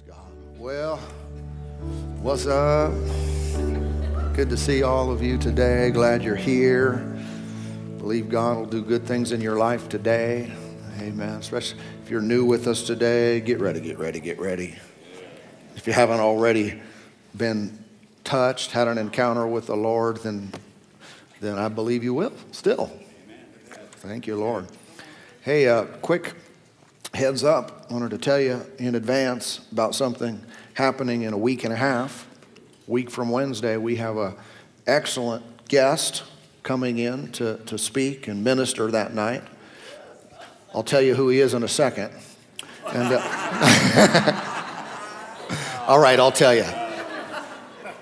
Praise 0.00 0.16
God. 0.16 0.58
Well, 0.58 0.96
what's 2.20 2.46
up? 2.46 2.92
Good 4.34 4.48
to 4.50 4.56
see 4.56 4.82
all 4.82 5.10
of 5.10 5.22
you 5.22 5.36
today. 5.36 5.90
Glad 5.90 6.22
you're 6.22 6.36
here. 6.36 7.18
Believe 7.98 8.28
God 8.28 8.58
will 8.58 8.66
do 8.66 8.82
good 8.82 9.04
things 9.04 9.32
in 9.32 9.40
your 9.40 9.56
life 9.56 9.88
today. 9.88 10.52
Amen. 11.00 11.38
Especially 11.38 11.80
if 12.02 12.10
you're 12.10 12.20
new 12.20 12.44
with 12.44 12.66
us 12.66 12.82
today, 12.82 13.40
get 13.40 13.60
ready, 13.60 13.80
get 13.80 13.98
ready, 13.98 14.20
get 14.20 14.38
ready. 14.38 14.76
If 15.76 15.86
you 15.86 15.92
haven't 15.92 16.20
already 16.20 16.80
been 17.36 17.82
touched, 18.24 18.70
had 18.70 18.88
an 18.88 18.98
encounter 18.98 19.46
with 19.46 19.66
the 19.66 19.76
Lord, 19.76 20.18
then, 20.18 20.52
then 21.40 21.58
I 21.58 21.68
believe 21.68 22.04
you 22.04 22.14
will 22.14 22.32
still. 22.52 22.90
Thank 23.92 24.26
you, 24.26 24.36
Lord. 24.36 24.66
Hey, 25.42 25.68
uh, 25.68 25.84
quick 25.84 26.34
heads 27.14 27.44
up. 27.44 27.86
I 27.90 27.92
wanted 27.92 28.10
to 28.10 28.18
tell 28.18 28.40
you 28.40 28.64
in 28.78 28.94
advance 28.94 29.60
about 29.72 29.94
something 29.94 30.40
happening 30.74 31.22
in 31.22 31.32
a 31.32 31.38
week 31.38 31.64
and 31.64 31.72
a 31.72 31.76
half. 31.76 32.26
Week 32.86 33.10
from 33.10 33.30
Wednesday, 33.30 33.76
we 33.76 33.96
have 33.96 34.16
a 34.16 34.34
excellent 34.86 35.44
guest 35.68 36.24
coming 36.62 36.98
in 36.98 37.32
to, 37.32 37.58
to 37.66 37.78
speak 37.78 38.28
and 38.28 38.44
minister 38.44 38.90
that 38.90 39.14
night. 39.14 39.42
I'll 40.74 40.82
tell 40.82 41.02
you 41.02 41.14
who 41.14 41.28
he 41.28 41.40
is 41.40 41.54
in 41.54 41.62
a 41.62 41.68
second. 41.68 42.12
And 42.92 43.12
uh, 43.12 43.20
all 45.86 45.98
right, 45.98 46.18
I'll 46.18 46.32
tell 46.32 46.54
you. 46.54 46.64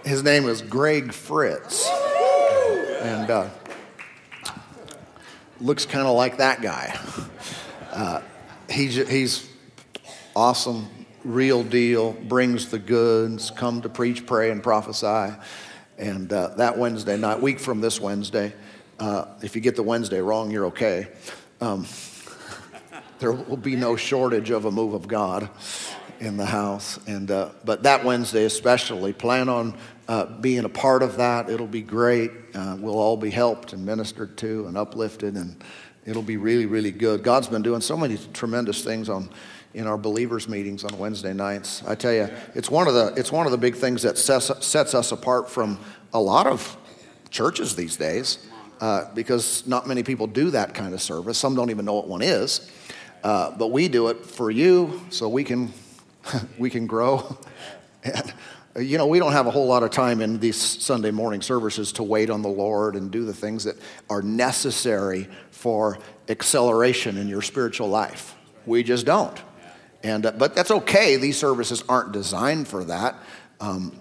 His 0.05 0.23
name 0.23 0.49
is 0.49 0.63
Greg 0.63 1.13
Fritz, 1.13 1.89
and 3.01 3.31
uh, 3.31 3.49
looks 5.61 5.85
kind 5.85 6.07
of 6.07 6.17
like 6.17 6.39
that 6.39 6.63
guy. 6.63 6.99
Uh, 7.93 8.23
he's, 8.71 8.97
he's 9.09 9.49
awesome, 10.35 10.89
real 11.25 11.63
deal, 11.63 12.13
brings 12.13 12.71
the 12.71 12.79
goods, 12.79 13.51
come 13.51 13.83
to 13.83 13.89
preach, 13.89 14.27
pray, 14.27 14.51
and 14.51 14.63
prophesy. 14.63 15.35
And 15.99 16.33
uh, 16.33 16.49
that 16.57 16.79
Wednesday 16.79 17.17
night, 17.17 17.41
week 17.41 17.59
from 17.59 17.81
this 17.81 18.01
Wednesday, 18.01 18.55
uh, 18.99 19.27
if 19.43 19.55
you 19.57 19.61
get 19.61 19.77
the 19.77 19.83
Wednesday 19.83 20.21
wrong, 20.21 20.51
you're 20.51 20.67
okay. 20.67 21.09
Um, 21.61 21.87
there 23.19 23.33
will 23.33 23.57
be 23.57 23.77
no 23.77 23.97
shortage 23.97 24.51
of 24.51 24.65
a 24.65 24.71
move 24.71 24.95
of 24.95 25.09
God 25.09 25.51
in 26.21 26.37
the 26.37 26.47
house. 26.47 26.99
And, 27.07 27.31
uh, 27.31 27.51
but 27.65 27.83
that 27.85 28.05
Wednesday 28.05 28.45
especially, 28.45 29.13
plan 29.13 29.49
on 29.49 29.77
uh, 30.09 30.25
being 30.25 30.65
a 30.65 30.69
part 30.69 31.03
of 31.03 31.19
that. 31.19 31.51
It'll 31.51 31.67
be 31.67 31.83
great. 31.83 32.31
Uh, 32.55 32.77
we'll 32.81 32.99
all 32.99 33.17
be 33.17 33.31
helped 33.31 33.73
and 33.73 33.85
ministered 33.85 34.37
to 34.39 34.67
and 34.67 34.77
uplifted, 34.77 35.35
and 35.35 35.63
it'll 36.07 36.23
be 36.23 36.37
really, 36.37 36.67
really 36.67 36.91
good. 36.91 37.23
God's 37.23 37.49
been 37.49 37.63
doing 37.63 37.81
so 37.81 37.97
many 37.97 38.19
tremendous 38.33 38.83
things 38.83 39.09
on 39.09 39.31
in 39.75 39.87
our 39.87 39.99
believers 39.99 40.49
meetings 40.49 40.83
on 40.83 40.99
Wednesday 40.99 41.33
nights. 41.33 41.83
I 41.87 41.95
tell 41.95 42.13
you, 42.13 42.29
it's 42.55 42.71
one 42.71 42.89
of 42.89 42.95
the 42.95 43.13
it's 43.17 43.31
one 43.31 43.47
of 43.47 43.53
the 43.53 43.59
big 43.59 43.77
things 43.77 44.03
that 44.03 44.19
sets, 44.19 44.67
sets 44.67 44.95
us 44.95 45.13
apart 45.13 45.51
from 45.51 45.79
a 46.13 46.21
lot 46.21 46.47
of 46.47 46.77
churches 47.31 47.77
these 47.77 47.97
days. 47.97 48.49
Uh, 48.81 49.13
because 49.13 49.67
not 49.67 49.89
many 49.89 50.05
people 50.05 50.29
do 50.29 50.51
that 50.51 50.73
kind 50.73 50.95
of 50.95 51.03
service. 51.03 51.37
Some 51.37 51.57
don't 51.57 51.71
even 51.71 51.85
know 51.85 51.95
what 51.95 52.07
one 52.07 52.23
is. 52.23 52.71
Uh, 53.25 53.51
but 53.51 53.73
we 53.73 53.89
do 53.89 54.07
it 54.07 54.25
for 54.25 54.53
you 54.53 55.01
so 55.11 55.29
we 55.29 55.43
can 55.43 55.73
we 56.59 56.71
can 56.71 56.87
grow. 56.87 57.37
And, 58.05 58.33
you 58.79 58.97
know, 58.97 59.09
we 59.09 59.19
don't 59.19 59.33
have 59.33 59.49
a 59.49 59.51
whole 59.51 59.67
lot 59.67 59.83
of 59.83 59.91
time 59.91 60.21
in 60.21 60.39
these 60.39 60.57
Sunday 60.57 61.11
morning 61.11 61.43
services 61.43 61.91
to 61.93 62.05
wait 62.05 62.31
on 62.31 62.43
the 62.43 62.49
Lord 62.49 62.95
and 62.95 63.11
do 63.11 63.25
the 63.25 63.35
things 63.35 63.65
that 63.65 63.77
are 64.09 64.23
necessary 64.23 65.27
for 65.59 65.99
acceleration 66.29 67.17
in 67.17 67.27
your 67.27 67.43
spiritual 67.43 67.89
life. 67.89 68.37
We 68.65 68.85
just 68.85 69.05
don't. 69.05 69.37
And, 70.05 70.25
uh, 70.25 70.31
but 70.31 70.55
that's 70.55 70.71
okay. 70.71 71.17
These 71.17 71.37
services 71.37 71.83
aren't 71.89 72.13
designed 72.13 72.69
for 72.69 72.85
that. 72.85 73.17
Um, 73.61 73.99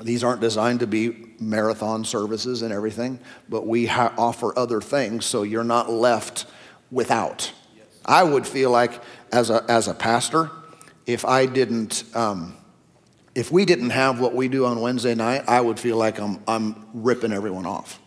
these 0.00 0.24
aren't 0.24 0.40
designed 0.40 0.80
to 0.80 0.86
be 0.86 1.34
marathon 1.38 2.02
services 2.06 2.62
and 2.62 2.72
everything, 2.72 3.20
but 3.46 3.66
we 3.66 3.84
ha- 3.84 4.14
offer 4.16 4.58
other 4.58 4.80
things 4.80 5.26
so 5.26 5.42
you're 5.42 5.64
not 5.64 5.90
left 5.90 6.46
without. 6.90 7.52
I 8.06 8.22
would 8.22 8.46
feel 8.46 8.70
like, 8.70 9.02
as 9.32 9.50
a, 9.50 9.64
as 9.68 9.88
a 9.88 9.94
pastor, 9.94 10.50
if 11.04 11.26
I 11.26 11.44
didn't, 11.44 12.04
um, 12.14 12.56
if 13.34 13.52
we 13.52 13.66
didn't 13.66 13.90
have 13.90 14.18
what 14.18 14.34
we 14.34 14.48
do 14.48 14.64
on 14.64 14.80
Wednesday 14.80 15.14
night, 15.14 15.44
I 15.46 15.60
would 15.60 15.78
feel 15.78 15.98
like 15.98 16.18
I'm, 16.18 16.42
I'm 16.48 16.86
ripping 16.94 17.32
everyone 17.32 17.66
off. 17.66 18.00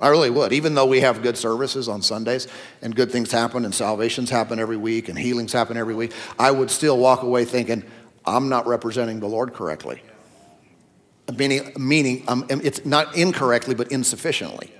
I 0.00 0.08
really 0.08 0.30
would. 0.30 0.52
Even 0.52 0.74
though 0.74 0.86
we 0.86 1.00
have 1.00 1.22
good 1.22 1.36
services 1.36 1.88
on 1.88 2.02
Sundays 2.02 2.46
and 2.82 2.94
good 2.94 3.10
things 3.10 3.32
happen 3.32 3.64
and 3.64 3.74
salvations 3.74 4.30
happen 4.30 4.58
every 4.60 4.76
week 4.76 5.08
and 5.08 5.18
healings 5.18 5.52
happen 5.52 5.76
every 5.76 5.94
week, 5.94 6.12
I 6.38 6.50
would 6.50 6.70
still 6.70 6.98
walk 6.98 7.22
away 7.22 7.44
thinking, 7.44 7.82
I'm 8.24 8.48
not 8.48 8.66
representing 8.66 9.18
the 9.20 9.26
Lord 9.26 9.54
correctly. 9.54 10.02
Meaning, 11.36 11.72
meaning 11.76 12.24
um, 12.28 12.46
it's 12.48 12.86
not 12.86 13.16
incorrectly, 13.16 13.74
but 13.74 13.90
insufficiently. 13.90 14.72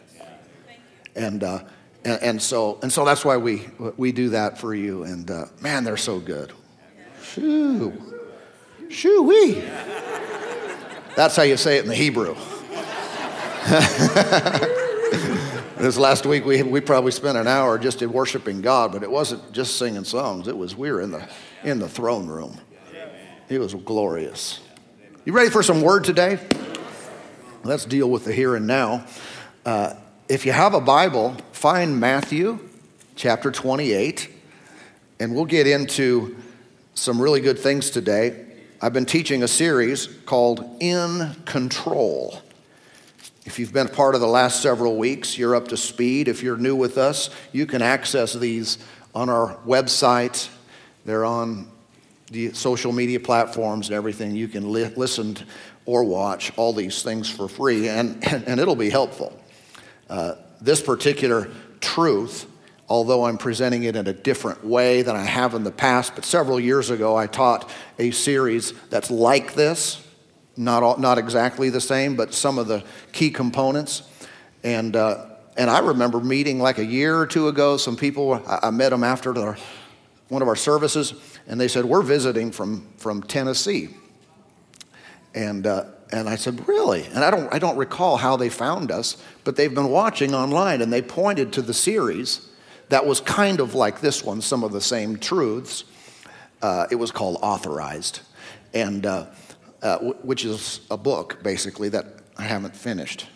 And, 1.16 1.42
uh, 1.42 1.64
and, 2.04 2.22
and, 2.22 2.42
so, 2.42 2.78
and 2.82 2.92
so 2.92 3.04
that's 3.04 3.24
why 3.24 3.36
we, 3.36 3.66
we 3.96 4.12
do 4.12 4.30
that 4.30 4.56
for 4.56 4.72
you. 4.72 5.02
And 5.02 5.30
uh, 5.30 5.46
man, 5.60 5.82
they're 5.82 5.96
so 5.96 6.20
good. 6.20 6.52
Shoo. 7.22 7.92
Shoo 8.88 9.22
wee. 9.22 9.64
That's 11.16 11.34
how 11.34 11.42
you 11.42 11.56
say 11.56 11.78
it 11.78 11.82
in 11.82 11.88
the 11.88 11.96
Hebrew. 11.96 12.36
this 15.78 15.96
last 15.96 16.26
week, 16.26 16.44
we, 16.44 16.62
we 16.62 16.80
probably 16.80 17.12
spent 17.12 17.38
an 17.38 17.46
hour 17.46 17.78
just 17.78 18.02
in 18.02 18.12
worshiping 18.12 18.60
God, 18.60 18.92
but 18.92 19.02
it 19.02 19.10
wasn't 19.10 19.52
just 19.52 19.78
singing 19.78 20.04
songs. 20.04 20.48
It 20.48 20.56
was, 20.56 20.76
we 20.76 20.90
were 20.90 21.00
in 21.00 21.10
the, 21.10 21.28
in 21.64 21.78
the 21.78 21.88
throne 21.88 22.26
room. 22.26 22.58
It 23.48 23.58
was 23.58 23.74
glorious. 23.74 24.60
You 25.24 25.32
ready 25.32 25.50
for 25.50 25.62
some 25.62 25.80
word 25.80 26.04
today? 26.04 26.38
Let's 27.64 27.84
deal 27.84 28.10
with 28.10 28.24
the 28.24 28.32
here 28.32 28.56
and 28.56 28.66
now. 28.66 29.04
Uh, 29.64 29.94
if 30.28 30.44
you 30.44 30.52
have 30.52 30.74
a 30.74 30.80
Bible, 30.80 31.36
find 31.52 31.98
Matthew 31.98 32.60
chapter 33.16 33.50
28, 33.50 34.30
and 35.20 35.34
we'll 35.34 35.44
get 35.44 35.66
into 35.66 36.36
some 36.94 37.20
really 37.20 37.40
good 37.40 37.58
things 37.58 37.90
today. 37.90 38.46
I've 38.80 38.92
been 38.92 39.06
teaching 39.06 39.42
a 39.42 39.48
series 39.48 40.06
called 40.26 40.64
In 40.80 41.34
Control. 41.44 42.40
If 43.48 43.58
you've 43.58 43.72
been 43.72 43.88
part 43.88 44.14
of 44.14 44.20
the 44.20 44.26
last 44.26 44.60
several 44.60 44.98
weeks, 44.98 45.38
you're 45.38 45.56
up 45.56 45.68
to 45.68 45.76
speed. 45.78 46.28
If 46.28 46.42
you're 46.42 46.58
new 46.58 46.76
with 46.76 46.98
us, 46.98 47.30
you 47.50 47.64
can 47.64 47.80
access 47.80 48.34
these 48.34 48.76
on 49.14 49.30
our 49.30 49.56
website. 49.66 50.50
They're 51.06 51.24
on 51.24 51.70
the 52.30 52.52
social 52.52 52.92
media 52.92 53.18
platforms 53.18 53.88
and 53.88 53.96
everything. 53.96 54.36
You 54.36 54.48
can 54.48 54.70
li- 54.70 54.92
listen 54.96 55.38
or 55.86 56.04
watch 56.04 56.52
all 56.58 56.74
these 56.74 57.02
things 57.02 57.30
for 57.30 57.48
free, 57.48 57.88
and, 57.88 58.22
and 58.46 58.60
it'll 58.60 58.76
be 58.76 58.90
helpful. 58.90 59.32
Uh, 60.10 60.34
this 60.60 60.82
particular 60.82 61.48
truth, 61.80 62.44
although 62.86 63.24
I'm 63.24 63.38
presenting 63.38 63.84
it 63.84 63.96
in 63.96 64.06
a 64.08 64.12
different 64.12 64.62
way 64.62 65.00
than 65.00 65.16
I 65.16 65.24
have 65.24 65.54
in 65.54 65.64
the 65.64 65.72
past, 65.72 66.14
but 66.14 66.26
several 66.26 66.60
years 66.60 66.90
ago 66.90 67.16
I 67.16 67.26
taught 67.26 67.70
a 67.98 68.10
series 68.10 68.74
that's 68.90 69.10
like 69.10 69.54
this 69.54 70.06
not, 70.58 70.82
all, 70.82 70.98
not 70.98 71.18
exactly 71.18 71.70
the 71.70 71.80
same, 71.80 72.16
but 72.16 72.34
some 72.34 72.58
of 72.58 72.66
the 72.66 72.84
key 73.12 73.30
components. 73.30 74.02
And, 74.64 74.96
uh, 74.96 75.26
and 75.56 75.70
I 75.70 75.78
remember 75.78 76.20
meeting 76.20 76.58
like 76.58 76.78
a 76.78 76.84
year 76.84 77.16
or 77.16 77.26
two 77.26 77.48
ago, 77.48 77.76
some 77.76 77.96
people, 77.96 78.42
I, 78.46 78.70
met 78.70 78.90
them 78.90 79.04
after 79.04 79.32
the, 79.32 79.58
one 80.28 80.42
of 80.42 80.48
our 80.48 80.56
services, 80.56 81.14
and 81.46 81.60
they 81.60 81.68
said, 81.68 81.84
We're 81.84 82.02
visiting 82.02 82.50
from, 82.50 82.88
from 82.96 83.22
Tennessee. 83.22 83.90
And, 85.34 85.66
uh, 85.66 85.84
and 86.10 86.28
I 86.28 86.34
said, 86.34 86.66
Really? 86.66 87.04
And 87.06 87.24
I 87.24 87.30
don't, 87.30 87.52
I 87.54 87.58
don't 87.58 87.76
recall 87.76 88.16
how 88.16 88.36
they 88.36 88.48
found 88.48 88.90
us, 88.90 89.16
but 89.44 89.56
they've 89.56 89.74
been 89.74 89.90
watching 89.90 90.34
online, 90.34 90.82
and 90.82 90.92
they 90.92 91.02
pointed 91.02 91.52
to 91.54 91.62
the 91.62 91.74
series 91.74 92.48
that 92.88 93.06
was 93.06 93.20
kind 93.20 93.60
of 93.60 93.74
like 93.74 94.00
this 94.00 94.24
one, 94.24 94.40
some 94.40 94.64
of 94.64 94.72
the 94.72 94.80
same 94.80 95.18
truths. 95.18 95.84
Uh, 96.60 96.86
it 96.90 96.96
was 96.96 97.12
called 97.12 97.38
Authorized. 97.42 98.20
And 98.74 99.06
uh, 99.82 99.94
w- 99.96 100.14
which 100.22 100.44
is 100.44 100.80
a 100.90 100.96
book, 100.96 101.42
basically, 101.42 101.88
that 101.90 102.06
I 102.36 102.42
haven't 102.42 102.76
finished. 102.76 103.26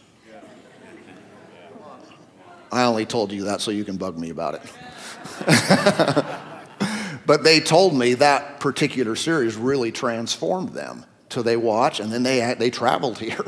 I 2.71 2.85
only 2.85 3.05
told 3.05 3.33
you 3.33 3.45
that 3.45 3.61
so 3.61 3.71
you 3.71 3.85
can 3.85 3.99
bug 3.99 4.19
me 4.19 4.31
about 4.31 4.55
it. 4.55 4.63
but 7.27 7.45
they 7.45 7.61
told 7.61 7.95
me 7.95 8.15
that 8.15 8.61
particular 8.61 9.15
series 9.15 9.57
really 9.57 9.93
transformed 9.93 10.71
them. 10.71 11.05
So 11.29 11.43
they 11.43 11.57
watch 11.57 12.01
and 12.01 12.11
then 12.11 12.23
they, 12.23 12.55
they 12.59 12.71
traveled 12.71 13.19
here 13.21 13.45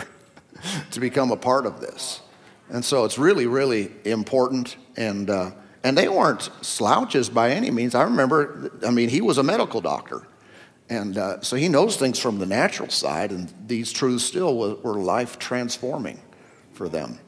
to 0.91 1.01
become 1.01 1.31
a 1.31 1.37
part 1.37 1.65
of 1.65 1.81
this. 1.81 2.21
And 2.69 2.85
so 2.85 3.05
it's 3.05 3.19
really, 3.19 3.47
really 3.47 3.93
important. 4.05 4.77
And, 4.97 5.31
uh, 5.31 5.53
and 5.83 5.97
they 5.97 6.09
weren't 6.09 6.51
slouches 6.61 7.29
by 7.29 7.51
any 7.51 7.71
means. 7.71 7.95
I 7.95 8.03
remember, 8.03 8.71
I 8.87 8.91
mean, 8.91 9.09
he 9.09 9.21
was 9.21 9.39
a 9.39 9.43
medical 9.43 9.81
doctor. 9.81 10.27
And 10.91 11.17
uh, 11.17 11.41
so 11.41 11.57
he 11.57 11.69
knows 11.69 11.97
things 11.97 12.19
from 12.19 12.39
the 12.39 12.47
natural 12.47 12.91
side, 12.91 13.31
and 13.31 13.53
these 13.67 13.93
truths 13.93 14.25
still 14.25 14.59
were, 14.59 14.75
were 14.77 14.95
life 14.95 15.39
transforming 15.39 16.21
for 16.73 16.89
them. 16.89 17.19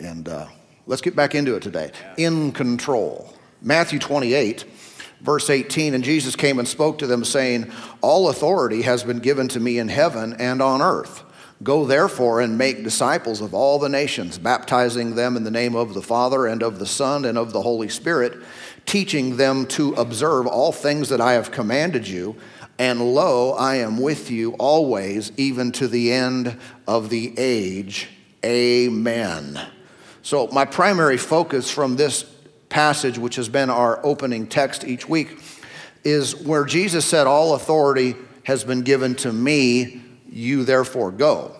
And 0.00 0.28
uh, 0.28 0.46
let's 0.86 1.02
get 1.02 1.14
back 1.14 1.34
into 1.34 1.54
it 1.56 1.62
today. 1.62 1.92
In 2.16 2.52
control. 2.52 3.34
Matthew 3.60 3.98
28, 3.98 4.64
Verse 5.22 5.50
18 5.50 5.94
And 5.94 6.04
Jesus 6.04 6.36
came 6.36 6.58
and 6.58 6.68
spoke 6.68 6.98
to 6.98 7.06
them, 7.06 7.24
saying, 7.24 7.70
All 8.00 8.28
authority 8.28 8.82
has 8.82 9.04
been 9.04 9.20
given 9.20 9.48
to 9.48 9.60
me 9.60 9.78
in 9.78 9.88
heaven 9.88 10.34
and 10.34 10.60
on 10.60 10.82
earth. 10.82 11.22
Go 11.62 11.86
therefore 11.86 12.40
and 12.40 12.58
make 12.58 12.82
disciples 12.82 13.40
of 13.40 13.54
all 13.54 13.78
the 13.78 13.88
nations, 13.88 14.36
baptizing 14.36 15.14
them 15.14 15.36
in 15.36 15.44
the 15.44 15.50
name 15.50 15.76
of 15.76 15.94
the 15.94 16.02
Father 16.02 16.46
and 16.46 16.60
of 16.60 16.80
the 16.80 16.86
Son 16.86 17.24
and 17.24 17.38
of 17.38 17.52
the 17.52 17.62
Holy 17.62 17.88
Spirit, 17.88 18.42
teaching 18.86 19.36
them 19.36 19.66
to 19.66 19.94
observe 19.94 20.46
all 20.46 20.72
things 20.72 21.08
that 21.08 21.20
I 21.20 21.32
have 21.34 21.50
commanded 21.50 22.06
you. 22.06 22.36
And 22.78 23.14
lo, 23.14 23.52
I 23.52 23.76
am 23.76 24.00
with 24.00 24.30
you 24.30 24.52
always, 24.54 25.30
even 25.36 25.72
to 25.72 25.88
the 25.88 26.12
end 26.12 26.58
of 26.86 27.10
the 27.10 27.32
age. 27.38 28.08
Amen. 28.44 29.60
So, 30.22 30.48
my 30.48 30.64
primary 30.64 31.16
focus 31.16 31.70
from 31.70 31.96
this 31.96 32.24
passage, 32.68 33.18
which 33.18 33.36
has 33.36 33.48
been 33.48 33.70
our 33.70 34.04
opening 34.04 34.46
text 34.46 34.84
each 34.84 35.08
week, 35.08 35.38
is 36.04 36.34
where 36.34 36.64
Jesus 36.64 37.04
said, 37.04 37.26
All 37.26 37.54
authority 37.54 38.16
has 38.44 38.64
been 38.64 38.82
given 38.82 39.14
to 39.16 39.32
me, 39.32 40.02
you 40.28 40.64
therefore 40.64 41.10
go. 41.10 41.54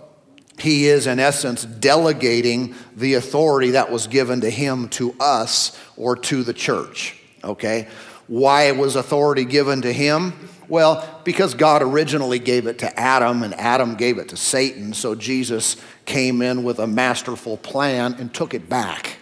He 0.63 0.87
is, 0.87 1.09
in 1.09 1.19
essence, 1.19 1.65
delegating 1.65 2.77
the 2.97 3.15
authority 3.15 3.73
that 3.73 3.91
was 3.91 4.07
given 4.07 4.43
to 4.43 4.51
him 4.51 4.89
to 4.91 5.13
us 5.19 5.77
or 5.97 6.15
to 6.15 6.45
the 6.45 6.53
church. 6.55 7.19
Okay? 7.43 7.89
Why 8.29 8.71
was 8.71 8.95
authority 8.95 9.45
given 9.45 9.83
to 9.83 9.93
him? 9.93 10.49
Well, 10.69 11.21
because 11.25 11.55
God 11.55 11.83
originally 11.83 12.39
gave 12.39 12.69
it 12.69 12.79
to 12.79 12.99
Adam 12.99 13.43
and 13.43 13.55
Adam 13.55 13.97
gave 13.97 14.19
it 14.19 14.29
to 14.29 14.37
Satan, 14.37 14.95
so 14.95 15.17
Jesus 15.17 15.77
came 16.05 16.41
in 16.41 16.63
with 16.63 16.79
a 16.79 16.87
masterful 16.87 17.57
plan 17.57 18.15
and 18.21 18.33
took 18.33 18.55
it 18.55 18.69
back. 18.69 19.17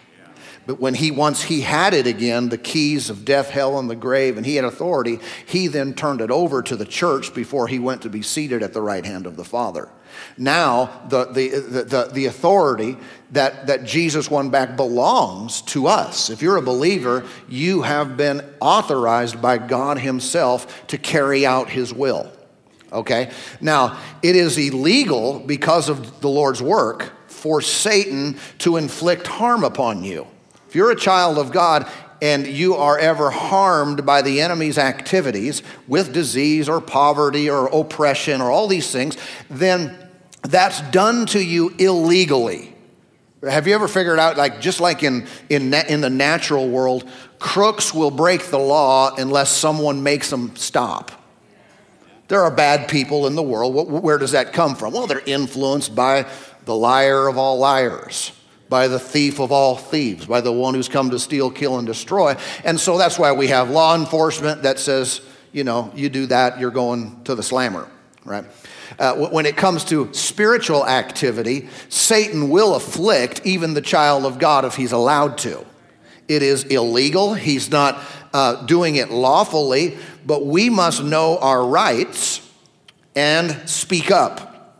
But 0.67 0.79
when 0.79 0.93
he 0.93 1.09
once 1.09 1.41
he 1.41 1.61
had 1.61 1.95
it 1.95 2.05
again, 2.05 2.49
the 2.49 2.57
keys 2.59 3.09
of 3.09 3.25
death, 3.25 3.49
hell, 3.49 3.79
and 3.79 3.89
the 3.89 3.95
grave, 3.95 4.37
and 4.37 4.45
he 4.45 4.57
had 4.57 4.65
authority, 4.65 5.19
he 5.47 5.65
then 5.65 5.95
turned 5.95 6.21
it 6.21 6.29
over 6.29 6.61
to 6.61 6.75
the 6.75 6.85
church 6.85 7.33
before 7.33 7.67
he 7.67 7.79
went 7.79 8.03
to 8.03 8.09
be 8.09 8.21
seated 8.21 8.61
at 8.61 8.73
the 8.73 8.81
right 8.81 9.03
hand 9.03 9.25
of 9.25 9.37
the 9.37 9.43
Father. 9.43 9.89
Now, 10.37 11.01
the, 11.09 11.25
the, 11.25 11.49
the, 11.49 12.09
the, 12.11 12.25
authority 12.25 12.97
that, 13.31 13.67
that 13.67 13.83
Jesus 13.83 14.29
won 14.29 14.49
back 14.49 14.75
belongs 14.75 15.61
to 15.63 15.87
us. 15.87 16.29
If 16.29 16.41
you're 16.41 16.57
a 16.57 16.61
believer, 16.61 17.25
you 17.47 17.81
have 17.81 18.17
been 18.17 18.41
authorized 18.59 19.41
by 19.41 19.57
God 19.57 19.99
Himself 19.99 20.87
to 20.87 20.97
carry 20.97 21.45
out 21.45 21.69
His 21.69 21.93
will. 21.93 22.31
Okay? 22.91 23.31
Now, 23.59 23.99
it 24.21 24.35
is 24.35 24.57
illegal 24.57 25.39
because 25.39 25.89
of 25.89 26.21
the 26.21 26.29
Lord's 26.29 26.61
work 26.61 27.13
for 27.27 27.61
Satan 27.61 28.37
to 28.59 28.77
inflict 28.77 29.27
harm 29.27 29.63
upon 29.63 30.03
you. 30.03 30.27
If 30.67 30.75
you're 30.75 30.91
a 30.91 30.95
child 30.95 31.37
of 31.37 31.51
God 31.51 31.89
and 32.21 32.45
you 32.45 32.75
are 32.75 32.99
ever 32.99 33.31
harmed 33.31 34.05
by 34.05 34.21
the 34.21 34.41
enemy's 34.41 34.77
activities 34.77 35.63
with 35.87 36.13
disease 36.13 36.69
or 36.69 36.79
poverty 36.79 37.49
or 37.49 37.67
oppression 37.67 38.41
or 38.41 38.51
all 38.51 38.67
these 38.67 38.91
things, 38.91 39.17
then 39.49 39.97
that's 40.43 40.81
done 40.91 41.25
to 41.27 41.43
you 41.43 41.73
illegally. 41.77 42.75
Have 43.43 43.67
you 43.67 43.73
ever 43.73 43.87
figured 43.87 44.19
out, 44.19 44.37
like, 44.37 44.61
just 44.61 44.79
like 44.79 45.03
in, 45.03 45.27
in, 45.49 45.73
in 45.73 46.01
the 46.01 46.09
natural 46.09 46.69
world, 46.69 47.09
crooks 47.39 47.93
will 47.93 48.11
break 48.11 48.45
the 48.47 48.59
law 48.59 49.15
unless 49.15 49.49
someone 49.49 50.03
makes 50.03 50.29
them 50.29 50.55
stop? 50.55 51.11
There 52.27 52.41
are 52.41 52.51
bad 52.51 52.87
people 52.87 53.27
in 53.27 53.35
the 53.35 53.43
world. 53.43 53.89
Where 54.03 54.17
does 54.17 54.31
that 54.31 54.53
come 54.53 54.75
from? 54.75 54.93
Well, 54.93 55.07
they're 55.07 55.23
influenced 55.25 55.95
by 55.95 56.27
the 56.65 56.75
liar 56.75 57.27
of 57.27 57.37
all 57.37 57.57
liars 57.57 58.31
by 58.71 58.87
the 58.87 58.97
thief 58.97 59.41
of 59.41 59.51
all 59.51 59.75
thieves, 59.75 60.25
by 60.25 60.39
the 60.39 60.51
one 60.51 60.73
who's 60.73 60.87
come 60.87 61.09
to 61.09 61.19
steal, 61.19 61.51
kill, 61.51 61.77
and 61.77 61.85
destroy. 61.85 62.37
And 62.63 62.79
so 62.79 62.97
that's 62.97 63.19
why 63.19 63.33
we 63.33 63.47
have 63.47 63.69
law 63.69 63.97
enforcement 63.97 64.63
that 64.63 64.79
says, 64.79 65.19
you 65.51 65.65
know, 65.65 65.91
you 65.93 66.07
do 66.07 66.25
that, 66.27 66.57
you're 66.57 66.71
going 66.71 67.21
to 67.25 67.35
the 67.35 67.43
slammer, 67.43 67.89
right? 68.25 68.45
Uh, 68.99 69.15
when 69.15 69.45
it 69.45 69.57
comes 69.57 69.83
to 69.85 70.13
spiritual 70.13 70.85
activity, 70.85 71.69
Satan 71.89 72.49
will 72.49 72.75
afflict 72.75 73.41
even 73.45 73.73
the 73.73 73.81
child 73.81 74.25
of 74.25 74.39
God 74.39 74.65
if 74.65 74.75
he's 74.75 74.91
allowed 74.91 75.37
to. 75.39 75.65
It 76.27 76.43
is 76.43 76.63
illegal. 76.65 77.33
He's 77.33 77.69
not 77.69 77.99
uh, 78.33 78.65
doing 78.65 78.95
it 78.95 79.11
lawfully, 79.11 79.97
but 80.25 80.45
we 80.45 80.69
must 80.69 81.03
know 81.03 81.37
our 81.39 81.65
rights 81.65 82.47
and 83.15 83.69
speak 83.69 84.11
up 84.11 84.77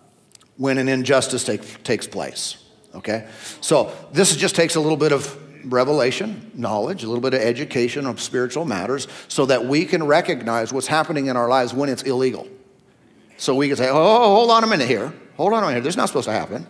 when 0.58 0.78
an 0.78 0.88
injustice 0.88 1.44
take, 1.44 1.84
takes 1.84 2.08
place. 2.08 2.58
Okay? 2.94 3.28
So 3.62 3.92
this 4.14 4.36
just 4.36 4.56
takes 4.56 4.76
a 4.76 4.80
little 4.80 4.98
bit 4.98 5.12
of 5.12 5.38
revelation, 5.72 6.52
knowledge, 6.54 7.04
a 7.04 7.08
little 7.08 7.22
bit 7.22 7.34
of 7.34 7.42
education 7.42 8.06
of 8.06 8.20
spiritual 8.22 8.66
matters 8.66 9.08
so 9.28 9.46
that 9.48 9.66
we 9.66 9.86
can 9.86 10.06
recognize 10.06 10.72
what's 10.72 10.88
happening 10.88 11.28
in 11.28 11.38
our 11.38 11.50
lives 11.50 11.74
when 11.74 11.90
it's 11.90 12.04
illegal. 12.04 12.48
So 13.42 13.56
we 13.56 13.68
can 13.68 13.76
say, 13.76 13.90
oh, 13.90 14.36
hold 14.36 14.52
on 14.52 14.64
a 14.64 14.68
minute 14.68 14.88
here. 14.88 15.12
Hold 15.36 15.54
on 15.54 15.64
a 15.64 15.66
minute. 15.66 15.78
here. 15.78 15.82
This 15.82 15.94
is 15.94 15.98
not 15.98 16.06
supposed 16.06 16.28
to 16.28 16.32
happen. 16.32 16.68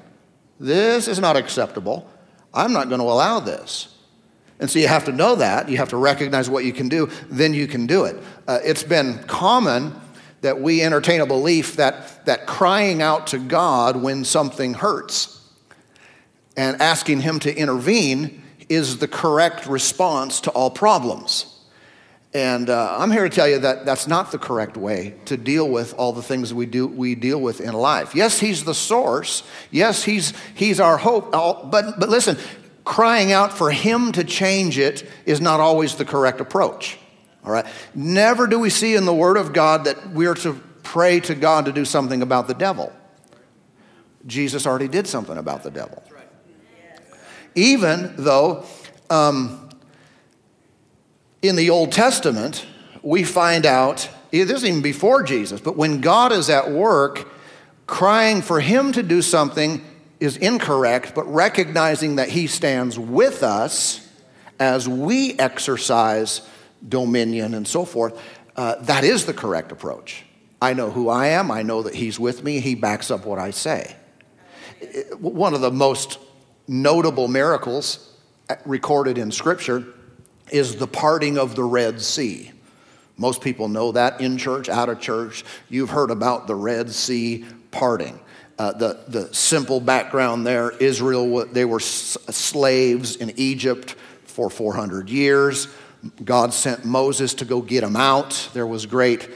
This 0.57 1.09
is 1.09 1.19
not 1.19 1.35
acceptable. 1.35 2.09
I'm 2.53 2.71
not 2.71 2.87
going 2.87 3.01
to 3.01 3.07
allow 3.07 3.41
this. 3.41 3.93
And 4.57 4.71
so 4.71 4.79
you 4.79 4.87
have 4.87 5.03
to 5.03 5.11
know 5.11 5.35
that. 5.35 5.67
You 5.67 5.75
have 5.77 5.89
to 5.89 5.97
recognize 5.97 6.49
what 6.49 6.63
you 6.63 6.71
can 6.71 6.87
do. 6.87 7.09
Then 7.29 7.53
you 7.53 7.67
can 7.67 7.87
do 7.87 8.05
it. 8.05 8.15
Uh, 8.47 8.59
it's 8.63 8.83
been 8.83 9.21
common 9.23 9.93
that 10.39 10.61
we 10.61 10.81
entertain 10.81 11.19
a 11.19 11.25
belief 11.25 11.75
that, 11.75 12.25
that 12.25 12.47
crying 12.47 13.01
out 13.01 13.27
to 13.27 13.37
God 13.37 13.97
when 14.01 14.23
something 14.23 14.73
hurts 14.73 15.45
and 16.55 16.81
asking 16.81 17.19
Him 17.19 17.39
to 17.39 17.53
intervene 17.53 18.43
is 18.69 18.99
the 18.99 19.09
correct 19.09 19.65
response 19.65 20.39
to 20.39 20.51
all 20.51 20.71
problems. 20.71 21.50
And 22.33 22.69
uh, 22.69 22.95
I'm 22.97 23.11
here 23.11 23.23
to 23.23 23.29
tell 23.29 23.47
you 23.47 23.59
that 23.59 23.85
that's 23.85 24.07
not 24.07 24.31
the 24.31 24.37
correct 24.37 24.77
way 24.77 25.15
to 25.25 25.35
deal 25.35 25.67
with 25.69 25.93
all 25.95 26.13
the 26.13 26.21
things 26.21 26.53
we, 26.53 26.65
do, 26.65 26.87
we 26.87 27.13
deal 27.13 27.41
with 27.41 27.59
in 27.59 27.73
life. 27.73 28.15
Yes, 28.15 28.39
He's 28.39 28.63
the 28.63 28.73
source. 28.73 29.43
Yes, 29.69 30.03
He's, 30.03 30.33
he's 30.55 30.79
our 30.79 30.97
hope. 30.97 31.31
But, 31.31 31.99
but 31.99 32.07
listen, 32.07 32.37
crying 32.85 33.33
out 33.33 33.51
for 33.51 33.69
Him 33.69 34.13
to 34.13 34.23
change 34.23 34.77
it 34.77 35.05
is 35.25 35.41
not 35.41 35.59
always 35.59 35.95
the 35.95 36.05
correct 36.05 36.39
approach. 36.39 36.97
All 37.43 37.51
right? 37.51 37.65
Never 37.93 38.47
do 38.47 38.59
we 38.59 38.69
see 38.69 38.95
in 38.95 39.05
the 39.05 39.13
Word 39.13 39.35
of 39.35 39.51
God 39.51 39.85
that 39.85 40.11
we're 40.11 40.35
to 40.35 40.53
pray 40.83 41.19
to 41.21 41.35
God 41.35 41.65
to 41.65 41.73
do 41.73 41.83
something 41.83 42.21
about 42.21 42.47
the 42.47 42.53
devil. 42.53 42.93
Jesus 44.25 44.65
already 44.65 44.87
did 44.87 45.07
something 45.07 45.37
about 45.37 45.63
the 45.63 45.71
devil 45.71 46.01
even 47.55 48.13
though 48.17 48.65
um, 49.09 49.69
in 51.41 51.55
the 51.55 51.69
Old 51.69 51.91
Testament, 51.91 52.65
we 53.01 53.23
find 53.23 53.65
out, 53.65 54.07
this 54.31 54.49
is 54.49 54.65
even 54.65 54.81
before 54.81 55.23
Jesus, 55.23 55.59
but 55.59 55.75
when 55.75 56.01
God 56.01 56.31
is 56.31 56.49
at 56.49 56.71
work, 56.71 57.27
crying 57.87 58.41
for 58.41 58.59
Him 58.59 58.91
to 58.93 59.03
do 59.03 59.21
something 59.21 59.83
is 60.19 60.37
incorrect, 60.37 61.13
but 61.15 61.23
recognizing 61.23 62.17
that 62.17 62.29
He 62.29 62.47
stands 62.47 62.97
with 62.97 63.43
us 63.43 64.07
as 64.59 64.87
we 64.87 65.37
exercise 65.39 66.47
dominion 66.87 67.55
and 67.55 67.67
so 67.67 67.85
forth, 67.85 68.21
uh, 68.55 68.75
that 68.81 69.03
is 69.03 69.25
the 69.25 69.33
correct 69.33 69.71
approach. 69.71 70.23
I 70.61 70.73
know 70.73 70.91
who 70.91 71.09
I 71.09 71.27
am, 71.27 71.49
I 71.49 71.63
know 71.63 71.81
that 71.81 71.95
He's 71.95 72.19
with 72.19 72.43
me, 72.43 72.59
He 72.59 72.75
backs 72.75 73.09
up 73.09 73.25
what 73.25 73.39
I 73.39 73.49
say. 73.49 73.95
One 75.17 75.53
of 75.55 75.61
the 75.61 75.71
most 75.71 76.19
notable 76.67 77.27
miracles 77.27 78.15
recorded 78.65 79.17
in 79.17 79.31
Scripture 79.31 79.85
is 80.51 80.75
the 80.75 80.87
parting 80.87 81.37
of 81.37 81.55
the 81.55 81.63
Red 81.63 82.01
Sea. 82.01 82.51
Most 83.17 83.41
people 83.41 83.67
know 83.67 83.91
that 83.91 84.21
in 84.21 84.37
church, 84.37 84.69
out 84.69 84.89
of 84.89 84.99
church. 84.99 85.43
You've 85.69 85.91
heard 85.91 86.11
about 86.11 86.47
the 86.47 86.55
Red 86.55 86.91
Sea 86.91 87.45
parting. 87.69 88.19
Uh, 88.57 88.73
the, 88.73 89.03
the 89.07 89.33
simple 89.33 89.79
background 89.79 90.45
there 90.45 90.71
Israel, 90.71 91.45
they 91.47 91.65
were 91.65 91.79
s- 91.79 92.17
slaves 92.29 93.15
in 93.15 93.33
Egypt 93.37 93.95
for 94.25 94.49
400 94.49 95.09
years. 95.09 95.67
God 96.23 96.53
sent 96.53 96.83
Moses 96.85 97.33
to 97.35 97.45
go 97.45 97.61
get 97.61 97.81
them 97.81 97.95
out. 97.95 98.49
There 98.53 98.67
was 98.67 98.85
great 98.85 99.29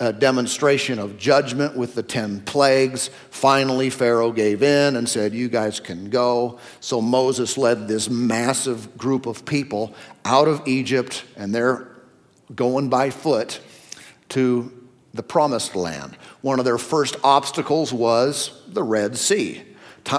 a 0.00 0.12
demonstration 0.12 0.98
of 0.98 1.18
judgment 1.18 1.76
with 1.76 1.94
the 1.94 2.02
10 2.02 2.42
plagues. 2.42 3.10
Finally, 3.30 3.90
Pharaoh 3.90 4.30
gave 4.30 4.62
in 4.62 4.96
and 4.96 5.08
said, 5.08 5.34
You 5.34 5.48
guys 5.48 5.80
can 5.80 6.08
go. 6.08 6.58
So 6.80 7.00
Moses 7.00 7.58
led 7.58 7.88
this 7.88 8.08
massive 8.08 8.96
group 8.96 9.26
of 9.26 9.44
people 9.44 9.94
out 10.24 10.46
of 10.46 10.66
Egypt, 10.68 11.24
and 11.36 11.54
they're 11.54 11.88
going 12.54 12.88
by 12.88 13.10
foot 13.10 13.60
to 14.30 14.72
the 15.14 15.22
promised 15.22 15.74
land. 15.74 16.16
One 16.42 16.58
of 16.58 16.64
their 16.64 16.78
first 16.78 17.16
obstacles 17.24 17.92
was 17.92 18.62
the 18.68 18.82
Red 18.82 19.16
Sea. 19.16 19.62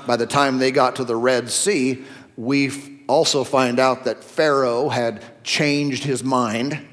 By 0.05 0.17
the 0.17 0.27
time 0.27 0.57
they 0.57 0.71
got 0.71 0.98
to 0.98 1.03
the 1.03 1.15
Red 1.15 1.50
Sea, 1.50 2.03
we 2.36 3.00
also 3.07 3.43
find 3.43 3.79
out 3.79 4.03
that 4.03 4.24
Pharaoh 4.24 4.89
had 4.89 5.24
changed 5.43 6.03
his 6.03 6.24
mind 6.24 6.86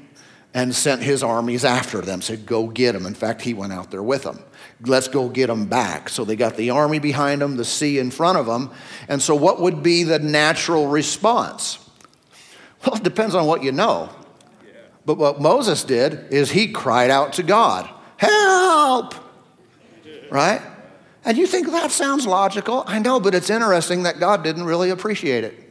and 0.57 0.75
sent 0.75 1.03
his 1.03 1.21
armies 1.21 1.63
after 1.63 2.01
them, 2.01 2.19
said, 2.19 2.47
Go 2.47 2.65
get 2.65 2.93
them. 2.93 3.05
In 3.05 3.13
fact, 3.13 3.43
he 3.43 3.53
went 3.53 3.71
out 3.71 3.91
there 3.91 4.01
with 4.01 4.23
them. 4.23 4.43
Let's 4.81 5.07
go 5.07 5.29
get 5.29 5.47
them 5.47 5.67
back. 5.67 6.09
So 6.09 6.25
they 6.25 6.35
got 6.35 6.55
the 6.55 6.71
army 6.71 6.97
behind 6.97 7.43
them, 7.43 7.57
the 7.57 7.63
sea 7.63 7.99
in 7.99 8.09
front 8.09 8.39
of 8.39 8.47
them. 8.47 8.71
And 9.07 9.21
so, 9.21 9.35
what 9.35 9.61
would 9.61 9.83
be 9.83 10.01
the 10.01 10.17
natural 10.17 10.87
response? 10.87 11.77
Well, 12.83 12.95
it 12.95 13.03
depends 13.03 13.35
on 13.35 13.45
what 13.45 13.61
you 13.61 13.71
know. 13.71 14.09
But 15.05 15.19
what 15.19 15.39
Moses 15.39 15.83
did 15.83 16.33
is 16.33 16.49
he 16.49 16.71
cried 16.71 17.11
out 17.11 17.33
to 17.33 17.43
God, 17.43 17.87
Help! 18.17 19.13
Right? 20.31 20.61
And 21.23 21.37
you 21.37 21.45
think 21.45 21.67
that 21.67 21.91
sounds 21.91 22.25
logical? 22.25 22.83
I 22.87 22.97
know, 22.97 23.19
but 23.19 23.35
it's 23.35 23.51
interesting 23.51 24.03
that 24.03 24.19
God 24.19 24.43
didn't 24.43 24.63
really 24.63 24.89
appreciate 24.89 25.43
it. 25.43 25.66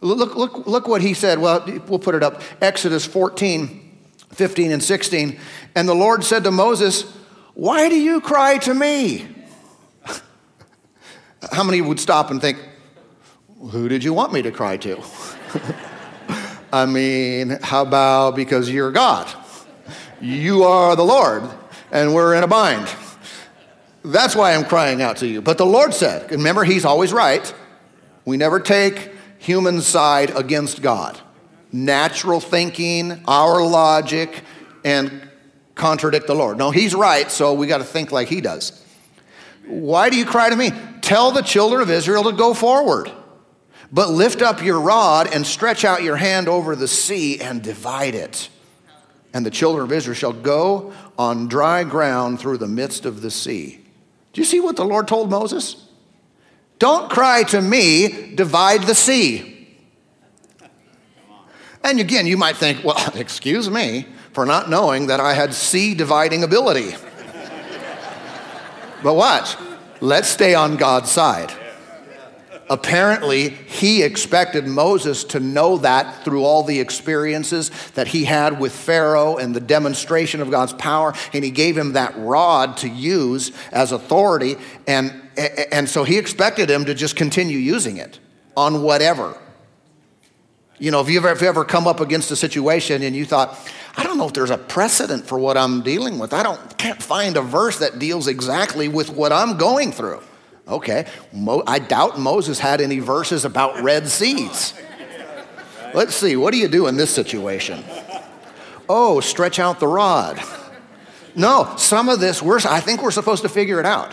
Look, 0.00 0.36
look, 0.36 0.66
look 0.66 0.86
what 0.86 1.02
he 1.02 1.14
said. 1.14 1.38
Well, 1.38 1.64
we'll 1.88 1.98
put 1.98 2.14
it 2.14 2.22
up. 2.22 2.40
Exodus 2.60 3.04
14, 3.04 3.98
15, 4.30 4.72
and 4.72 4.82
16. 4.82 5.38
And 5.74 5.88
the 5.88 5.94
Lord 5.94 6.22
said 6.22 6.44
to 6.44 6.50
Moses, 6.50 7.02
Why 7.54 7.88
do 7.88 7.96
you 7.96 8.20
cry 8.20 8.58
to 8.58 8.74
me? 8.74 9.26
How 11.52 11.64
many 11.64 11.80
would 11.80 11.98
stop 11.98 12.30
and 12.30 12.40
think, 12.40 12.58
Who 13.70 13.88
did 13.88 14.04
you 14.04 14.14
want 14.14 14.32
me 14.32 14.42
to 14.42 14.52
cry 14.52 14.76
to? 14.78 15.02
I 16.72 16.84
mean, 16.84 17.58
how 17.62 17.80
about 17.80 18.36
because 18.36 18.70
you're 18.70 18.92
God? 18.92 19.34
You 20.20 20.64
are 20.64 20.94
the 20.96 21.04
Lord, 21.04 21.44
and 21.90 22.14
we're 22.14 22.34
in 22.34 22.44
a 22.44 22.46
bind. 22.46 22.86
That's 24.04 24.36
why 24.36 24.54
I'm 24.54 24.64
crying 24.64 25.00
out 25.00 25.16
to 25.18 25.26
you. 25.26 25.40
But 25.40 25.56
the 25.56 25.64
Lord 25.64 25.94
said, 25.94 26.30
remember, 26.30 26.64
He's 26.64 26.84
always 26.84 27.12
right. 27.12 27.52
We 28.26 28.36
never 28.36 28.60
take 28.60 29.12
human 29.38 29.80
side 29.80 30.36
against 30.36 30.82
God. 30.82 31.18
Natural 31.72 32.40
thinking, 32.40 33.22
our 33.26 33.64
logic, 33.64 34.42
and 34.84 35.28
contradict 35.74 36.26
the 36.26 36.34
Lord. 36.34 36.58
No, 36.58 36.70
He's 36.70 36.94
right, 36.94 37.30
so 37.30 37.54
we 37.54 37.66
got 37.66 37.78
to 37.78 37.84
think 37.84 38.12
like 38.12 38.28
He 38.28 38.40
does. 38.40 38.84
Why 39.66 40.10
do 40.10 40.16
you 40.16 40.24
cry 40.24 40.50
to 40.50 40.56
me? 40.56 40.70
Tell 41.02 41.30
the 41.30 41.42
children 41.42 41.82
of 41.82 41.90
Israel 41.90 42.24
to 42.24 42.32
go 42.32 42.54
forward. 42.54 43.10
But 43.90 44.10
lift 44.10 44.42
up 44.42 44.62
your 44.62 44.80
rod 44.80 45.32
and 45.32 45.46
stretch 45.46 45.84
out 45.84 46.02
your 46.02 46.16
hand 46.16 46.48
over 46.48 46.76
the 46.76 46.88
sea 46.88 47.40
and 47.40 47.62
divide 47.62 48.14
it. 48.14 48.50
And 49.32 49.44
the 49.44 49.50
children 49.50 49.84
of 49.84 49.92
Israel 49.92 50.14
shall 50.14 50.32
go 50.32 50.92
on 51.18 51.48
dry 51.48 51.84
ground 51.84 52.40
through 52.40 52.58
the 52.58 52.66
midst 52.66 53.06
of 53.06 53.22
the 53.22 53.30
sea. 53.30 53.80
Do 54.32 54.40
you 54.40 54.44
see 54.44 54.60
what 54.60 54.76
the 54.76 54.84
Lord 54.84 55.08
told 55.08 55.30
Moses? 55.30 55.87
Don't 56.78 57.10
cry 57.10 57.42
to 57.44 57.60
me, 57.60 58.34
divide 58.34 58.84
the 58.84 58.94
sea. 58.94 59.76
And 61.82 62.00
again, 62.00 62.26
you 62.26 62.36
might 62.36 62.56
think, 62.56 62.84
well, 62.84 62.98
excuse 63.14 63.70
me 63.70 64.06
for 64.32 64.46
not 64.46 64.70
knowing 64.70 65.08
that 65.08 65.20
I 65.20 65.34
had 65.34 65.52
sea 65.52 65.94
dividing 65.94 66.44
ability. 66.44 66.94
but 69.02 69.14
watch, 69.14 69.56
let's 70.00 70.28
stay 70.28 70.54
on 70.54 70.76
God's 70.76 71.10
side. 71.10 71.52
Apparently, 72.70 73.48
he 73.48 74.02
expected 74.02 74.66
Moses 74.66 75.24
to 75.24 75.40
know 75.40 75.78
that 75.78 76.24
through 76.24 76.44
all 76.44 76.62
the 76.62 76.80
experiences 76.80 77.70
that 77.92 78.08
he 78.08 78.24
had 78.24 78.60
with 78.60 78.72
Pharaoh 78.72 79.38
and 79.38 79.54
the 79.54 79.60
demonstration 79.60 80.42
of 80.42 80.50
God's 80.50 80.74
power, 80.74 81.14
and 81.32 81.42
he 81.42 81.50
gave 81.50 81.78
him 81.78 81.94
that 81.94 82.14
rod 82.16 82.76
to 82.78 82.88
use 82.88 83.52
as 83.72 83.92
authority. 83.92 84.56
And, 84.86 85.14
and 85.72 85.88
so 85.88 86.04
he 86.04 86.18
expected 86.18 86.70
him 86.70 86.84
to 86.84 86.94
just 86.94 87.16
continue 87.16 87.58
using 87.58 87.96
it 87.96 88.18
on 88.56 88.82
whatever. 88.82 89.38
You 90.78 90.90
know, 90.90 91.00
if 91.00 91.08
you've 91.08 91.24
ever, 91.24 91.64
come 91.64 91.88
up 91.88 92.00
against 92.00 92.30
a 92.30 92.36
situation 92.36 93.02
and 93.02 93.16
you 93.16 93.24
thought, 93.24 93.58
I 93.96 94.04
don't 94.04 94.16
know 94.16 94.26
if 94.26 94.32
there's 94.32 94.50
a 94.50 94.58
precedent 94.58 95.26
for 95.26 95.38
what 95.38 95.56
I'm 95.56 95.82
dealing 95.82 96.18
with. 96.18 96.32
I 96.32 96.42
don't 96.42 96.78
can't 96.78 97.02
find 97.02 97.36
a 97.36 97.42
verse 97.42 97.78
that 97.80 97.98
deals 97.98 98.28
exactly 98.28 98.88
with 98.88 99.10
what 99.10 99.32
I'm 99.32 99.56
going 99.56 99.90
through. 99.90 100.22
Okay, 100.68 101.06
Mo- 101.32 101.62
I 101.66 101.78
doubt 101.78 102.18
Moses 102.18 102.58
had 102.58 102.80
any 102.80 102.98
verses 102.98 103.44
about 103.44 103.82
Red 103.82 104.06
Seas. 104.06 104.74
Let's 105.94 106.14
see, 106.14 106.36
what 106.36 106.52
do 106.52 106.58
you 106.58 106.68
do 106.68 106.86
in 106.86 106.96
this 106.96 107.10
situation? 107.10 107.82
Oh, 108.88 109.20
stretch 109.20 109.58
out 109.58 109.80
the 109.80 109.86
rod. 109.86 110.40
No, 111.34 111.74
some 111.76 112.08
of 112.08 112.20
this, 112.20 112.42
we're, 112.42 112.58
I 112.68 112.80
think 112.80 113.02
we're 113.02 113.10
supposed 113.10 113.42
to 113.42 113.48
figure 113.48 113.80
it 113.80 113.86
out. 113.86 114.12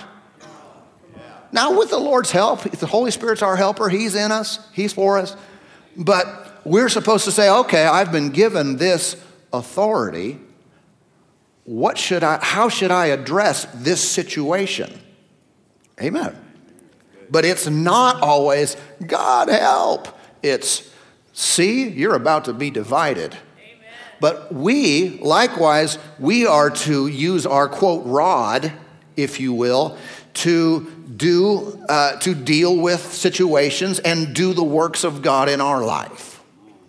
Now, 1.52 1.78
with 1.78 1.90
the 1.90 1.98
Lord's 1.98 2.32
help, 2.32 2.64
the 2.64 2.86
Holy 2.86 3.12
Spirit's 3.12 3.42
our 3.42 3.56
helper, 3.56 3.90
He's 3.90 4.16
in 4.16 4.32
us, 4.32 4.60
He's 4.74 4.94
for 4.94 5.18
us. 5.18 5.36
But 5.98 6.62
we're 6.66 6.90
supposed 6.90 7.26
to 7.26 7.32
say, 7.32 7.50
okay, 7.50 7.86
I've 7.86 8.12
been 8.12 8.30
given 8.30 8.78
this 8.78 9.16
authority. 9.52 10.40
What 11.64 11.98
should 11.98 12.24
I, 12.24 12.40
how 12.44 12.70
should 12.70 12.92
I 12.92 13.08
address 13.08 13.66
this 13.74 14.08
situation? 14.08 14.92
Amen. 16.02 16.45
But 17.30 17.46
it's 17.46 17.68
not 17.68 18.22
always, 18.22 18.78
God 19.06 19.50
help. 19.50 20.08
It's, 20.42 20.90
see, 21.34 21.90
you're 21.90 22.16
about 22.16 22.46
to 22.46 22.54
be 22.54 22.70
divided. 22.70 23.36
But 24.20 24.54
we, 24.54 25.20
likewise, 25.20 25.98
we 26.20 26.46
are 26.46 26.70
to 26.70 27.08
use 27.08 27.46
our 27.46 27.68
quote 27.68 28.06
rod, 28.06 28.72
if 29.16 29.40
you 29.40 29.54
will, 29.54 29.98
to 30.36 30.92
do 31.16 31.82
uh, 31.88 32.18
to 32.20 32.34
deal 32.34 32.76
with 32.78 33.00
situations 33.14 34.00
and 34.00 34.34
do 34.34 34.54
the 34.54 34.64
works 34.64 35.04
of 35.04 35.22
God 35.22 35.50
in 35.50 35.62
our 35.62 35.84
life. 35.84 36.42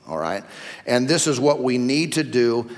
All 0.06 0.18
right, 0.18 0.44
and 0.86 1.08
this 1.08 1.26
is 1.26 1.38
what 1.40 1.62
we 1.62 1.78
need 1.78 2.12
to 2.14 2.24
do 2.24 2.70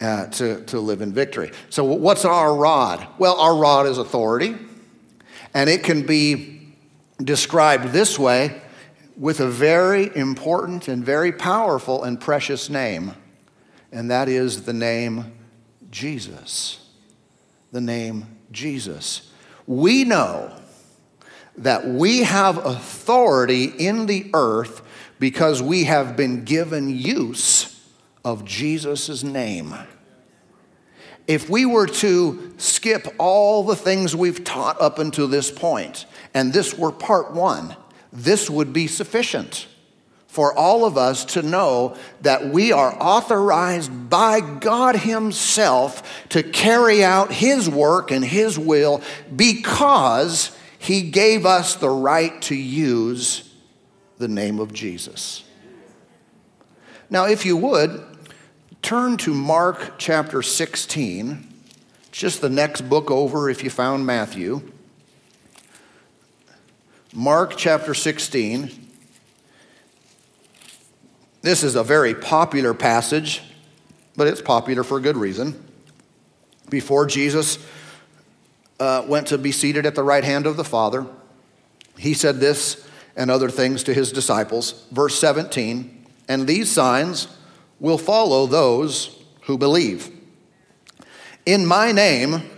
uh, 0.00 0.26
to 0.26 0.64
to 0.66 0.80
live 0.80 1.02
in 1.02 1.12
victory. 1.12 1.52
So, 1.70 1.84
what's 1.84 2.24
our 2.24 2.54
rod? 2.54 3.06
Well, 3.18 3.38
our 3.38 3.56
rod 3.56 3.86
is 3.86 3.98
authority, 3.98 4.56
and 5.54 5.68
it 5.68 5.82
can 5.84 6.06
be 6.06 6.57
described 7.22 7.92
this 7.92 8.18
way 8.18 8.60
with 9.16 9.40
a 9.40 9.48
very 9.48 10.14
important 10.16 10.88
and 10.88 11.04
very 11.04 11.32
powerful 11.32 12.04
and 12.04 12.20
precious 12.20 12.70
name, 12.70 13.14
and 13.90 14.10
that 14.10 14.28
is 14.28 14.62
the 14.62 14.72
name 14.72 15.32
Jesus. 15.90 16.88
The 17.72 17.80
name 17.80 18.26
Jesus. 18.52 19.30
We 19.66 20.04
know 20.04 20.54
that 21.58 21.86
we 21.86 22.22
have 22.22 22.64
authority 22.64 23.64
in 23.64 24.06
the 24.06 24.30
earth 24.32 24.82
because 25.18 25.60
we 25.60 25.84
have 25.84 26.16
been 26.16 26.44
given 26.44 26.88
use 26.88 27.84
of 28.24 28.44
Jesus' 28.44 29.24
name. 29.24 29.74
If 31.26 31.50
we 31.50 31.66
were 31.66 31.86
to 31.86 32.54
skip 32.56 33.08
all 33.18 33.64
the 33.64 33.76
things 33.76 34.14
we've 34.14 34.44
taught 34.44 34.80
up 34.80 34.98
until 34.98 35.28
this 35.28 35.50
point 35.50 36.06
and 36.34 36.52
this 36.52 36.76
were 36.76 36.92
part 36.92 37.32
one, 37.32 37.76
this 38.12 38.48
would 38.48 38.72
be 38.72 38.86
sufficient 38.86 39.66
for 40.28 40.56
all 40.56 40.84
of 40.84 40.96
us 40.96 41.24
to 41.24 41.42
know 41.42 41.96
that 42.20 42.48
we 42.48 42.70
are 42.70 42.94
authorized 43.00 44.10
by 44.10 44.40
God 44.40 44.94
Himself 44.94 46.28
to 46.28 46.42
carry 46.42 47.02
out 47.02 47.32
His 47.32 47.68
work 47.68 48.10
and 48.10 48.24
His 48.24 48.58
will 48.58 49.02
because 49.34 50.56
He 50.78 51.10
gave 51.10 51.46
us 51.46 51.74
the 51.74 51.90
right 51.90 52.40
to 52.42 52.54
use 52.54 53.52
the 54.18 54.28
name 54.28 54.60
of 54.60 54.72
Jesus. 54.72 55.44
Now, 57.10 57.24
if 57.24 57.46
you 57.46 57.56
would, 57.56 58.04
turn 58.82 59.16
to 59.18 59.32
Mark 59.32 59.94
chapter 59.96 60.42
16, 60.42 61.52
just 62.12 62.42
the 62.42 62.50
next 62.50 62.82
book 62.82 63.10
over 63.10 63.48
if 63.48 63.64
you 63.64 63.70
found 63.70 64.04
Matthew. 64.04 64.72
Mark 67.18 67.56
chapter 67.56 67.94
16. 67.94 68.70
This 71.42 71.64
is 71.64 71.74
a 71.74 71.82
very 71.82 72.14
popular 72.14 72.74
passage, 72.74 73.42
but 74.14 74.28
it's 74.28 74.40
popular 74.40 74.84
for 74.84 74.98
a 74.98 75.00
good 75.00 75.16
reason. 75.16 75.60
Before 76.70 77.06
Jesus 77.06 77.58
uh, 78.78 79.04
went 79.08 79.26
to 79.26 79.36
be 79.36 79.50
seated 79.50 79.84
at 79.84 79.96
the 79.96 80.04
right 80.04 80.22
hand 80.22 80.46
of 80.46 80.56
the 80.56 80.62
Father, 80.62 81.08
he 81.98 82.14
said 82.14 82.38
this 82.38 82.88
and 83.16 83.32
other 83.32 83.50
things 83.50 83.82
to 83.82 83.92
his 83.92 84.12
disciples. 84.12 84.86
Verse 84.92 85.18
17, 85.18 86.06
and 86.28 86.46
these 86.46 86.70
signs 86.70 87.26
will 87.80 87.98
follow 87.98 88.46
those 88.46 89.20
who 89.42 89.58
believe. 89.58 90.08
In 91.44 91.66
my 91.66 91.90
name, 91.90 92.48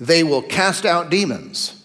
they 0.00 0.24
will 0.24 0.40
cast 0.40 0.86
out 0.86 1.10
demons. 1.10 1.77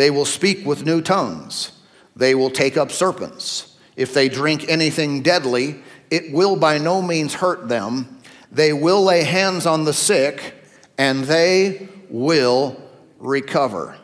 They 0.00 0.10
will 0.10 0.24
speak 0.24 0.64
with 0.64 0.86
new 0.86 1.02
tongues. 1.02 1.72
They 2.16 2.34
will 2.34 2.48
take 2.48 2.78
up 2.78 2.90
serpents. 2.90 3.76
If 3.96 4.14
they 4.14 4.30
drink 4.30 4.64
anything 4.66 5.20
deadly, 5.20 5.82
it 6.10 6.32
will 6.32 6.56
by 6.56 6.78
no 6.78 7.02
means 7.02 7.34
hurt 7.34 7.68
them. 7.68 8.18
They 8.50 8.72
will 8.72 9.02
lay 9.02 9.24
hands 9.24 9.66
on 9.66 9.84
the 9.84 9.92
sick, 9.92 10.54
and 10.96 11.24
they 11.24 11.86
will 12.08 12.80
recover. 13.18 13.94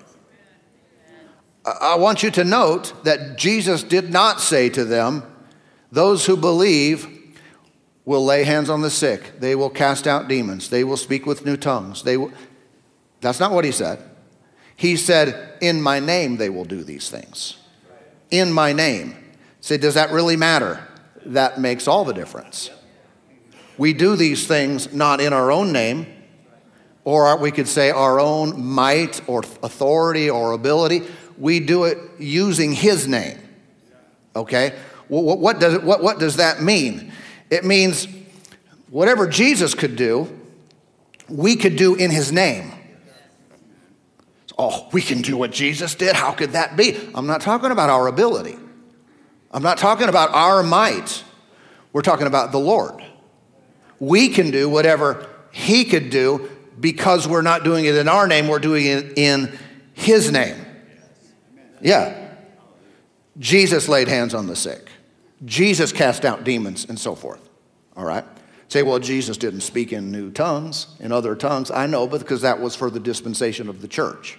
I 1.64 1.94
want 1.94 2.22
you 2.22 2.30
to 2.32 2.44
note 2.44 2.92
that 3.04 3.38
Jesus 3.38 3.82
did 3.82 4.10
not 4.10 4.42
say 4.42 4.68
to 4.68 4.84
them, 4.84 5.22
Those 5.90 6.26
who 6.26 6.36
believe 6.36 7.08
will 8.04 8.22
lay 8.22 8.44
hands 8.44 8.68
on 8.68 8.82
the 8.82 8.90
sick, 8.90 9.40
they 9.40 9.54
will 9.54 9.70
cast 9.70 10.06
out 10.06 10.28
demons, 10.28 10.68
they 10.68 10.84
will 10.84 10.98
speak 10.98 11.24
with 11.24 11.46
new 11.46 11.56
tongues. 11.56 12.02
They 12.02 12.18
will... 12.18 12.32
That's 13.22 13.40
not 13.40 13.52
what 13.52 13.64
he 13.64 13.72
said. 13.72 14.10
He 14.76 14.96
said, 14.96 15.54
In 15.60 15.80
my 15.80 15.98
name 16.00 16.36
they 16.36 16.50
will 16.50 16.64
do 16.64 16.84
these 16.84 17.10
things. 17.10 17.56
In 18.30 18.52
my 18.52 18.72
name. 18.72 19.16
Say, 19.60 19.78
does 19.78 19.94
that 19.94 20.12
really 20.12 20.36
matter? 20.36 20.86
That 21.24 21.58
makes 21.58 21.88
all 21.88 22.04
the 22.04 22.12
difference. 22.12 22.70
We 23.78 23.92
do 23.92 24.14
these 24.14 24.46
things 24.46 24.92
not 24.92 25.20
in 25.20 25.32
our 25.32 25.50
own 25.50 25.72
name, 25.72 26.06
or 27.04 27.36
we 27.38 27.50
could 27.50 27.68
say 27.68 27.90
our 27.90 28.20
own 28.20 28.64
might 28.64 29.26
or 29.28 29.40
authority 29.62 30.30
or 30.30 30.52
ability. 30.52 31.02
We 31.36 31.60
do 31.60 31.84
it 31.84 31.98
using 32.18 32.72
His 32.72 33.08
name. 33.08 33.38
Okay? 34.34 34.78
What, 35.08 35.60
does, 35.60 35.80
what, 35.82 36.02
what 36.02 36.18
does 36.18 36.36
that 36.36 36.62
mean? 36.62 37.12
It 37.50 37.64
means 37.64 38.08
whatever 38.90 39.26
Jesus 39.26 39.74
could 39.74 39.96
do, 39.96 40.28
we 41.28 41.56
could 41.56 41.76
do 41.76 41.94
in 41.94 42.10
His 42.10 42.32
name. 42.32 42.72
Oh, 44.58 44.88
we 44.92 45.02
can 45.02 45.20
do 45.20 45.36
what 45.36 45.52
Jesus 45.52 45.94
did? 45.94 46.16
How 46.16 46.32
could 46.32 46.52
that 46.52 46.76
be? 46.76 46.96
I'm 47.14 47.26
not 47.26 47.42
talking 47.42 47.70
about 47.70 47.90
our 47.90 48.06
ability. 48.06 48.56
I'm 49.50 49.62
not 49.62 49.78
talking 49.78 50.08
about 50.08 50.30
our 50.30 50.62
might. 50.62 51.22
We're 51.92 52.02
talking 52.02 52.26
about 52.26 52.52
the 52.52 52.58
Lord. 52.58 53.04
We 53.98 54.28
can 54.28 54.50
do 54.50 54.68
whatever 54.68 55.26
He 55.52 55.84
could 55.84 56.10
do 56.10 56.50
because 56.78 57.26
we're 57.26 57.42
not 57.42 57.64
doing 57.64 57.84
it 57.84 57.94
in 57.94 58.08
our 58.08 58.26
name, 58.26 58.48
we're 58.48 58.58
doing 58.58 58.86
it 58.86 59.16
in 59.16 59.58
His 59.94 60.30
name. 60.30 60.56
Yeah. 61.80 62.34
Jesus 63.38 63.88
laid 63.88 64.08
hands 64.08 64.34
on 64.34 64.46
the 64.46 64.56
sick, 64.56 64.88
Jesus 65.44 65.92
cast 65.92 66.24
out 66.24 66.44
demons, 66.44 66.86
and 66.86 66.98
so 66.98 67.14
forth. 67.14 67.48
All 67.96 68.04
right? 68.04 68.24
Say, 68.68 68.82
well, 68.82 68.98
Jesus 68.98 69.36
didn't 69.36 69.60
speak 69.60 69.92
in 69.92 70.10
new 70.10 70.30
tongues, 70.30 70.88
in 70.98 71.12
other 71.12 71.36
tongues. 71.36 71.70
I 71.70 71.86
know, 71.86 72.06
because 72.06 72.40
that 72.42 72.60
was 72.60 72.74
for 72.74 72.90
the 72.90 72.98
dispensation 72.98 73.68
of 73.68 73.80
the 73.80 73.88
church. 73.88 74.38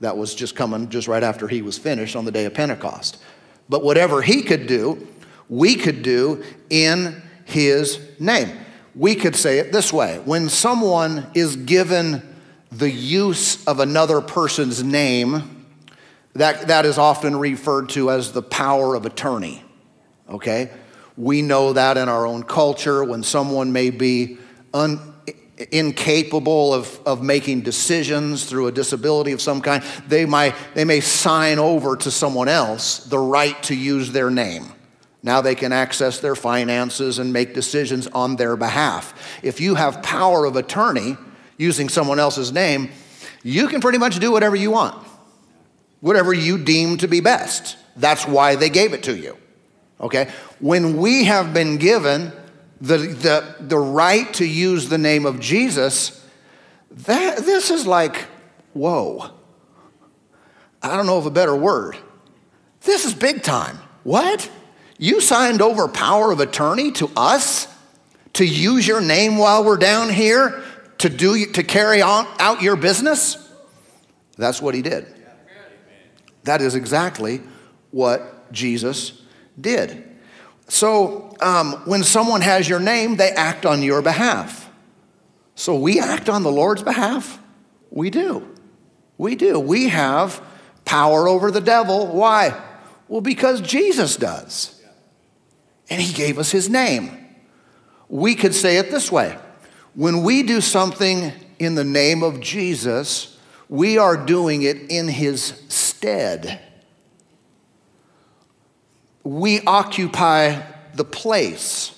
That 0.00 0.16
was 0.16 0.34
just 0.34 0.54
coming 0.54 0.88
just 0.88 1.08
right 1.08 1.22
after 1.22 1.48
he 1.48 1.62
was 1.62 1.78
finished 1.78 2.16
on 2.16 2.24
the 2.24 2.32
day 2.32 2.44
of 2.44 2.54
Pentecost. 2.54 3.18
But 3.68 3.82
whatever 3.82 4.22
he 4.22 4.42
could 4.42 4.66
do, 4.66 5.06
we 5.48 5.74
could 5.74 6.02
do 6.02 6.44
in 6.70 7.22
his 7.44 7.98
name 8.18 8.56
we 8.98 9.14
could 9.14 9.36
say 9.36 9.60
it 9.60 9.70
this 9.70 9.92
way 9.92 10.20
when 10.24 10.48
someone 10.48 11.26
is 11.32 11.54
given 11.54 12.22
the 12.72 12.90
use 12.90 13.64
of 13.66 13.80
another 13.80 14.20
person's 14.20 14.82
name, 14.82 15.64
that, 16.34 16.68
that 16.68 16.84
is 16.84 16.98
often 16.98 17.36
referred 17.36 17.88
to 17.90 18.10
as 18.10 18.32
the 18.32 18.42
power 18.42 18.94
of 18.94 19.06
attorney. 19.06 19.62
Okay? 20.28 20.70
We 21.16 21.40
know 21.42 21.72
that 21.72 21.96
in 21.96 22.08
our 22.08 22.26
own 22.26 22.42
culture 22.42 23.02
when 23.02 23.22
someone 23.22 23.72
may 23.72 23.90
be 23.90 24.38
un, 24.74 25.14
incapable 25.72 26.72
of, 26.74 27.00
of 27.06 27.22
making 27.22 27.62
decisions 27.62 28.44
through 28.44 28.66
a 28.66 28.72
disability 28.72 29.32
of 29.32 29.40
some 29.40 29.60
kind, 29.60 29.82
they, 30.06 30.24
might, 30.24 30.54
they 30.74 30.84
may 30.84 31.00
sign 31.00 31.58
over 31.58 31.96
to 31.96 32.10
someone 32.10 32.48
else 32.48 33.04
the 33.04 33.18
right 33.18 33.60
to 33.64 33.74
use 33.74 34.12
their 34.12 34.30
name. 34.30 34.72
Now 35.22 35.40
they 35.40 35.54
can 35.54 35.72
access 35.72 36.20
their 36.20 36.36
finances 36.36 37.18
and 37.18 37.32
make 37.32 37.54
decisions 37.54 38.06
on 38.08 38.36
their 38.36 38.56
behalf. 38.56 39.40
If 39.42 39.60
you 39.60 39.74
have 39.74 40.02
power 40.02 40.44
of 40.44 40.56
attorney 40.56 41.16
using 41.56 41.88
someone 41.88 42.20
else's 42.20 42.52
name, 42.52 42.90
you 43.42 43.68
can 43.68 43.80
pretty 43.80 43.98
much 43.98 44.18
do 44.20 44.30
whatever 44.30 44.56
you 44.56 44.70
want, 44.70 45.06
whatever 46.00 46.32
you 46.32 46.58
deem 46.58 46.96
to 46.98 47.08
be 47.08 47.20
best. 47.20 47.76
That's 47.96 48.26
why 48.26 48.54
they 48.54 48.70
gave 48.70 48.92
it 48.92 49.02
to 49.04 49.16
you. 49.16 49.36
Okay? 50.00 50.30
When 50.60 50.96
we 50.96 51.24
have 51.24 51.52
been 51.52 51.78
given 51.78 52.32
the, 52.80 52.98
the, 52.98 53.56
the 53.60 53.78
right 53.78 54.32
to 54.34 54.46
use 54.46 54.88
the 54.88 54.98
name 54.98 55.26
of 55.26 55.40
Jesus, 55.40 56.24
that, 56.90 57.38
this 57.38 57.70
is 57.70 57.86
like, 57.86 58.26
whoa. 58.72 59.30
I 60.82 60.96
don't 60.96 61.06
know 61.06 61.18
of 61.18 61.26
a 61.26 61.30
better 61.30 61.56
word. 61.56 61.96
This 62.82 63.04
is 63.04 63.14
big 63.14 63.42
time. 63.42 63.78
What? 64.04 64.48
You 64.98 65.20
signed 65.20 65.60
over 65.60 65.88
power 65.88 66.30
of 66.30 66.40
attorney 66.40 66.92
to 66.92 67.10
us 67.16 67.66
to 68.34 68.44
use 68.44 68.86
your 68.86 69.00
name 69.00 69.36
while 69.36 69.64
we're 69.64 69.76
down 69.76 70.10
here 70.10 70.62
to 70.98 71.08
do 71.08 71.46
to 71.46 71.62
carry 71.62 72.02
on 72.02 72.26
out 72.38 72.62
your 72.62 72.76
business? 72.76 73.36
That's 74.36 74.62
what 74.62 74.74
he 74.74 74.82
did. 74.82 75.06
That 76.44 76.62
is 76.62 76.74
exactly 76.74 77.42
what 77.90 78.52
Jesus 78.52 79.22
did. 79.60 80.07
So 80.68 81.34
um, 81.40 81.72
when 81.86 82.04
someone 82.04 82.42
has 82.42 82.68
your 82.68 82.80
name, 82.80 83.16
they 83.16 83.30
act 83.30 83.66
on 83.66 83.82
your 83.82 84.02
behalf. 84.02 84.70
So 85.54 85.74
we 85.74 85.98
act 85.98 86.28
on 86.28 86.42
the 86.42 86.52
Lord's 86.52 86.82
behalf? 86.82 87.42
We 87.90 88.10
do. 88.10 88.46
We 89.16 89.34
do. 89.34 89.58
We 89.58 89.88
have 89.88 90.42
power 90.84 91.26
over 91.26 91.50
the 91.50 91.60
devil. 91.60 92.06
Why? 92.06 92.58
Well, 93.08 93.20
because 93.20 93.60
Jesus 93.60 94.16
does 94.16 94.80
and 95.90 96.00
he 96.00 96.12
gave 96.12 96.38
us 96.38 96.50
his 96.50 96.68
name. 96.68 97.26
We 98.08 98.34
could 98.34 98.54
say 98.54 98.76
it 98.76 98.90
this 98.90 99.10
way 99.10 99.38
when 99.94 100.22
we 100.22 100.42
do 100.42 100.60
something 100.60 101.32
in 101.58 101.74
the 101.74 101.84
name 101.84 102.22
of 102.22 102.40
Jesus, 102.40 103.36
we 103.68 103.98
are 103.98 104.16
doing 104.16 104.62
it 104.62 104.90
in 104.90 105.08
his 105.08 105.60
stead. 105.68 106.60
We 109.28 109.60
occupy 109.60 110.62
the 110.94 111.04
place 111.04 111.94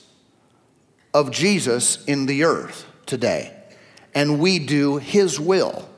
of 1.15 1.31
Jesus 1.31 2.05
in 2.07 2.27
the 2.27 2.43
earth 2.43 2.85
today, 3.07 3.57
and 4.13 4.41
we 4.41 4.59
do 4.59 4.97
his 4.97 5.39
will. 5.39 5.89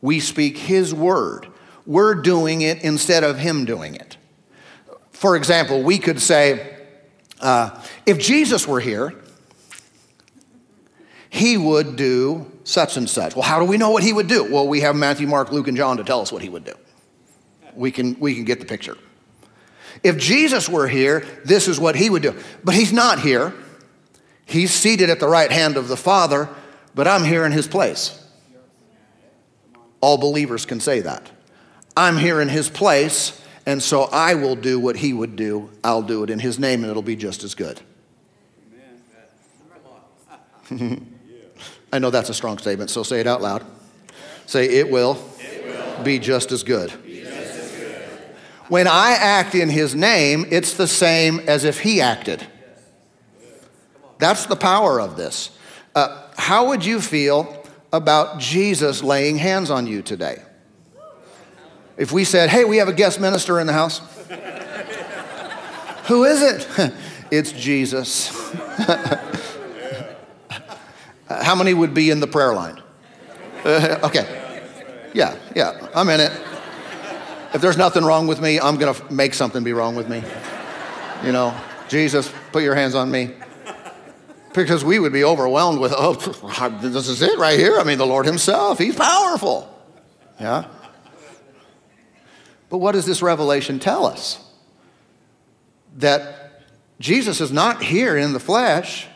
We 0.00 0.18
speak 0.18 0.58
his 0.58 0.92
word. 0.92 1.46
We're 1.86 2.16
doing 2.16 2.62
it 2.62 2.82
instead 2.82 3.22
of 3.22 3.38
him 3.38 3.64
doing 3.64 3.94
it. 3.94 4.16
For 5.12 5.36
example, 5.36 5.80
we 5.84 5.96
could 5.96 6.20
say, 6.20 6.76
uh, 7.38 7.80
if 8.04 8.18
Jesus 8.18 8.66
were 8.66 8.80
here, 8.80 9.14
he 11.30 11.56
would 11.56 11.94
do 11.94 12.50
such 12.64 12.96
and 12.96 13.08
such. 13.08 13.36
Well, 13.36 13.44
how 13.44 13.60
do 13.60 13.64
we 13.64 13.76
know 13.76 13.90
what 13.90 14.02
he 14.02 14.12
would 14.12 14.26
do? 14.26 14.52
Well, 14.52 14.66
we 14.66 14.80
have 14.80 14.96
Matthew, 14.96 15.28
Mark, 15.28 15.52
Luke, 15.52 15.68
and 15.68 15.76
John 15.76 15.98
to 15.98 16.04
tell 16.04 16.20
us 16.20 16.32
what 16.32 16.42
he 16.42 16.48
would 16.48 16.64
do. 16.64 16.74
We 17.76 17.92
can, 17.92 18.18
we 18.18 18.34
can 18.34 18.44
get 18.44 18.58
the 18.58 18.66
picture. 18.66 18.98
If 20.02 20.18
Jesus 20.18 20.68
were 20.68 20.88
here, 20.88 21.26
this 21.44 21.68
is 21.68 21.78
what 21.78 21.96
he 21.96 22.10
would 22.10 22.22
do. 22.22 22.34
But 22.62 22.74
he's 22.74 22.92
not 22.92 23.20
here. 23.20 23.54
He's 24.46 24.72
seated 24.72 25.10
at 25.10 25.20
the 25.20 25.28
right 25.28 25.50
hand 25.50 25.76
of 25.76 25.88
the 25.88 25.96
Father, 25.96 26.48
but 26.94 27.08
I'm 27.08 27.24
here 27.24 27.44
in 27.44 27.52
his 27.52 27.66
place. 27.66 28.20
All 30.00 30.18
believers 30.18 30.66
can 30.66 30.80
say 30.80 31.00
that. 31.00 31.30
I'm 31.96 32.18
here 32.18 32.40
in 32.40 32.48
his 32.48 32.68
place, 32.68 33.40
and 33.64 33.82
so 33.82 34.02
I 34.04 34.34
will 34.34 34.56
do 34.56 34.78
what 34.78 34.96
he 34.96 35.12
would 35.12 35.36
do. 35.36 35.70
I'll 35.82 36.02
do 36.02 36.22
it 36.24 36.30
in 36.30 36.40
his 36.40 36.58
name, 36.58 36.82
and 36.82 36.90
it'll 36.90 37.02
be 37.02 37.16
just 37.16 37.44
as 37.44 37.54
good. 37.54 37.80
I 41.92 41.98
know 41.98 42.10
that's 42.10 42.28
a 42.28 42.34
strong 42.34 42.58
statement, 42.58 42.90
so 42.90 43.02
say 43.02 43.20
it 43.20 43.26
out 43.26 43.40
loud. 43.40 43.64
Say, 44.46 44.66
it 44.66 44.90
will, 44.90 45.18
it 45.38 45.64
will. 45.64 46.04
Be, 46.04 46.18
just 46.18 46.52
as 46.52 46.62
good. 46.62 46.92
be 47.04 47.22
just 47.22 47.34
as 47.34 47.72
good. 47.72 48.02
When 48.68 48.86
I 48.86 49.12
act 49.12 49.54
in 49.54 49.68
his 49.68 49.94
name, 49.94 50.46
it's 50.50 50.74
the 50.74 50.86
same 50.86 51.40
as 51.40 51.64
if 51.64 51.80
he 51.80 52.00
acted. 52.00 52.46
That's 54.18 54.46
the 54.46 54.56
power 54.56 55.00
of 55.00 55.16
this. 55.16 55.50
Uh, 55.94 56.28
how 56.36 56.68
would 56.68 56.84
you 56.84 57.00
feel 57.00 57.62
about 57.92 58.38
Jesus 58.38 59.02
laying 59.02 59.36
hands 59.36 59.70
on 59.70 59.86
you 59.86 60.02
today? 60.02 60.42
If 61.96 62.10
we 62.10 62.24
said, 62.24 62.50
hey, 62.50 62.64
we 62.64 62.78
have 62.78 62.88
a 62.88 62.92
guest 62.92 63.20
minister 63.20 63.60
in 63.60 63.66
the 63.66 63.72
house, 63.72 63.98
who 66.06 66.24
is 66.24 66.42
it? 66.42 66.94
it's 67.30 67.52
Jesus. 67.52 68.28
How 71.28 71.54
many 71.54 71.74
would 71.74 71.94
be 71.94 72.10
in 72.10 72.20
the 72.20 72.26
prayer 72.26 72.54
line? 72.54 72.82
Okay. 73.64 74.40
Yeah, 75.14 75.36
yeah, 75.54 75.88
I'm 75.94 76.08
in 76.08 76.20
it. 76.20 76.32
If 77.54 77.60
there's 77.60 77.76
nothing 77.76 78.04
wrong 78.04 78.26
with 78.26 78.40
me, 78.40 78.58
I'm 78.58 78.76
going 78.76 78.92
to 78.92 79.12
make 79.12 79.32
something 79.32 79.62
be 79.62 79.72
wrong 79.72 79.94
with 79.94 80.08
me. 80.08 80.24
You 81.24 81.30
know, 81.30 81.56
Jesus, 81.88 82.30
put 82.50 82.64
your 82.64 82.74
hands 82.74 82.96
on 82.96 83.12
me. 83.12 83.30
Because 84.52 84.84
we 84.84 84.98
would 84.98 85.12
be 85.12 85.22
overwhelmed 85.22 85.78
with, 85.78 85.94
oh, 85.96 86.14
this 86.82 87.08
is 87.08 87.22
it 87.22 87.38
right 87.38 87.58
here. 87.58 87.78
I 87.78 87.84
mean, 87.84 87.98
the 87.98 88.06
Lord 88.06 88.26
Himself, 88.26 88.78
He's 88.78 88.96
powerful. 88.96 89.72
Yeah? 90.40 90.66
But 92.70 92.78
what 92.78 92.92
does 92.92 93.06
this 93.06 93.22
revelation 93.22 93.78
tell 93.78 94.04
us? 94.04 94.44
That 95.98 96.60
Jesus 96.98 97.40
is 97.40 97.52
not 97.52 97.82
here 97.82 98.16
in 98.16 98.32
the 98.32 98.40
flesh, 98.40 99.06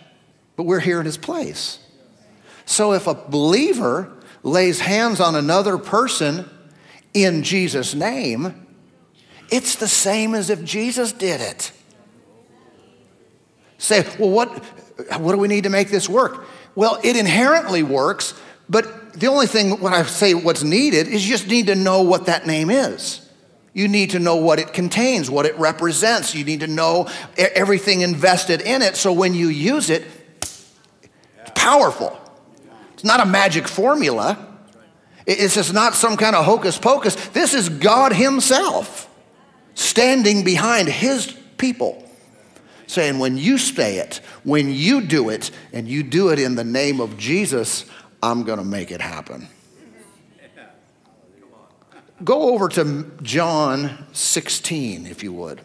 but 0.55 0.63
we're 0.63 0.79
here 0.79 1.01
in 1.01 1.07
his 1.07 1.17
place. 1.17 1.81
So 2.67 2.93
if 2.93 3.09
a 3.09 3.15
believer 3.15 4.13
lays 4.45 4.79
hands 4.79 5.19
on 5.19 5.35
another 5.35 5.77
person 5.77 6.49
in 7.25 7.43
Jesus' 7.43 7.95
name, 7.95 8.67
it's 9.51 9.77
the 9.77 9.89
same 9.89 10.35
as 10.35 10.51
if 10.51 10.65
Jesus 10.65 11.13
did 11.13 11.41
it. 11.41 11.73
Say, 13.79 14.07
well, 14.19 14.31
what, 14.31 14.49
what 15.19 15.33
do 15.33 15.39
we 15.39 15.49
need 15.49 15.65
to 15.65 15.71
make 15.71 15.91
this 15.91 16.09
work? 16.09 16.47
Well, 16.75 16.99
it 17.03 17.17
inherently 17.17 17.83
works, 17.83 18.35
but 18.69 19.15
the 19.15 19.29
only 19.29 19.47
thing 19.47 19.81
when 19.81 19.95
I 19.95 20.03
say 20.03 20.35
what's 20.35 20.63
needed 20.63 21.09
is 21.09 21.29
you 21.29 21.37
just 21.37 21.49
need 21.49 21.67
to 21.69 21.75
know 21.75 22.03
what 22.03 22.27
that 22.27 22.47
name 22.47 22.71
is. 22.71 23.25
You 23.73 23.87
need 23.87 24.11
to 24.11 24.19
know 24.19 24.37
what 24.37 24.59
it 24.59 24.73
contains, 24.73 25.31
what 25.31 25.47
it 25.47 25.57
represents. 25.59 26.35
You 26.35 26.45
need 26.45 26.61
to 26.61 26.67
know 26.67 27.09
everything 27.37 28.01
invested 28.01 28.61
in 28.61 28.83
it 28.83 28.97
so 28.97 29.13
when 29.13 29.35
you 29.35 29.49
use 29.49 29.91
it, 29.91 30.05
It's 30.41 31.53
powerful. 31.55 32.19
It's 32.95 33.05
not 33.05 33.21
a 33.21 33.27
magic 33.27 33.69
formula. 33.69 34.48
It's 35.29 35.55
just 35.55 35.75
not 35.75 35.95
some 35.95 36.17
kind 36.17 36.35
of 36.35 36.47
hocus 36.47 36.79
pocus. 36.79 37.15
This 37.29 37.53
is 37.53 37.69
God 37.69 38.15
Himself 38.15 39.11
standing 39.75 40.43
behind 40.43 40.89
His 40.89 41.37
people, 41.59 42.03
saying, 42.87 43.19
When 43.19 43.37
you 43.37 43.59
say 43.59 43.99
it, 43.99 44.23
when 44.43 44.73
you 44.73 45.03
do 45.03 45.29
it, 45.29 45.51
and 45.71 45.87
you 45.87 46.03
do 46.03 46.31
it 46.31 46.39
in 46.39 46.55
the 46.55 46.65
name 46.65 46.99
of 46.99 47.19
Jesus, 47.19 47.85
I'm 48.23 48.43
going 48.43 48.59
to 48.59 48.65
make 48.65 48.91
it 48.91 49.03
happen. 49.03 49.49
Go 52.25 52.55
over 52.55 52.71
to 52.71 53.13
John 53.23 54.07
16, 54.15 55.07
if 55.07 55.23
you 55.23 55.35
would. 55.35 55.61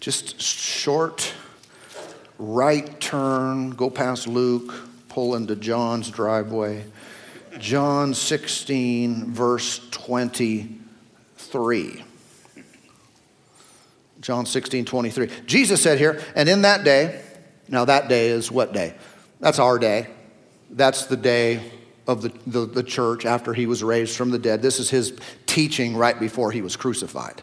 Just 0.00 0.40
short 0.40 1.32
right 2.36 2.98
turn, 3.00 3.70
go 3.70 3.90
past 3.90 4.26
Luke, 4.26 4.74
pull 5.08 5.36
into 5.36 5.54
John's 5.54 6.10
driveway. 6.10 6.84
John 7.58 8.14
16, 8.14 9.32
verse 9.32 9.80
23. 9.90 12.04
John 14.20 14.46
16, 14.46 14.84
23. 14.84 15.30
Jesus 15.46 15.82
said 15.82 15.98
here, 15.98 16.22
and 16.36 16.48
in 16.48 16.62
that 16.62 16.84
day, 16.84 17.20
now 17.68 17.84
that 17.84 18.08
day 18.08 18.28
is 18.28 18.52
what 18.52 18.72
day? 18.72 18.94
That's 19.40 19.58
our 19.58 19.78
day. 19.78 20.06
That's 20.70 21.06
the 21.06 21.16
day 21.16 21.72
of 22.06 22.22
the, 22.22 22.32
the, 22.46 22.66
the, 22.66 22.82
church 22.82 23.26
after 23.26 23.54
he 23.54 23.66
was 23.66 23.82
raised 23.82 24.16
from 24.16 24.30
the 24.30 24.38
dead. 24.38 24.62
This 24.62 24.78
is 24.78 24.90
his 24.90 25.18
teaching 25.46 25.96
right 25.96 26.18
before 26.18 26.52
he 26.52 26.62
was 26.62 26.76
crucified. 26.76 27.42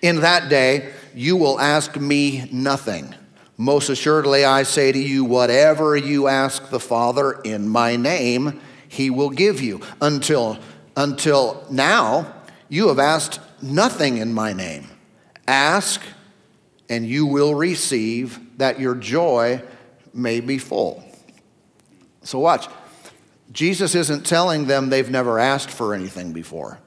In 0.00 0.20
that 0.20 0.48
day, 0.48 0.92
you 1.14 1.36
will 1.36 1.60
ask 1.60 1.96
me 1.96 2.48
nothing. 2.52 3.14
Most 3.56 3.88
assuredly, 3.90 4.44
I 4.44 4.64
say 4.64 4.92
to 4.92 4.98
you, 4.98 5.24
whatever 5.24 5.96
you 5.96 6.26
ask 6.26 6.70
the 6.70 6.80
Father 6.80 7.32
in 7.44 7.68
my 7.68 7.96
name, 7.96 8.60
he 8.92 9.08
will 9.08 9.30
give 9.30 9.62
you. 9.62 9.80
Until, 10.02 10.58
until 10.98 11.64
now, 11.70 12.30
you 12.68 12.88
have 12.88 12.98
asked 12.98 13.40
nothing 13.62 14.18
in 14.18 14.34
my 14.34 14.52
name. 14.52 14.86
Ask, 15.48 16.02
and 16.90 17.06
you 17.06 17.24
will 17.24 17.54
receive, 17.54 18.38
that 18.58 18.78
your 18.78 18.94
joy 18.94 19.62
may 20.12 20.40
be 20.40 20.58
full. 20.58 21.02
So, 22.22 22.38
watch. 22.38 22.68
Jesus 23.50 23.94
isn't 23.94 24.26
telling 24.26 24.66
them 24.66 24.90
they've 24.90 25.10
never 25.10 25.38
asked 25.38 25.70
for 25.70 25.94
anything 25.94 26.34
before. 26.34 26.78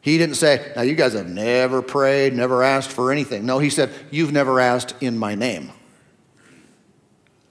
He 0.00 0.18
didn't 0.18 0.34
say, 0.34 0.72
Now 0.74 0.82
you 0.82 0.96
guys 0.96 1.12
have 1.12 1.28
never 1.28 1.80
prayed, 1.80 2.34
never 2.34 2.64
asked 2.64 2.90
for 2.90 3.12
anything. 3.12 3.46
No, 3.46 3.60
he 3.60 3.70
said, 3.70 3.92
You've 4.10 4.32
never 4.32 4.58
asked 4.58 4.96
in 5.00 5.16
my 5.16 5.36
name. 5.36 5.70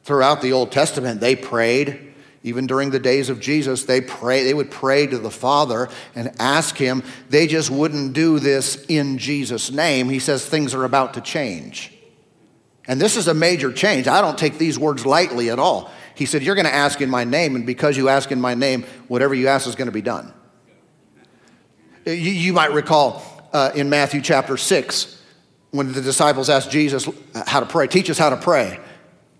Throughout 0.03 0.41
the 0.41 0.51
Old 0.51 0.73
Testament, 0.73 1.21
they 1.21 1.37
prayed. 1.37 2.06
Even 2.43 2.67
during 2.67 2.91
the 2.91 2.99
days 2.99 3.29
of 3.29 3.39
Jesus, 3.39 3.83
they 3.83 3.99
pray, 3.99 4.43
they 4.43 4.53
would 4.53 4.71
pray 4.71 5.07
to 5.07 5.17
the 5.17 5.31
Father 5.31 5.89
and 6.15 6.31
ask 6.39 6.77
him. 6.77 7.03
They 7.29 7.47
just 7.47 7.69
wouldn't 7.69 8.13
do 8.13 8.39
this 8.39 8.85
in 8.85 9.17
Jesus' 9.17 9.71
name. 9.71 10.09
He 10.09 10.19
says 10.19 10.45
things 10.45 10.73
are 10.73 10.83
about 10.83 11.15
to 11.15 11.21
change. 11.21 11.93
And 12.87 13.01
this 13.01 13.17
is 13.17 13.27
a 13.27 13.33
major 13.33 13.73
change. 13.73 14.07
I 14.07 14.21
don't 14.21 14.37
take 14.37 14.57
these 14.57 14.79
words 14.79 15.05
lightly 15.05 15.49
at 15.49 15.59
all. 15.59 15.91
He 16.15 16.25
said, 16.25 16.41
You're 16.41 16.55
going 16.55 16.65
to 16.65 16.73
ask 16.73 17.01
in 17.01 17.09
my 17.09 17.25
name, 17.25 17.55
and 17.55 17.65
because 17.65 17.97
you 17.97 18.09
ask 18.09 18.31
in 18.31 18.39
my 18.39 18.53
name, 18.53 18.83
whatever 19.07 19.35
you 19.35 19.47
ask 19.49 19.67
is 19.67 19.75
going 19.75 19.87
to 19.87 19.91
be 19.91 20.01
done. 20.01 20.33
You, 22.05 22.13
you 22.13 22.53
might 22.53 22.71
recall 22.71 23.21
uh, 23.51 23.71
in 23.75 23.89
Matthew 23.89 24.21
chapter 24.21 24.55
6 24.55 25.21
when 25.71 25.91
the 25.91 26.01
disciples 26.01 26.49
asked 26.49 26.71
Jesus 26.71 27.09
how 27.45 27.59
to 27.59 27.65
pray, 27.65 27.87
teach 27.87 28.09
us 28.09 28.17
how 28.17 28.29
to 28.29 28.37
pray. 28.37 28.79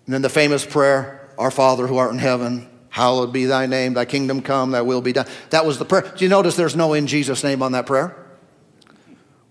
And 0.04 0.14
then 0.14 0.22
the 0.22 0.28
famous 0.28 0.64
prayer, 0.64 1.30
Our 1.38 1.50
Father 1.50 1.86
who 1.86 1.96
art 1.96 2.12
in 2.12 2.18
heaven, 2.18 2.68
hallowed 2.98 3.32
be 3.32 3.44
thy 3.44 3.64
name, 3.66 3.94
thy 3.94 4.04
kingdom 4.04 4.42
come, 4.42 4.72
thy 4.72 4.82
will 4.82 5.00
be 5.00 5.12
done. 5.12 5.26
That 5.50 5.64
was 5.64 5.78
the 5.78 5.84
prayer. 5.84 6.02
Do 6.16 6.24
you 6.24 6.28
notice 6.28 6.56
there's 6.56 6.74
no 6.74 6.94
in 6.94 7.06
Jesus' 7.06 7.44
name 7.44 7.62
on 7.62 7.70
that 7.72 7.86
prayer? 7.86 8.16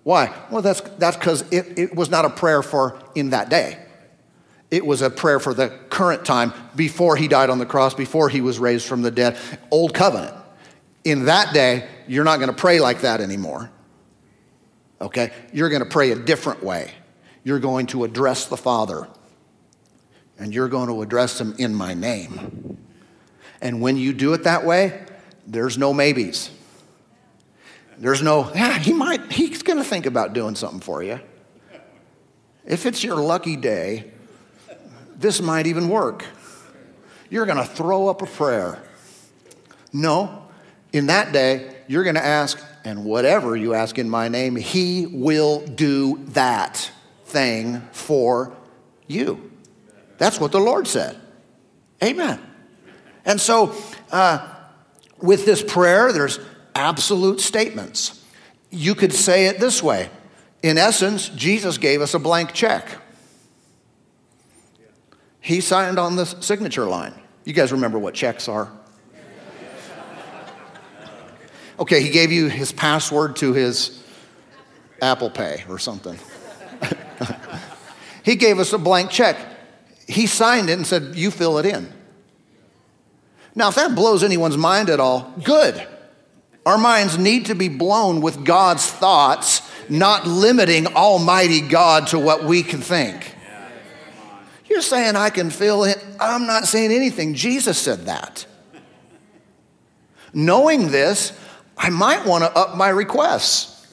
Why? 0.04 0.34
Well, 0.52 0.62
that's 0.62 0.82
because 0.82 1.50
it, 1.50 1.80
it 1.80 1.96
was 1.96 2.10
not 2.10 2.26
a 2.26 2.30
prayer 2.30 2.62
for 2.62 3.02
in 3.16 3.30
that 3.30 3.50
day. 3.50 3.80
It 4.70 4.86
was 4.86 5.02
a 5.02 5.10
prayer 5.10 5.40
for 5.40 5.54
the 5.54 5.70
current 5.90 6.26
time 6.26 6.52
before 6.76 7.16
he 7.16 7.30
died 7.30 7.50
on 7.50 7.58
the 7.58 7.66
cross, 7.66 7.94
before 7.94 8.28
he 8.28 8.42
was 8.42 8.60
raised 8.60 8.86
from 8.86 9.02
the 9.02 9.12
dead. 9.12 9.38
Old 9.72 9.94
covenant. 9.94 10.36
In 11.06 11.26
that 11.26 11.54
day, 11.54 11.88
you're 12.06 12.26
not 12.26 12.38
going 12.38 12.50
to 12.50 12.56
pray 12.56 12.82
like 12.82 13.00
that 13.02 13.22
anymore. 13.22 13.72
Okay? 15.00 15.32
You're 15.54 15.70
going 15.70 15.84
to 15.84 15.90
pray 15.90 16.12
a 16.12 16.16
different 16.16 16.64
way. 16.64 16.92
You're 17.46 17.60
going 17.60 17.88
to 17.88 18.04
address 18.04 18.48
the 18.48 18.58
Father, 18.58 19.08
and 20.38 20.54
you're 20.54 20.68
going 20.68 20.90
to 20.90 21.02
address 21.02 21.40
him 21.40 21.56
in 21.58 21.74
my 21.74 21.94
name. 21.94 22.78
And 23.62 23.82
when 23.82 23.98
you 23.98 24.14
do 24.14 24.34
it 24.34 24.44
that 24.44 24.66
way, 24.66 25.04
there's 25.46 25.78
no 25.78 25.94
maybes. 25.94 26.52
There's 27.98 28.22
no, 28.22 28.52
yeah, 28.54 28.78
he 28.78 28.94
might, 28.94 29.32
he's 29.32 29.64
to 29.80 29.84
think 29.84 30.06
about 30.06 30.34
doing 30.34 30.56
something 30.56 30.82
for 30.82 31.02
you. 31.02 31.20
If 32.66 32.86
it's 32.86 33.04
your 33.04 33.16
lucky 33.16 33.56
day, 33.56 34.12
this 35.16 35.42
might 35.42 35.66
even 35.68 35.90
work. 35.90 36.26
You're 37.30 37.46
to 37.58 37.66
throw 37.66 38.08
up 38.08 38.22
a 38.22 38.28
prayer. 38.28 38.82
No, 39.92 40.48
in 40.94 41.08
that 41.08 41.32
day, 41.32 41.76
you're 41.88 42.04
to 42.16 42.26
ask, 42.26 42.62
and 42.84 43.04
whatever 43.04 43.56
you 43.56 43.74
ask 43.74 43.98
in 43.98 44.10
my 44.10 44.28
name, 44.28 44.56
he 44.56 45.08
will 45.08 45.66
do 45.66 46.24
that 46.30 46.92
thing 47.26 47.82
for 47.92 48.56
you. 49.08 49.52
That's 50.18 50.40
what 50.40 50.52
the 50.52 50.60
Lord 50.60 50.88
said. 50.88 51.20
Amen. 52.04 52.40
And 53.28 53.40
so, 53.40 53.76
uh, 54.12 54.56
with 55.22 55.46
this 55.46 55.62
prayer, 55.62 56.12
there's 56.14 56.40
absolute 56.74 57.42
statements. 57.42 58.24
You 58.72 58.96
could 58.96 59.14
say 59.14 59.48
it 59.48 59.60
this 59.60 59.84
way 59.84 60.10
In 60.64 60.78
essence, 60.78 61.30
Jesus 61.30 61.78
gave 61.78 62.02
us 62.02 62.14
a 62.14 62.20
blank 62.20 62.54
check. 62.54 62.88
He 65.42 65.62
signed 65.62 66.00
on 66.00 66.16
the 66.16 66.26
signature 66.26 66.86
line. 66.86 67.14
You 67.44 67.54
guys 67.54 67.72
remember 67.72 68.00
what 68.00 68.14
checks 68.14 68.48
are? 68.48 68.72
Okay, 71.80 72.02
he 72.02 72.10
gave 72.10 72.32
you 72.32 72.48
his 72.48 72.72
password 72.72 73.36
to 73.38 73.54
his 73.54 74.04
Apple 75.02 75.30
Pay 75.30 75.64
or 75.70 75.78
something. 75.78 76.18
he 78.24 78.36
gave 78.36 78.58
us 78.58 78.74
a 78.74 78.78
blank 78.78 79.12
check. 79.12 79.38
He 80.08 80.26
signed 80.26 80.70
it 80.70 80.74
and 80.74 80.88
said, 80.88 81.16
You 81.16 81.30
fill 81.30 81.60
it 81.60 81.66
in. 81.66 81.94
Now, 83.58 83.70
if 83.70 83.76
that 83.76 83.96
blows 83.96 84.24
anyone's 84.24 84.56
mind 84.56 84.92
at 84.92 85.00
all, 85.00 85.34
good. 85.44 85.86
Our 86.64 86.78
minds 86.78 87.18
need 87.18 87.48
to 87.48 87.56
be 87.56 87.70
blown 87.70 88.22
with 88.22 88.46
God's 88.46 88.86
thoughts, 88.86 89.68
not 89.90 90.28
limiting 90.28 90.86
Almighty 90.86 91.62
God 91.62 92.06
to 92.10 92.20
what 92.20 92.44
we 92.44 92.62
can 92.62 92.82
think. 92.82 93.34
You're 94.70 94.84
saying 94.84 95.16
I 95.16 95.32
can 95.32 95.50
feel 95.50 95.86
it. 95.86 95.98
I'm 96.20 96.46
not 96.46 96.66
saying 96.66 96.92
anything. 96.92 97.34
Jesus 97.34 97.80
said 97.80 98.06
that. 98.06 98.46
Knowing 100.36 100.92
this, 100.92 101.34
I 101.76 101.90
might 101.90 102.28
want 102.28 102.44
to 102.44 102.52
up 102.56 102.78
my 102.78 102.90
requests. 102.90 103.88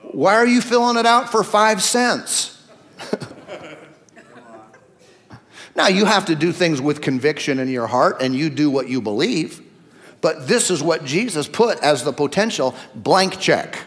Why 0.00 0.36
are 0.36 0.46
you 0.46 0.62
filling 0.62 0.96
it 0.96 1.04
out 1.04 1.30
for 1.30 1.44
five 1.44 1.82
cents? 1.82 2.66
now, 5.80 5.88
you 5.88 6.04
have 6.04 6.26
to 6.26 6.34
do 6.34 6.52
things 6.52 6.78
with 6.78 7.00
conviction 7.00 7.58
in 7.58 7.68
your 7.68 7.86
heart 7.86 8.20
and 8.20 8.36
you 8.36 8.50
do 8.50 8.70
what 8.70 8.90
you 8.90 9.00
believe. 9.00 9.62
But 10.20 10.46
this 10.46 10.70
is 10.70 10.82
what 10.82 11.06
Jesus 11.06 11.48
put 11.48 11.78
as 11.80 12.04
the 12.04 12.12
potential 12.12 12.74
blank 12.94 13.40
check. 13.40 13.78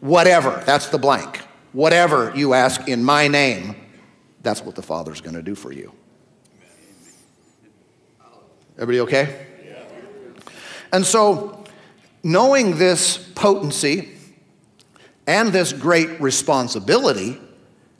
Whatever, 0.00 0.62
that's 0.64 0.88
the 0.88 0.96
blank. 0.96 1.42
Whatever 1.74 2.32
you 2.34 2.54
ask 2.54 2.88
in 2.88 3.04
my 3.04 3.28
name, 3.28 3.76
that's 4.40 4.62
what 4.62 4.76
the 4.76 4.82
Father's 4.82 5.20
to 5.34 5.42
do 5.42 5.54
for 5.54 5.72
you. 5.72 5.92
Everybody 8.78 9.00
okay? 9.00 9.46
And 10.90 11.04
so, 11.04 11.64
knowing 12.22 12.78
this 12.78 13.18
potency 13.34 14.08
and 15.26 15.52
this 15.52 15.74
great 15.74 16.18
responsibility 16.18 17.38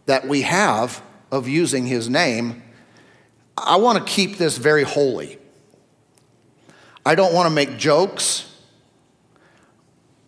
that 0.06 0.26
we 0.26 0.40
have 0.40 1.02
of 1.30 1.46
using 1.46 1.84
his 1.84 2.08
name, 2.08 2.62
I 3.56 3.76
want 3.76 3.98
to 3.98 4.04
keep 4.04 4.36
this 4.36 4.58
very 4.58 4.82
holy. 4.82 5.38
I 7.04 7.14
don't 7.14 7.32
want 7.32 7.46
to 7.46 7.54
make 7.54 7.78
jokes 7.78 8.52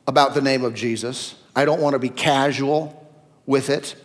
about 0.07 0.35
the 0.35 0.41
name 0.41 0.65
of 0.65 0.75
Jesus. 0.75 1.35
I 1.55 1.65
don't 1.65 1.81
want 1.81 1.95
to 1.95 1.99
be 1.99 2.09
casual 2.09 3.07
with 3.47 3.69
it. 3.69 3.97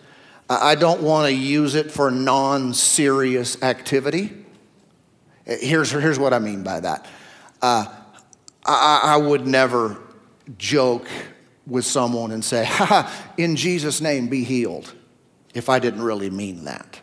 I 0.49 0.75
don't 0.75 1.01
want 1.01 1.27
to 1.27 1.33
use 1.33 1.75
it 1.75 1.91
for 1.91 2.11
non 2.11 2.73
serious 2.73 3.61
activity. 3.63 4.33
Here's, 5.45 5.91
here's 5.91 6.19
what 6.19 6.33
I 6.33 6.39
mean 6.39 6.63
by 6.63 6.79
that 6.79 7.05
uh, 7.61 7.85
I, 8.65 9.01
I 9.03 9.17
would 9.17 9.47
never 9.47 9.97
joke 10.57 11.07
with 11.65 11.85
someone 11.85 12.31
and 12.31 12.43
say, 12.43 12.69
in 13.37 13.55
Jesus' 13.55 14.01
name, 14.01 14.27
be 14.27 14.43
healed, 14.43 14.93
if 15.53 15.69
I 15.69 15.79
didn't 15.79 16.01
really 16.01 16.29
mean 16.29 16.65
that. 16.65 16.99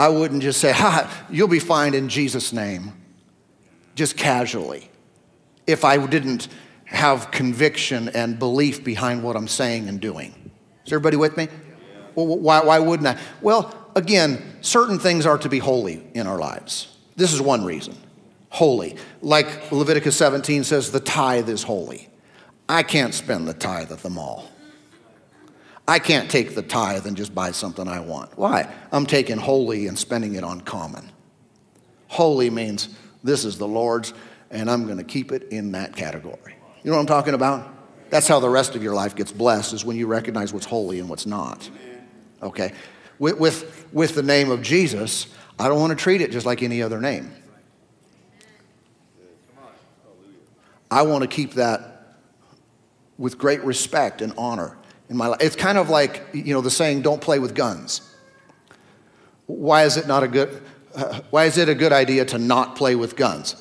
I 0.00 0.08
wouldn't 0.08 0.40
just 0.42 0.62
say, 0.62 0.72
ha, 0.72 1.26
you'll 1.28 1.46
be 1.46 1.58
fine 1.58 1.92
in 1.92 2.08
Jesus' 2.08 2.54
name, 2.54 2.94
just 3.94 4.16
casually, 4.16 4.90
if 5.66 5.84
I 5.84 6.06
didn't 6.06 6.48
have 6.86 7.30
conviction 7.30 8.08
and 8.08 8.38
belief 8.38 8.82
behind 8.82 9.22
what 9.22 9.36
I'm 9.36 9.46
saying 9.46 9.90
and 9.90 10.00
doing. 10.00 10.52
Is 10.86 10.92
everybody 10.94 11.18
with 11.18 11.36
me? 11.36 11.48
Well, 12.14 12.26
why, 12.38 12.64
why 12.64 12.78
wouldn't 12.78 13.08
I? 13.08 13.20
Well, 13.42 13.74
again, 13.94 14.42
certain 14.62 14.98
things 14.98 15.26
are 15.26 15.36
to 15.36 15.50
be 15.50 15.58
holy 15.58 16.02
in 16.14 16.26
our 16.26 16.38
lives. 16.38 16.96
This 17.16 17.34
is 17.34 17.42
one 17.42 17.66
reason 17.66 17.94
holy. 18.48 18.96
Like 19.20 19.70
Leviticus 19.70 20.16
17 20.16 20.64
says, 20.64 20.92
the 20.92 21.00
tithe 21.00 21.50
is 21.50 21.62
holy. 21.62 22.08
I 22.70 22.84
can't 22.84 23.12
spend 23.12 23.46
the 23.46 23.52
tithe 23.52 23.92
at 23.92 23.98
the 23.98 24.08
mall. 24.08 24.50
I 25.90 25.98
can't 25.98 26.30
take 26.30 26.54
the 26.54 26.62
tithe 26.62 27.04
and 27.08 27.16
just 27.16 27.34
buy 27.34 27.50
something 27.50 27.88
I 27.88 27.98
want. 27.98 28.38
Why? 28.38 28.72
I'm 28.92 29.06
taking 29.06 29.38
holy 29.38 29.88
and 29.88 29.98
spending 29.98 30.36
it 30.36 30.44
on 30.44 30.60
common. 30.60 31.10
Holy 32.06 32.48
means 32.48 32.90
this 33.24 33.44
is 33.44 33.58
the 33.58 33.66
Lord's, 33.66 34.14
and 34.52 34.70
I'm 34.70 34.84
going 34.84 34.98
to 34.98 35.04
keep 35.04 35.32
it 35.32 35.48
in 35.50 35.72
that 35.72 35.96
category. 35.96 36.54
You 36.84 36.92
know 36.92 36.96
what 36.96 37.00
I'm 37.00 37.06
talking 37.08 37.34
about? 37.34 37.74
That's 38.08 38.28
how 38.28 38.38
the 38.38 38.48
rest 38.48 38.76
of 38.76 38.84
your 38.84 38.94
life 38.94 39.16
gets 39.16 39.32
blessed, 39.32 39.72
is 39.72 39.84
when 39.84 39.96
you 39.96 40.06
recognize 40.06 40.52
what's 40.52 40.64
holy 40.64 41.00
and 41.00 41.08
what's 41.08 41.26
not. 41.26 41.68
Okay? 42.40 42.72
With, 43.18 43.40
with, 43.40 43.92
with 43.92 44.14
the 44.14 44.22
name 44.22 44.52
of 44.52 44.62
Jesus, 44.62 45.26
I 45.58 45.66
don't 45.66 45.80
want 45.80 45.90
to 45.90 46.00
treat 46.00 46.20
it 46.20 46.30
just 46.30 46.46
like 46.46 46.62
any 46.62 46.82
other 46.82 47.00
name. 47.00 47.32
I 50.88 51.02
want 51.02 51.22
to 51.22 51.28
keep 51.28 51.54
that 51.54 52.16
with 53.18 53.38
great 53.38 53.64
respect 53.64 54.22
and 54.22 54.32
honor 54.38 54.76
in 55.10 55.16
my 55.16 55.26
life. 55.26 55.40
It's 55.42 55.56
kind 55.56 55.76
of 55.76 55.90
like, 55.90 56.24
you 56.32 56.54
know, 56.54 56.60
the 56.62 56.70
saying, 56.70 57.02
don't 57.02 57.20
play 57.20 57.38
with 57.38 57.54
guns. 57.54 58.00
Why 59.46 59.84
is 59.84 59.96
it 59.96 60.06
not 60.06 60.22
a 60.22 60.28
good, 60.28 60.62
uh, 60.94 61.20
why 61.30 61.44
is 61.44 61.58
it 61.58 61.68
a 61.68 61.74
good 61.74 61.92
idea 61.92 62.24
to 62.26 62.38
not 62.38 62.76
play 62.76 62.94
with 62.94 63.16
guns? 63.16 63.56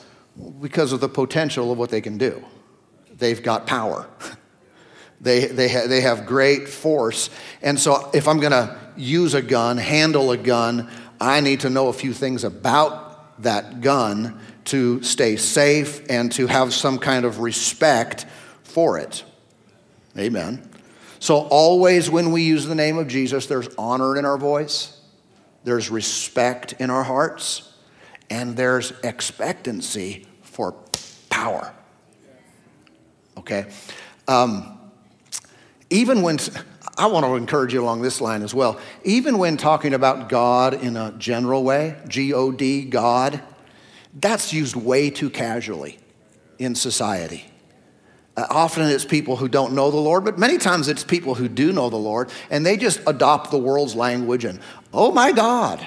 Because 0.62 0.94
of 0.94 1.02
the 1.02 1.10
potential 1.10 1.72
of 1.72 1.78
what 1.78 1.90
they 1.90 2.00
can 2.00 2.18
do 2.18 2.46
they've 3.12 3.44
got 3.44 3.68
power. 3.68 4.08
They, 5.22 5.48
they, 5.48 5.68
ha- 5.68 5.86
they 5.86 6.00
have 6.00 6.26
great 6.26 6.70
force. 6.70 7.30
And 7.62 7.78
so, 7.78 8.10
if 8.14 8.26
I'm 8.26 8.40
going 8.40 8.54
to 8.54 8.80
use 8.96 9.34
a 9.34 9.42
gun, 9.42 9.76
handle 9.76 10.32
a 10.32 10.38
gun, 10.38 10.90
I 11.20 11.42
need 11.42 11.60
to 11.60 11.70
know 11.70 11.90
a 11.90 11.94
few 11.94 12.14
things 12.14 12.46
about 12.46 13.42
that 13.44 13.82
gun 13.82 14.40
to 14.64 15.04
stay 15.04 15.36
safe 15.36 16.10
and 16.10 16.32
to 16.32 16.48
have 16.48 16.74
some 16.74 17.00
kind 17.00 17.26
of 17.26 17.40
respect 17.40 18.28
for 18.64 18.98
it. 18.98 19.26
Amen. 20.18 20.69
So, 21.20 21.40
always 21.48 22.10
when 22.10 22.32
we 22.32 22.44
use 22.44 22.66
the 22.66 22.76
name 22.76 22.98
of 22.98 23.08
Jesus, 23.08 23.46
there's 23.46 23.68
honor 23.78 24.18
in 24.18 24.26
our 24.26 24.38
voice, 24.38 25.00
there's 25.64 25.90
respect 25.90 26.74
in 26.80 26.90
our 26.90 27.04
hearts, 27.04 27.74
and 28.30 28.56
there's 28.56 28.94
expectancy 29.04 30.26
for 30.42 30.76
power 31.30 31.74
okay? 33.40 33.70
Um, 34.28 34.78
even 35.90 36.22
when, 36.22 36.38
I 36.98 37.08
want 37.08 37.26
to 37.26 37.36
encourage 37.36 37.74
you 37.74 37.82
along 37.82 38.04
this 38.04 38.22
line 38.22 38.44
as 38.44 38.54
well, 38.54 38.80
even 39.04 39.40
when 39.40 39.58
talking 39.58 39.94
about 39.94 40.30
God 40.30 40.76
in 40.76 40.96
a 40.96 41.12
general 41.18 41.64
way, 41.64 41.98
G 42.08 42.34
O 42.34 42.52
D, 42.52 42.86
God, 42.86 43.42
that's 44.14 44.54
used 44.54 44.76
way 44.76 45.10
too 45.10 45.30
casually 45.30 45.98
in 46.60 46.76
society. 46.76 47.46
Uh, 48.40 48.48
often 48.50 48.88
it's 48.88 49.04
people 49.04 49.36
who 49.36 49.50
don't 49.50 49.74
know 49.74 49.92
the 49.92 49.98
Lord, 49.98 50.24
but 50.24 50.40
many 50.40 50.58
times 50.58 50.88
it's 50.88 51.04
people 51.04 51.36
who 51.36 51.50
do 51.50 51.74
know 51.74 51.90
the 51.90 51.98
Lord, 51.98 52.32
and 52.50 52.66
they 52.66 52.78
just 52.78 53.02
adopt 53.06 53.52
the 53.52 53.58
world's 53.58 53.96
language 53.96 54.46
and, 54.46 54.62
oh 54.94 55.12
my 55.12 55.34
God, 55.34 55.86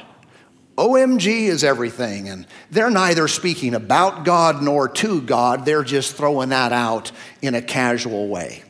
OMG 0.77 1.45
is 1.45 1.65
everything. 1.65 2.29
And 2.29 2.47
they're 2.71 2.91
neither 2.91 3.27
speaking 3.27 3.75
about 3.75 4.27
God 4.27 4.63
nor 4.63 4.87
to 4.87 5.23
God, 5.23 5.65
they're 5.65 5.83
just 5.83 6.15
throwing 6.15 6.51
that 6.51 6.75
out 6.75 7.11
in 7.41 7.55
a 7.55 7.63
casual 7.63 8.29
way. 8.29 8.65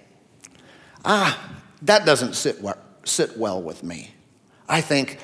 Ah, 1.05 1.61
that 1.83 2.07
doesn't 2.07 2.35
sit 2.35 2.62
well, 2.62 2.79
sit 3.03 3.37
well 3.37 3.61
with 3.61 3.83
me. 3.83 4.14
I 4.68 4.81
think, 4.81 5.18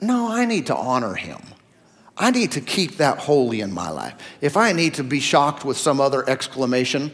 no, 0.00 0.32
I 0.32 0.46
need 0.46 0.66
to 0.66 0.76
honor 0.76 1.14
him. 1.14 1.40
I 2.16 2.32
need 2.32 2.52
to 2.52 2.60
keep 2.60 2.96
that 2.96 3.18
holy 3.18 3.60
in 3.60 3.72
my 3.72 3.88
life. 3.88 4.14
If 4.40 4.56
I 4.56 4.72
need 4.72 4.94
to 4.94 5.04
be 5.04 5.20
shocked 5.20 5.64
with 5.64 5.76
some 5.76 6.00
other 6.00 6.28
exclamation, 6.28 7.12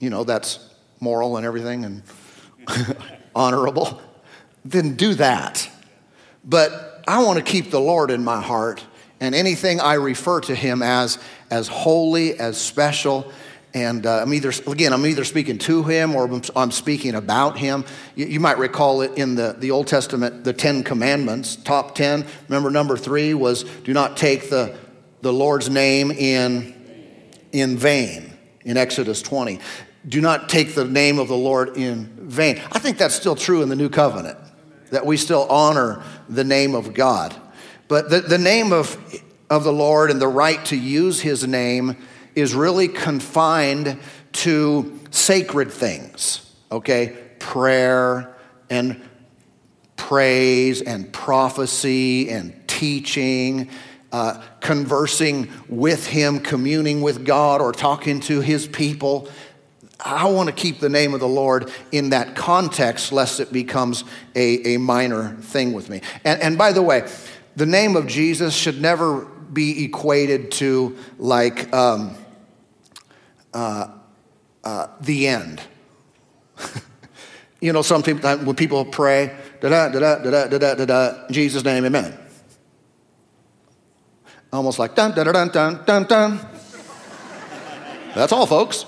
you 0.00 0.10
know, 0.10 0.24
that's 0.24 0.68
moral 0.98 1.36
and 1.36 1.46
everything 1.46 1.84
and 1.84 2.02
honorable, 3.34 4.00
then 4.64 4.96
do 4.96 5.14
that. 5.14 5.68
But 6.44 7.04
I 7.06 7.22
want 7.22 7.38
to 7.38 7.44
keep 7.44 7.70
the 7.70 7.80
Lord 7.80 8.10
in 8.10 8.24
my 8.24 8.40
heart, 8.40 8.84
and 9.20 9.34
anything 9.34 9.80
I 9.80 9.94
refer 9.94 10.40
to 10.40 10.54
Him 10.54 10.82
as, 10.82 11.18
as 11.50 11.68
holy, 11.68 12.38
as 12.38 12.58
special, 12.58 13.30
and 13.72 14.04
uh, 14.04 14.22
I'm 14.22 14.34
either, 14.34 14.52
again, 14.66 14.92
I'm 14.92 15.06
either 15.06 15.24
speaking 15.24 15.58
to 15.58 15.84
him 15.84 16.16
or 16.16 16.40
I'm 16.56 16.70
speaking 16.72 17.14
about 17.14 17.56
him. 17.58 17.84
You, 18.16 18.26
you, 18.26 18.40
might 18.40 18.58
recall 18.58 19.02
it 19.02 19.16
in 19.16 19.36
the, 19.36 19.54
the 19.56 19.70
Old 19.70 19.86
Testament, 19.86 20.42
the 20.42 20.52
Ten 20.52 20.82
Commandments, 20.82 21.54
top 21.56 21.94
10. 21.94 22.26
Remember, 22.48 22.70
number 22.70 22.96
three 22.96 23.32
was 23.32 23.62
do 23.62 23.92
not 23.92 24.16
take 24.16 24.50
the, 24.50 24.76
the 25.20 25.32
Lord's 25.32 25.70
name 25.70 26.10
in, 26.10 26.74
in 27.52 27.76
vain, 27.76 28.36
in 28.64 28.76
Exodus 28.76 29.22
20. 29.22 29.60
Do 30.08 30.20
not 30.20 30.48
take 30.48 30.74
the 30.74 30.84
name 30.84 31.18
of 31.18 31.28
the 31.28 31.36
Lord 31.36 31.76
in 31.76 32.06
vain. 32.18 32.60
I 32.72 32.78
think 32.78 32.98
that's 32.98 33.14
still 33.14 33.36
true 33.36 33.62
in 33.62 33.68
the 33.68 33.76
New 33.76 33.90
Covenant 33.90 34.38
that 34.90 35.06
we 35.06 35.16
still 35.16 35.46
honor 35.48 36.02
the 36.28 36.44
name 36.44 36.74
of 36.74 36.94
God. 36.94 37.34
But 37.88 38.10
the, 38.10 38.20
the 38.20 38.38
name 38.38 38.72
of, 38.72 38.98
of 39.48 39.64
the 39.64 39.72
Lord 39.72 40.10
and 40.10 40.20
the 40.20 40.28
right 40.28 40.64
to 40.66 40.76
use 40.76 41.20
his 41.20 41.46
name 41.46 41.96
is 42.34 42.54
really 42.54 42.88
confined 42.88 43.98
to 44.32 44.98
sacred 45.10 45.72
things, 45.72 46.54
okay? 46.70 47.16
Prayer 47.38 48.36
and 48.68 49.00
praise 49.96 50.80
and 50.82 51.12
prophecy 51.12 52.30
and 52.30 52.54
teaching, 52.68 53.68
uh, 54.12 54.42
conversing 54.60 55.48
with 55.68 56.06
him, 56.06 56.40
communing 56.40 57.02
with 57.02 57.24
God, 57.24 57.60
or 57.60 57.72
talking 57.72 58.20
to 58.20 58.40
his 58.40 58.66
people. 58.66 59.28
I 60.04 60.26
want 60.28 60.48
to 60.48 60.54
keep 60.54 60.80
the 60.80 60.88
name 60.88 61.14
of 61.14 61.20
the 61.20 61.28
Lord 61.28 61.70
in 61.92 62.10
that 62.10 62.34
context, 62.34 63.12
lest 63.12 63.40
it 63.40 63.52
becomes 63.52 64.04
a, 64.34 64.74
a 64.74 64.78
minor 64.78 65.34
thing 65.36 65.72
with 65.72 65.88
me. 65.88 66.00
And, 66.24 66.40
and 66.40 66.58
by 66.58 66.72
the 66.72 66.82
way, 66.82 67.08
the 67.56 67.66
name 67.66 67.96
of 67.96 68.06
Jesus 68.06 68.54
should 68.54 68.80
never 68.80 69.26
be 69.52 69.84
equated 69.84 70.52
to 70.52 70.96
like 71.18 71.72
um, 71.74 72.16
uh, 73.52 73.88
uh, 74.64 74.86
the 75.00 75.26
end. 75.26 75.60
you 77.60 77.72
know, 77.72 77.82
some 77.82 78.02
people, 78.02 78.36
when 78.38 78.56
people 78.56 78.84
pray, 78.84 79.36
da 79.60 79.68
da 79.68 79.88
da 79.88 79.98
da 79.98 80.30
da 80.30 80.46
da 80.46 80.58
da 80.58 80.74
da 80.74 80.84
da, 80.84 81.28
Jesus' 81.30 81.64
name, 81.64 81.84
amen. 81.84 82.16
Almost 84.52 84.78
like 84.78 84.94
dun 84.94 85.12
dun 85.12 85.26
dun 85.26 85.48
dun 85.48 85.84
dun 85.84 86.04
dun. 86.04 86.40
That's 88.14 88.32
all, 88.32 88.46
folks. 88.46 88.84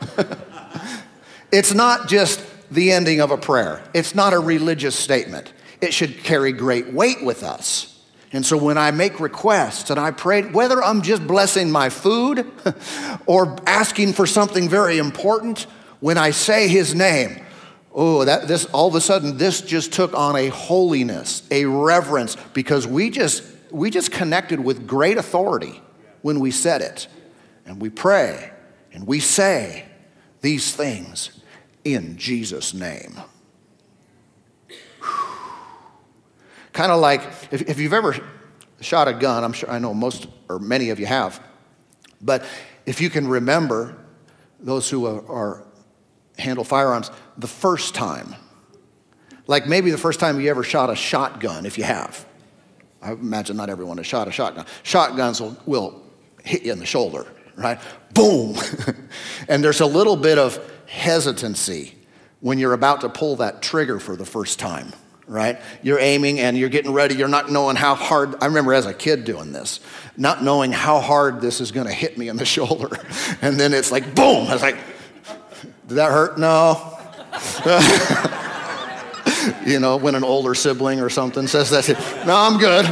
it's 1.52 1.74
not 1.74 2.08
just 2.08 2.44
the 2.70 2.92
ending 2.92 3.20
of 3.20 3.30
a 3.30 3.36
prayer, 3.36 3.82
it's 3.94 4.14
not 4.14 4.32
a 4.32 4.38
religious 4.38 4.96
statement. 4.96 5.52
It 5.80 5.94
should 5.94 6.22
carry 6.22 6.52
great 6.52 6.92
weight 6.92 7.24
with 7.24 7.42
us. 7.42 7.90
And 8.32 8.46
so 8.46 8.56
when 8.56 8.78
I 8.78 8.90
make 8.90 9.18
requests 9.18 9.90
and 9.90 9.98
I 9.98 10.12
pray, 10.12 10.42
whether 10.42 10.82
I'm 10.82 11.02
just 11.02 11.26
blessing 11.26 11.70
my 11.70 11.88
food 11.88 12.50
or 13.26 13.56
asking 13.66 14.12
for 14.12 14.26
something 14.26 14.68
very 14.68 14.98
important, 14.98 15.66
when 15.98 16.16
I 16.16 16.30
say 16.30 16.68
his 16.68 16.94
name, 16.94 17.44
oh, 17.92 18.24
that 18.24 18.46
this 18.46 18.66
all 18.66 18.86
of 18.86 18.94
a 18.94 19.00
sudden 19.00 19.36
this 19.36 19.60
just 19.60 19.92
took 19.92 20.14
on 20.14 20.36
a 20.36 20.48
holiness, 20.48 21.42
a 21.50 21.64
reverence, 21.64 22.36
because 22.54 22.86
we 22.86 23.10
just 23.10 23.42
we 23.70 23.90
just 23.90 24.12
connected 24.12 24.60
with 24.60 24.86
great 24.86 25.16
authority 25.16 25.80
when 26.22 26.40
we 26.40 26.50
said 26.50 26.82
it. 26.82 27.08
And 27.66 27.80
we 27.80 27.90
pray 27.90 28.50
and 28.92 29.06
we 29.06 29.20
say, 29.20 29.84
these 30.40 30.74
things 30.74 31.30
in 31.84 32.16
Jesus' 32.16 32.74
name. 32.74 33.16
Kind 36.72 36.92
of 36.92 37.00
like 37.00 37.22
if, 37.50 37.62
if 37.68 37.78
you've 37.78 37.92
ever 37.92 38.16
shot 38.80 39.08
a 39.08 39.12
gun, 39.12 39.44
I'm 39.44 39.52
sure 39.52 39.70
I 39.70 39.78
know 39.78 39.92
most 39.92 40.28
or 40.48 40.58
many 40.58 40.90
of 40.90 41.00
you 41.00 41.06
have, 41.06 41.42
but 42.20 42.44
if 42.86 43.00
you 43.00 43.10
can 43.10 43.26
remember 43.26 43.96
those 44.58 44.88
who 44.88 45.06
are, 45.06 45.28
are 45.28 45.66
handle 46.38 46.64
firearms 46.64 47.10
the 47.36 47.46
first 47.46 47.94
time, 47.94 48.34
like 49.46 49.66
maybe 49.66 49.90
the 49.90 49.98
first 49.98 50.20
time 50.20 50.40
you 50.40 50.48
ever 50.48 50.62
shot 50.62 50.90
a 50.90 50.96
shotgun, 50.96 51.66
if 51.66 51.76
you 51.76 51.84
have. 51.84 52.26
I 53.02 53.12
imagine 53.12 53.56
not 53.56 53.70
everyone 53.70 53.96
has 53.96 54.06
shot 54.06 54.28
a 54.28 54.32
shotgun. 54.32 54.66
Shotguns 54.82 55.40
will, 55.40 55.56
will 55.66 56.02
hit 56.44 56.62
you 56.62 56.72
in 56.72 56.78
the 56.78 56.86
shoulder 56.86 57.26
right? 57.60 57.78
Boom. 58.14 58.56
and 59.48 59.62
there's 59.62 59.80
a 59.80 59.86
little 59.86 60.16
bit 60.16 60.38
of 60.38 60.58
hesitancy 60.86 61.94
when 62.40 62.58
you're 62.58 62.72
about 62.72 63.02
to 63.02 63.08
pull 63.08 63.36
that 63.36 63.62
trigger 63.62 64.00
for 64.00 64.16
the 64.16 64.24
first 64.24 64.58
time, 64.58 64.92
right? 65.26 65.60
You're 65.82 66.00
aiming 66.00 66.40
and 66.40 66.56
you're 66.56 66.70
getting 66.70 66.92
ready. 66.92 67.14
You're 67.14 67.28
not 67.28 67.50
knowing 67.50 67.76
how 67.76 67.94
hard. 67.94 68.42
I 68.42 68.46
remember 68.46 68.72
as 68.72 68.86
a 68.86 68.94
kid 68.94 69.24
doing 69.24 69.52
this, 69.52 69.80
not 70.16 70.42
knowing 70.42 70.72
how 70.72 71.00
hard 71.00 71.42
this 71.42 71.60
is 71.60 71.70
going 71.70 71.86
to 71.86 71.92
hit 71.92 72.16
me 72.16 72.28
in 72.28 72.36
the 72.36 72.44
shoulder. 72.46 72.96
And 73.42 73.60
then 73.60 73.74
it's 73.74 73.92
like, 73.92 74.14
boom. 74.14 74.48
I 74.48 74.54
was 74.54 74.62
like, 74.62 74.78
did 75.86 75.96
that 75.96 76.10
hurt? 76.10 76.38
No. 76.38 76.96
you 79.66 79.78
know, 79.78 79.96
when 79.96 80.14
an 80.14 80.24
older 80.24 80.54
sibling 80.54 81.00
or 81.00 81.10
something 81.10 81.46
says 81.46 81.70
that, 81.70 81.88
no, 82.26 82.34
I'm 82.34 82.58
good. 82.58 82.86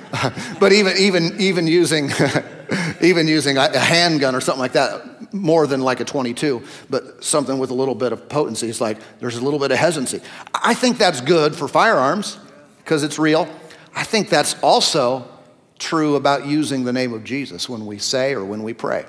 but 0.60 0.72
even, 0.72 0.96
even, 0.96 1.40
even 1.40 1.66
using, 1.66 2.10
even 3.00 3.26
using 3.28 3.56
a 3.58 3.78
handgun 3.78 4.34
or 4.34 4.40
something 4.40 4.60
like 4.60 4.72
that, 4.72 5.32
more 5.32 5.66
than 5.66 5.80
like 5.80 6.00
a 6.00 6.04
22, 6.04 6.62
but 6.90 7.22
something 7.24 7.58
with 7.58 7.70
a 7.70 7.74
little 7.74 7.94
bit 7.94 8.12
of 8.12 8.28
potency, 8.28 8.68
it's 8.68 8.80
like 8.80 8.98
there's 9.20 9.36
a 9.36 9.44
little 9.44 9.58
bit 9.58 9.70
of 9.70 9.78
hesitancy. 9.78 10.20
I 10.54 10.74
think 10.74 10.98
that's 10.98 11.20
good 11.20 11.54
for 11.54 11.68
firearms 11.68 12.38
because 12.78 13.02
it's 13.02 13.18
real. 13.18 13.48
I 13.94 14.04
think 14.04 14.28
that's 14.28 14.54
also 14.62 15.28
true 15.78 16.16
about 16.16 16.46
using 16.46 16.84
the 16.84 16.92
name 16.92 17.12
of 17.12 17.24
Jesus 17.24 17.68
when 17.68 17.86
we 17.86 17.98
say 17.98 18.34
or 18.34 18.44
when 18.44 18.62
we 18.62 18.72
pray. 18.72 19.04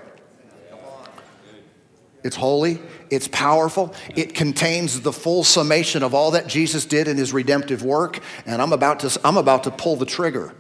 It's 2.23 2.37
holy, 2.37 2.79
it's 3.09 3.27
powerful, 3.27 3.93
it 4.15 4.33
contains 4.33 5.01
the 5.01 5.11
full 5.11 5.43
summation 5.43 6.03
of 6.03 6.13
all 6.13 6.31
that 6.31 6.47
Jesus 6.47 6.85
did 6.85 7.09
in 7.09 7.17
his 7.17 7.33
redemptive 7.33 7.83
work, 7.83 8.19
and 8.45 8.61
I'm 8.61 8.71
about 8.71 9.01
to, 9.01 9.19
I'm 9.25 9.35
about 9.35 9.65
to 9.65 9.71
pull 9.71 9.97
the 9.97 10.05
trigger. 10.05 10.53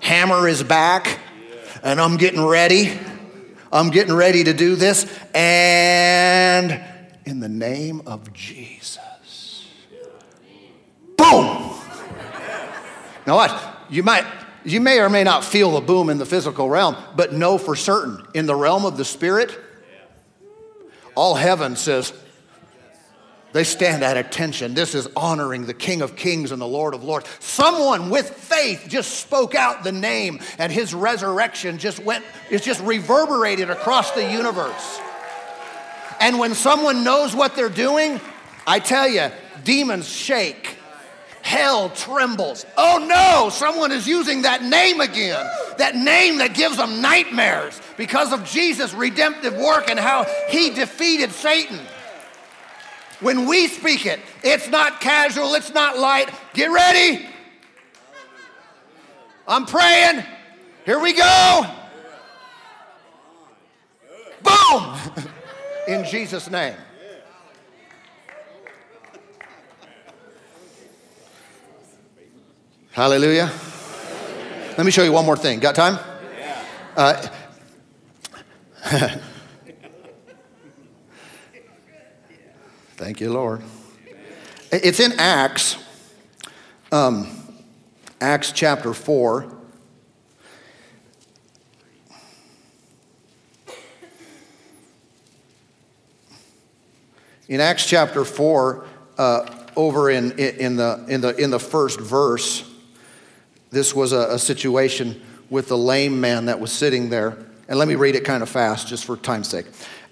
Hammer 0.00 0.48
is 0.48 0.62
back, 0.62 1.18
and 1.82 2.00
I'm 2.00 2.16
getting 2.16 2.44
ready. 2.44 2.98
I'm 3.72 3.90
getting 3.90 4.14
ready 4.14 4.44
to 4.44 4.52
do 4.52 4.74
this, 4.74 5.06
and 5.34 6.82
in 7.24 7.40
the 7.40 7.48
name 7.48 8.02
of 8.06 8.32
Jesus. 8.32 9.68
Boom! 11.16 11.76
Now 13.26 13.36
what? 13.36 13.76
You 13.88 14.02
might 14.02 14.24
you 14.64 14.80
may 14.80 15.00
or 15.00 15.08
may 15.08 15.24
not 15.24 15.44
feel 15.44 15.72
the 15.72 15.80
boom 15.80 16.10
in 16.10 16.18
the 16.18 16.26
physical 16.26 16.68
realm, 16.68 16.96
but 17.16 17.32
know 17.32 17.58
for 17.58 17.74
certain 17.76 18.26
in 18.34 18.46
the 18.46 18.54
realm 18.54 18.84
of 18.84 18.96
the 18.96 19.04
spirit, 19.04 19.58
all 21.14 21.34
heaven 21.34 21.76
says, 21.76 22.12
they 23.52 23.64
stand 23.64 24.02
at 24.04 24.16
attention. 24.16 24.74
This 24.74 24.94
is 24.94 25.08
honoring 25.16 25.66
the 25.66 25.74
King 25.74 26.02
of 26.02 26.16
Kings 26.16 26.52
and 26.52 26.60
the 26.60 26.66
Lord 26.66 26.94
of 26.94 27.02
Lords. 27.02 27.28
Someone 27.40 28.10
with 28.10 28.30
faith 28.30 28.86
just 28.88 29.20
spoke 29.20 29.54
out 29.54 29.82
the 29.82 29.92
name, 29.92 30.40
and 30.58 30.70
his 30.70 30.94
resurrection 30.94 31.78
just 31.78 32.02
went, 32.04 32.24
it's 32.50 32.64
just 32.64 32.80
reverberated 32.82 33.70
across 33.70 34.12
the 34.12 34.30
universe. 34.30 35.00
And 36.20 36.38
when 36.38 36.54
someone 36.54 37.02
knows 37.02 37.34
what 37.34 37.56
they're 37.56 37.68
doing, 37.68 38.20
I 38.66 38.78
tell 38.78 39.08
you, 39.08 39.30
demons 39.64 40.08
shake. 40.08 40.76
Hell 41.42 41.88
trembles. 41.90 42.66
Oh 42.76 43.04
no, 43.08 43.48
someone 43.48 43.90
is 43.90 44.06
using 44.06 44.42
that 44.42 44.62
name 44.62 45.00
again. 45.00 45.44
That 45.78 45.96
name 45.96 46.36
that 46.38 46.54
gives 46.54 46.76
them 46.76 47.00
nightmares 47.00 47.80
because 47.96 48.32
of 48.32 48.44
Jesus' 48.44 48.92
redemptive 48.92 49.56
work 49.56 49.88
and 49.88 49.98
how 49.98 50.26
he 50.50 50.70
defeated 50.70 51.32
Satan. 51.32 51.80
When 53.20 53.46
we 53.46 53.68
speak 53.68 54.06
it, 54.06 54.20
it's 54.42 54.68
not 54.68 55.00
casual, 55.00 55.54
it's 55.54 55.72
not 55.72 55.98
light. 55.98 56.30
Get 56.54 56.70
ready. 56.70 57.26
I'm 59.46 59.66
praying. 59.66 60.24
Here 60.86 60.98
we 60.98 61.12
go. 61.12 61.66
Boom! 64.42 64.96
In 65.88 66.04
Jesus' 66.04 66.50
name. 66.50 66.74
Hallelujah. 72.92 73.50
Let 74.76 74.84
me 74.84 74.90
show 74.90 75.02
you 75.02 75.12
one 75.12 75.26
more 75.26 75.36
thing. 75.36 75.60
Got 75.60 75.74
time? 75.74 75.98
Uh, 76.96 77.28
thank 83.00 83.18
you, 83.18 83.32
Lord. 83.32 83.62
It's 84.70 85.00
in 85.00 85.12
Acts, 85.18 85.82
um, 86.92 87.26
Acts 88.20 88.52
chapter 88.52 88.92
4. 88.92 89.50
In 97.48 97.62
Acts 97.62 97.86
chapter 97.86 98.22
4, 98.22 98.86
uh, 99.16 99.64
over 99.76 100.10
in, 100.10 100.38
in, 100.38 100.76
the, 100.76 101.02
in, 101.08 101.22
the, 101.22 101.34
in 101.36 101.50
the 101.50 101.58
first 101.58 101.98
verse, 101.98 102.70
this 103.70 103.94
was 103.94 104.12
a, 104.12 104.32
a 104.32 104.38
situation 104.38 105.22
with 105.48 105.68
the 105.68 105.78
lame 105.78 106.20
man 106.20 106.44
that 106.44 106.60
was 106.60 106.70
sitting 106.70 107.08
there. 107.08 107.38
And 107.66 107.78
let 107.78 107.88
me 107.88 107.94
read 107.94 108.14
it 108.14 108.26
kind 108.26 108.42
of 108.42 108.50
fast 108.50 108.88
just 108.88 109.06
for 109.06 109.16
time's 109.16 109.48
sake. 109.48 109.64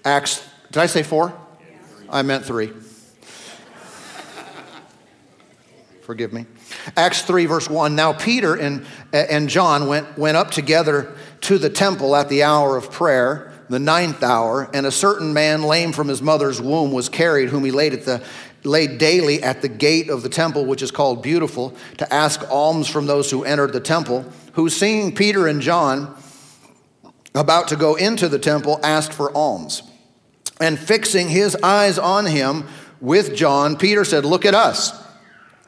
Acts, 0.03 0.43
did 0.71 0.81
I 0.81 0.87
say 0.87 1.03
four? 1.03 1.39
I 2.09 2.21
meant 2.23 2.45
three. 2.45 2.71
Forgive 6.01 6.33
me. 6.33 6.47
Acts 6.97 7.21
3, 7.21 7.45
verse 7.45 7.69
1. 7.69 7.95
Now 7.95 8.13
Peter 8.13 8.55
and, 8.55 8.85
and 9.13 9.47
John 9.47 9.87
went, 9.87 10.17
went 10.17 10.37
up 10.37 10.49
together 10.49 11.15
to 11.41 11.59
the 11.59 11.69
temple 11.69 12.15
at 12.15 12.29
the 12.29 12.41
hour 12.41 12.77
of 12.77 12.91
prayer, 12.91 13.53
the 13.69 13.77
ninth 13.77 14.23
hour, 14.23 14.69
and 14.73 14.87
a 14.87 14.91
certain 14.91 15.33
man, 15.33 15.61
lame 15.61 15.91
from 15.91 16.07
his 16.07 16.19
mother's 16.19 16.59
womb, 16.59 16.91
was 16.91 17.09
carried, 17.09 17.49
whom 17.49 17.63
he 17.63 17.69
laid 17.69 17.93
at 17.93 18.05
the 18.05 18.23
laid 18.63 18.97
daily 18.97 19.41
at 19.41 19.61
the 19.61 19.69
gate 19.69 20.09
of 20.09 20.23
the 20.23 20.29
temple, 20.29 20.65
which 20.65 20.81
is 20.81 20.91
called 20.91 21.23
Beautiful, 21.23 21.73
to 21.97 22.13
ask 22.13 22.41
alms 22.51 22.89
from 22.89 23.05
those 23.05 23.31
who 23.31 23.43
entered 23.43 23.71
the 23.71 23.79
temple, 23.79 24.25
who, 24.53 24.69
seeing 24.69 25.15
Peter 25.15 25.47
and 25.47 25.61
John 25.61 26.17
about 27.35 27.69
to 27.69 27.75
go 27.75 27.95
into 27.95 28.27
the 28.27 28.39
temple, 28.39 28.79
asked 28.83 29.13
for 29.13 29.31
alms. 29.35 29.83
And 30.59 30.77
fixing 30.77 31.29
his 31.29 31.55
eyes 31.57 31.97
on 31.97 32.25
him 32.25 32.67
with 32.99 33.35
John, 33.35 33.77
Peter 33.77 34.03
said, 34.03 34.25
Look 34.25 34.45
at 34.45 34.55
us. 34.55 34.91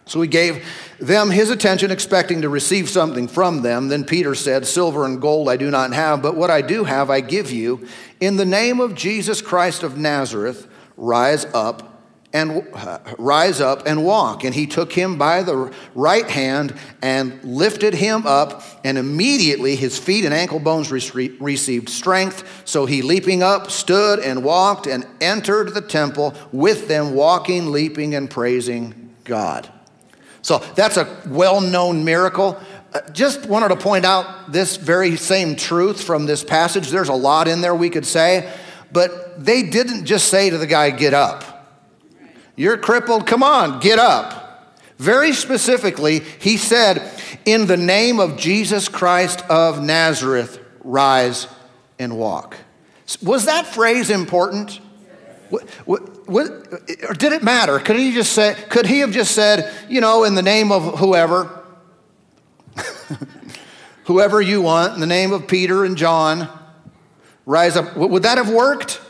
So 0.06 0.22
he 0.22 0.28
gave 0.28 0.66
them 1.00 1.30
his 1.30 1.50
attention, 1.50 1.92
expecting 1.92 2.42
to 2.42 2.50
receive 2.50 2.90
something 2.90 3.28
from 3.28 3.62
them. 3.62 3.88
Then 3.88 4.04
Peter 4.04 4.36
said, 4.36 4.68
Silver 4.68 5.06
and 5.06 5.22
gold 5.22 5.48
I 5.48 5.58
do 5.58 5.72
not 5.72 5.94
have, 5.94 6.22
but 6.22 6.36
what 6.36 6.52
I 6.52 6.62
do 6.62 6.84
have 6.84 7.10
I 7.10 7.22
give 7.22 7.52
you. 7.52 7.88
In 8.20 8.36
the 8.36 8.46
name 8.46 8.80
of 8.80 8.96
Jesus 8.96 9.42
Christ 9.42 9.84
of 9.84 9.98
Nazareth, 9.98 10.68
rise 10.98 11.46
up 11.54 11.91
and 12.34 12.66
uh, 12.74 13.00
rise 13.18 13.60
up 13.60 13.86
and 13.86 14.06
walk. 14.06 14.44
And 14.44 14.56
he 14.56 14.66
took 14.66 14.94
him 14.94 15.18
by 15.18 15.44
the 15.44 15.74
right 15.96 16.30
hand 16.30 16.74
and 17.02 17.44
lifted 17.44 17.94
him 17.94 18.26
up, 18.26 18.64
and 18.84 18.98
immediately 18.98 19.76
his 19.76 19.98
feet 20.00 20.26
and 20.26 20.34
ankle 20.34 20.60
bones 20.60 20.92
re- 20.92 21.36
received 21.40 21.90
strength. 21.90 22.64
So 22.66 22.86
he, 22.86 23.02
leaping 23.02 23.44
up, 23.44 23.70
stood 23.70 24.20
and 24.20 24.44
walked 24.44 24.88
and 24.88 25.06
entered 25.20 25.74
the 25.74 25.82
temple 25.82 26.34
with 26.52 26.88
them, 26.88 27.14
walking, 27.14 27.72
leaping, 27.72 28.16
and 28.16 28.30
praising 28.30 29.14
God. 29.24 29.70
So 30.42 30.60
that's 30.76 30.98
a 30.98 31.22
well 31.28 31.62
known 31.62 32.04
miracle. 32.04 32.60
Uh, 32.94 33.02
just 33.12 33.46
wanted 33.46 33.70
to 33.70 33.76
point 33.76 34.06
out 34.06 34.52
this 34.52 34.76
very 34.76 35.16
same 35.16 35.56
truth 35.56 36.04
from 36.04 36.26
this 36.26 36.44
passage. 36.44 36.90
There's 36.90 37.10
a 37.10 37.14
lot 37.14 37.48
in 37.48 37.62
there 37.62 37.76
we 37.76 37.90
could 37.90 38.06
say, 38.06 38.52
but 38.92 39.44
they 39.44 39.64
didn't 39.64 40.06
just 40.06 40.28
say 40.30 40.50
to 40.50 40.58
the 40.58 40.68
guy, 40.68 40.90
Get 40.90 41.14
up. 41.14 41.61
You're 42.62 42.78
crippled, 42.78 43.26
come 43.26 43.42
on, 43.42 43.80
get 43.80 43.98
up. 43.98 44.78
Very 45.00 45.34
specifically, 45.34 46.20
he 46.20 46.58
said, 46.58 47.02
In 47.44 47.66
the 47.66 47.76
name 47.76 48.20
of 48.20 48.38
Jesus 48.38 48.88
Christ 48.88 49.44
of 49.50 49.82
Nazareth, 49.82 50.60
rise 50.84 51.48
and 51.98 52.20
walk. 52.20 52.58
Was 53.24 53.46
that 53.46 53.66
phrase 53.66 54.12
important? 54.12 54.80
What, 55.50 55.68
what, 55.86 56.30
what, 56.30 56.88
did 57.18 57.34
it 57.34 57.42
matter? 57.42 57.80
Could 57.80 57.96
he 57.96 58.14
just 58.14 58.32
say, 58.34 58.56
could 58.70 58.86
he 58.86 59.00
have 59.00 59.10
just 59.10 59.34
said, 59.34 59.74
you 59.90 60.00
know, 60.00 60.24
in 60.24 60.36
the 60.36 60.44
name 60.44 60.72
of 60.72 61.00
whoever, 61.00 61.64
whoever 64.04 64.40
you 64.40 64.62
want, 64.62 64.94
in 64.94 65.00
the 65.00 65.08
name 65.08 65.34
of 65.34 65.48
Peter 65.48 65.84
and 65.84 65.98
John, 65.98 66.48
rise 67.48 67.76
up? 67.76 67.98
Would 67.98 68.22
that 68.22 68.38
have 68.38 68.52
worked? 68.52 69.02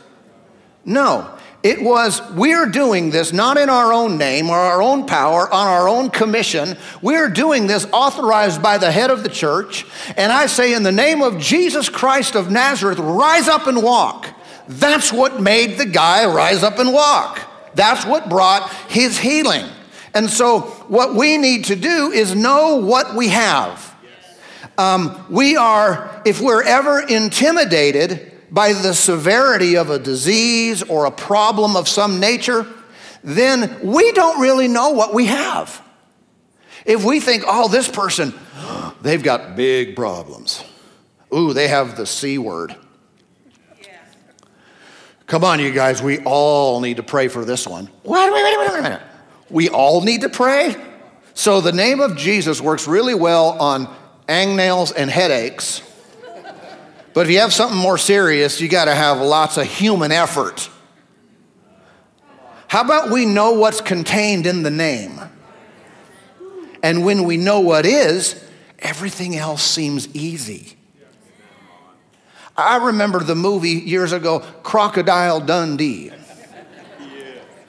No. 0.86 1.38
It 1.62 1.80
was, 1.80 2.20
we're 2.32 2.66
doing 2.66 3.10
this 3.10 3.32
not 3.32 3.56
in 3.56 3.70
our 3.70 3.92
own 3.92 4.18
name 4.18 4.50
or 4.50 4.56
our 4.56 4.82
own 4.82 5.06
power, 5.06 5.48
on 5.52 5.68
our 5.68 5.88
own 5.88 6.10
commission. 6.10 6.76
We're 7.00 7.28
doing 7.28 7.68
this 7.68 7.86
authorized 7.92 8.60
by 8.60 8.78
the 8.78 8.90
head 8.90 9.10
of 9.10 9.22
the 9.22 9.28
church. 9.28 9.86
And 10.16 10.32
I 10.32 10.46
say, 10.46 10.74
in 10.74 10.82
the 10.82 10.90
name 10.90 11.22
of 11.22 11.38
Jesus 11.38 11.88
Christ 11.88 12.34
of 12.34 12.50
Nazareth, 12.50 12.98
rise 12.98 13.46
up 13.46 13.68
and 13.68 13.80
walk. 13.80 14.28
That's 14.66 15.12
what 15.12 15.40
made 15.40 15.78
the 15.78 15.86
guy 15.86 16.26
rise 16.26 16.64
up 16.64 16.80
and 16.80 16.92
walk. 16.92 17.40
That's 17.74 18.04
what 18.04 18.28
brought 18.28 18.72
his 18.88 19.18
healing. 19.18 19.64
And 20.14 20.28
so, 20.28 20.60
what 20.88 21.14
we 21.14 21.38
need 21.38 21.66
to 21.66 21.76
do 21.76 22.10
is 22.10 22.34
know 22.34 22.76
what 22.76 23.14
we 23.14 23.28
have. 23.28 23.94
Um, 24.76 25.26
we 25.30 25.56
are, 25.56 26.22
if 26.24 26.40
we're 26.40 26.62
ever 26.62 27.00
intimidated, 27.00 28.31
by 28.52 28.74
the 28.74 28.92
severity 28.92 29.76
of 29.76 29.90
a 29.90 29.98
disease 29.98 30.82
or 30.82 31.06
a 31.06 31.10
problem 31.10 31.74
of 31.74 31.88
some 31.88 32.20
nature, 32.20 32.66
then 33.24 33.80
we 33.82 34.12
don't 34.12 34.40
really 34.40 34.68
know 34.68 34.90
what 34.90 35.14
we 35.14 35.26
have. 35.26 35.82
If 36.84 37.04
we 37.04 37.18
think, 37.18 37.44
oh, 37.46 37.68
this 37.68 37.88
person, 37.88 38.34
they've 39.02 39.22
got 39.22 39.56
big 39.56 39.96
problems. 39.96 40.62
Ooh, 41.34 41.54
they 41.54 41.68
have 41.68 41.96
the 41.96 42.06
C 42.06 42.36
word. 42.36 42.76
Come 45.26 45.44
on, 45.44 45.60
you 45.60 45.72
guys, 45.72 46.02
we 46.02 46.18
all 46.24 46.80
need 46.80 46.98
to 46.98 47.02
pray 47.02 47.28
for 47.28 47.42
this 47.44 47.66
one. 47.66 47.88
Wait, 48.04 48.30
wait, 48.30 48.44
wait, 48.44 48.58
wait 48.58 48.78
a 48.78 48.82
minute. 48.82 49.02
We 49.48 49.70
all 49.70 50.02
need 50.02 50.22
to 50.22 50.28
pray? 50.28 50.76
So 51.32 51.62
the 51.62 51.72
name 51.72 52.00
of 52.00 52.16
Jesus 52.16 52.60
works 52.60 52.86
really 52.86 53.14
well 53.14 53.58
on 53.58 53.88
angnails 54.28 54.92
and 54.92 55.10
headaches. 55.10 55.80
But 57.14 57.26
if 57.26 57.32
you 57.32 57.40
have 57.40 57.52
something 57.52 57.78
more 57.78 57.98
serious, 57.98 58.60
you 58.60 58.68
got 58.68 58.86
to 58.86 58.94
have 58.94 59.20
lots 59.20 59.56
of 59.58 59.66
human 59.66 60.12
effort. 60.12 60.70
How 62.68 62.80
about 62.82 63.10
we 63.10 63.26
know 63.26 63.52
what's 63.52 63.82
contained 63.82 64.46
in 64.46 64.62
the 64.62 64.70
name? 64.70 65.20
And 66.82 67.04
when 67.04 67.24
we 67.24 67.36
know 67.36 67.60
what 67.60 67.84
is, 67.84 68.42
everything 68.78 69.36
else 69.36 69.62
seems 69.62 70.08
easy. 70.14 70.76
I 72.56 72.86
remember 72.86 73.20
the 73.20 73.34
movie 73.34 73.70
years 73.70 74.12
ago, 74.12 74.40
Crocodile 74.62 75.40
Dundee. 75.40 76.12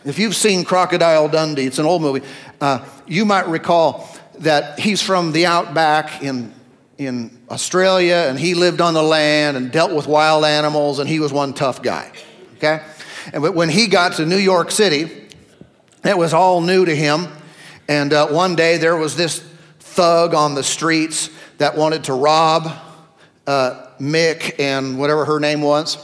If 0.05 0.19
you've 0.19 0.35
seen 0.35 0.65
Crocodile 0.65 1.29
Dundee, 1.29 1.65
it's 1.65 1.79
an 1.79 1.85
old 1.85 2.01
movie, 2.01 2.25
uh, 2.59 2.85
you 3.07 3.25
might 3.25 3.47
recall 3.47 4.09
that 4.39 4.79
he's 4.79 5.01
from 5.01 5.31
the 5.31 5.45
outback 5.45 6.23
in, 6.23 6.53
in 6.97 7.37
Australia 7.53 8.25
and 8.27 8.39
he 8.39 8.55
lived 8.55 8.81
on 8.81 8.95
the 8.95 9.03
land 9.03 9.55
and 9.55 9.71
dealt 9.71 9.93
with 9.93 10.07
wild 10.07 10.43
animals 10.43 10.97
and 10.97 11.07
he 11.07 11.19
was 11.19 11.31
one 11.31 11.53
tough 11.53 11.83
guy. 11.83 12.11
Okay? 12.55 12.83
And 13.31 13.55
when 13.55 13.69
he 13.69 13.87
got 13.87 14.13
to 14.13 14.25
New 14.25 14.37
York 14.37 14.71
City, 14.71 15.29
it 16.03 16.17
was 16.17 16.33
all 16.33 16.61
new 16.61 16.83
to 16.83 16.95
him. 16.95 17.27
And 17.87 18.11
uh, 18.11 18.27
one 18.27 18.55
day 18.55 18.77
there 18.77 18.97
was 18.97 19.15
this 19.15 19.39
thug 19.79 20.33
on 20.33 20.55
the 20.55 20.63
streets 20.63 21.29
that 21.59 21.77
wanted 21.77 22.05
to 22.05 22.13
rob 22.13 22.71
uh, 23.45 23.87
Mick 23.99 24.59
and 24.59 24.97
whatever 24.97 25.25
her 25.25 25.39
name 25.39 25.61
was, 25.61 26.03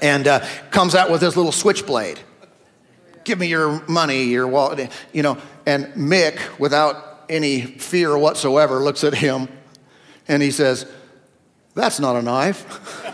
and 0.00 0.26
uh, 0.26 0.44
comes 0.70 0.94
out 0.94 1.10
with 1.10 1.20
this 1.20 1.36
little 1.36 1.52
switchblade. 1.52 2.18
Give 3.24 3.38
me 3.38 3.46
your 3.46 3.86
money, 3.86 4.24
your 4.24 4.48
wallet, 4.48 4.90
you 5.12 5.22
know. 5.22 5.38
And 5.64 5.86
Mick, 5.94 6.58
without 6.58 7.24
any 7.28 7.60
fear 7.60 8.18
whatsoever, 8.18 8.80
looks 8.80 9.04
at 9.04 9.14
him 9.14 9.48
and 10.28 10.42
he 10.42 10.50
says, 10.50 10.86
That's 11.74 12.00
not 12.00 12.16
a 12.16 12.22
knife. 12.22 13.04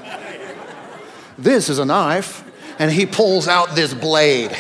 this 1.38 1.68
is 1.68 1.78
a 1.78 1.84
knife. 1.84 2.44
And 2.78 2.90
he 2.90 3.06
pulls 3.06 3.48
out 3.48 3.74
this 3.74 3.92
blade 3.92 4.56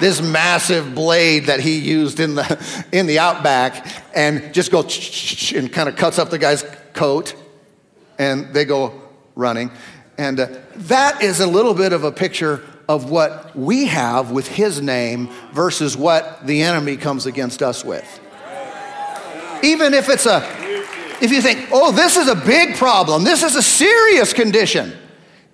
this 0.00 0.22
massive 0.22 0.94
blade 0.94 1.46
that 1.46 1.60
he 1.60 1.78
used 1.78 2.20
in 2.20 2.34
the, 2.34 2.84
in 2.90 3.06
the 3.06 3.18
outback 3.18 3.86
and 4.14 4.52
just 4.52 4.72
go 4.72 4.80
and 4.80 5.72
kind 5.72 5.88
of 5.88 5.96
cuts 5.96 6.18
up 6.18 6.30
the 6.30 6.38
guy's 6.38 6.64
coat 6.94 7.34
and 8.18 8.52
they 8.52 8.64
go 8.64 9.00
running. 9.36 9.70
And 10.18 10.40
uh, 10.40 10.48
that 10.74 11.22
is 11.22 11.40
a 11.40 11.46
little 11.46 11.74
bit 11.74 11.92
of 11.92 12.04
a 12.04 12.12
picture 12.12 12.64
of 12.88 13.10
what 13.10 13.54
we 13.54 13.86
have 13.86 14.32
with 14.32 14.48
his 14.48 14.82
name 14.82 15.30
versus 15.52 15.96
what 15.96 16.46
the 16.46 16.62
enemy 16.62 16.96
comes 16.96 17.26
against 17.26 17.62
us 17.62 17.84
with. 17.84 18.20
Even 19.62 19.94
if 19.94 20.08
it's 20.08 20.26
a, 20.26 20.40
if 21.20 21.30
you 21.30 21.42
think, 21.42 21.68
oh, 21.72 21.92
this 21.92 22.16
is 22.16 22.28
a 22.28 22.34
big 22.34 22.76
problem, 22.76 23.24
this 23.24 23.42
is 23.42 23.54
a 23.54 23.62
serious 23.62 24.32
condition, 24.32 24.92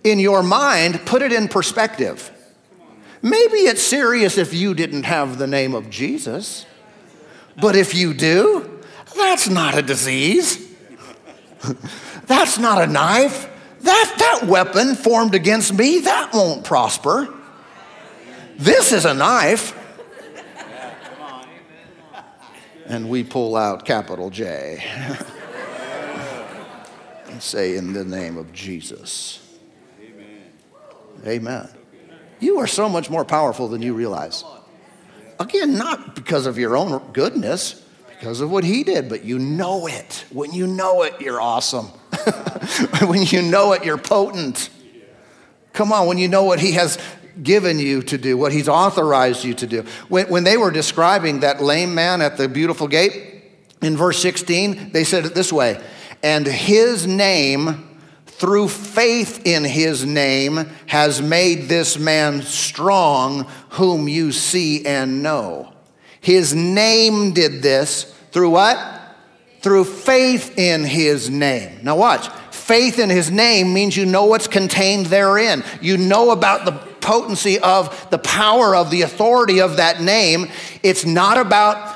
in 0.05 0.19
your 0.19 0.43
mind, 0.43 1.01
put 1.05 1.23
it 1.23 1.33
in 1.33 1.49
perspective. 1.49 2.31
Maybe 3.23 3.59
it's 3.59 3.83
serious 3.83 4.39
if 4.39 4.55
you 4.55 4.75
didn't 4.75 5.05
have 5.05 5.39
the 5.39 5.47
name 5.47 5.75
of 5.75 5.91
Jesus, 5.91 6.67
but 7.61 7.75
if 7.75 7.95
you 7.95 8.15
do, 8.15 8.81
that's 9.17 9.49
not 9.49 9.77
a 9.77 9.83
disease. 9.83 10.65
that's 12.27 12.59
not 12.59 12.83
a 12.83 12.87
knife. 12.87 13.51
That, 13.81 14.15
that 14.19 14.49
weapon 14.49 14.95
formed 14.95 15.35
against 15.35 15.73
me, 15.75 16.01
that 16.01 16.33
won't 16.33 16.65
prosper. 16.65 17.33
This 18.57 18.93
is 18.93 19.05
a 19.05 19.15
knife. 19.15 19.75
And 22.87 23.09
we 23.09 23.25
pull 23.25 23.57
out 23.57 23.85
capital 23.85 24.31
J 24.31 24.85
say, 27.43 27.77
In 27.77 27.93
the 27.93 28.05
name 28.05 28.37
of 28.37 28.53
Jesus. 28.53 29.43
Amen. 31.27 31.69
You 32.39 32.59
are 32.59 32.67
so 32.67 32.89
much 32.89 33.09
more 33.09 33.25
powerful 33.25 33.69
than 33.69 33.83
you 33.83 33.95
realize. 33.95 34.45
Again, 35.41 35.77
not 35.77 36.15
because 36.15 36.47
of 36.47 36.59
your 36.59 36.77
own 36.77 37.13
goodness, 37.13 37.85
because 38.09 38.41
of 38.41 38.51
what 38.51 38.65
he 38.65 38.85
did, 38.85 39.09
but 39.09 39.25
you 39.25 39.39
know 39.39 39.87
it. 39.87 40.25
When 40.31 40.53
you 40.53 40.67
know 40.67 41.03
it, 41.03 41.21
you're 41.21 41.41
awesome. 41.41 41.87
when 43.07 43.23
you 43.23 43.43
know 43.43 43.73
it, 43.73 43.85
you're 43.85 43.99
potent. 43.99 44.71
Come 45.73 45.93
on, 45.93 46.07
when 46.07 46.19
you 46.19 46.29
know 46.29 46.45
what 46.45 46.61
he 46.61 46.73
has 46.73 46.99
given 47.43 47.79
you 47.79 48.03
to 48.03 48.17
do, 48.17 48.37
what 48.39 48.53
he's 48.53 48.69
authorized 48.69 49.45
you 49.45 49.55
to 49.55 49.67
do. 49.67 49.85
When, 50.09 50.29
when 50.29 50.45
they 50.45 50.57
were 50.57 50.71
describing 50.71 51.41
that 51.41 51.63
lame 51.63 51.95
man 51.95 52.23
at 52.23 52.39
the 52.39 52.49
beautiful 52.49 52.89
gate, 52.89 53.43
in 53.83 53.97
verse 53.97 54.19
16, 54.21 54.93
they 54.93 55.05
said 55.05 55.27
it 55.27 55.35
this 55.35 55.53
way 55.53 55.83
And 56.23 56.47
his 56.47 57.07
name 57.07 57.87
through 58.37 58.69
faith 58.69 59.47
in 59.47 59.65
his 59.65 60.05
name, 60.05 60.69
has 60.87 61.23
made 61.23 61.69
this 61.71 61.99
man 61.99 62.43
strong, 62.43 63.47
whom 63.71 64.09
you 64.09 64.31
see 64.31 64.85
and 64.85 65.23
know. 65.23 65.73
His 66.21 66.55
name 66.55 67.33
did 67.33 67.63
this 67.63 68.15
through 68.33 68.51
what? 68.51 68.79
Through 69.61 69.85
faith 69.85 70.59
in 70.59 70.85
his 70.85 71.31
name. 71.31 71.79
Now, 71.83 71.97
watch. 71.97 72.29
Faith 72.51 72.99
in 72.99 73.09
his 73.09 73.31
name 73.31 73.73
means 73.73 73.97
you 73.97 74.05
know 74.05 74.27
what's 74.27 74.49
contained 74.49 75.07
therein. 75.07 75.65
You 75.81 75.97
know 75.97 76.31
about 76.31 76.67
the 76.67 76.73
potency 77.01 77.59
of 77.61 78.11
the 78.11 78.19
power 78.19 78.77
of 78.77 78.91
the 78.91 79.03
authority 79.03 79.61
of 79.61 79.79
that 79.79 80.03
name. 80.03 80.49
It's 80.83 81.07
not 81.07 81.39
about 81.39 81.96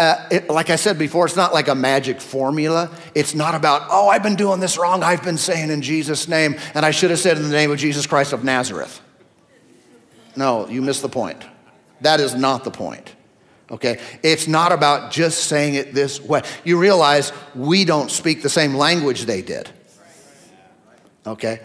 uh, 0.00 0.28
it, 0.30 0.48
like 0.48 0.70
I 0.70 0.76
said 0.76 0.98
before, 0.98 1.26
it's 1.26 1.36
not 1.36 1.52
like 1.52 1.68
a 1.68 1.74
magic 1.74 2.22
formula. 2.22 2.90
It's 3.14 3.34
not 3.34 3.54
about, 3.54 3.82
oh, 3.90 4.08
I've 4.08 4.22
been 4.22 4.34
doing 4.34 4.58
this 4.58 4.78
wrong. 4.78 5.02
I've 5.02 5.22
been 5.22 5.36
saying 5.36 5.70
in 5.70 5.82
Jesus' 5.82 6.26
name, 6.26 6.56
and 6.72 6.86
I 6.86 6.90
should 6.90 7.10
have 7.10 7.18
said 7.18 7.36
in 7.36 7.42
the 7.42 7.50
name 7.50 7.70
of 7.70 7.78
Jesus 7.78 8.06
Christ 8.06 8.32
of 8.32 8.42
Nazareth. 8.42 9.02
No, 10.36 10.66
you 10.68 10.80
missed 10.80 11.02
the 11.02 11.10
point. 11.10 11.44
That 12.00 12.18
is 12.18 12.34
not 12.34 12.64
the 12.64 12.70
point. 12.70 13.14
Okay? 13.70 14.00
It's 14.22 14.48
not 14.48 14.72
about 14.72 15.12
just 15.12 15.44
saying 15.44 15.74
it 15.74 15.92
this 15.92 16.18
way. 16.18 16.40
You 16.64 16.78
realize 16.78 17.30
we 17.54 17.84
don't 17.84 18.10
speak 18.10 18.40
the 18.40 18.48
same 18.48 18.76
language 18.76 19.26
they 19.26 19.42
did. 19.42 19.68
Okay? 21.26 21.60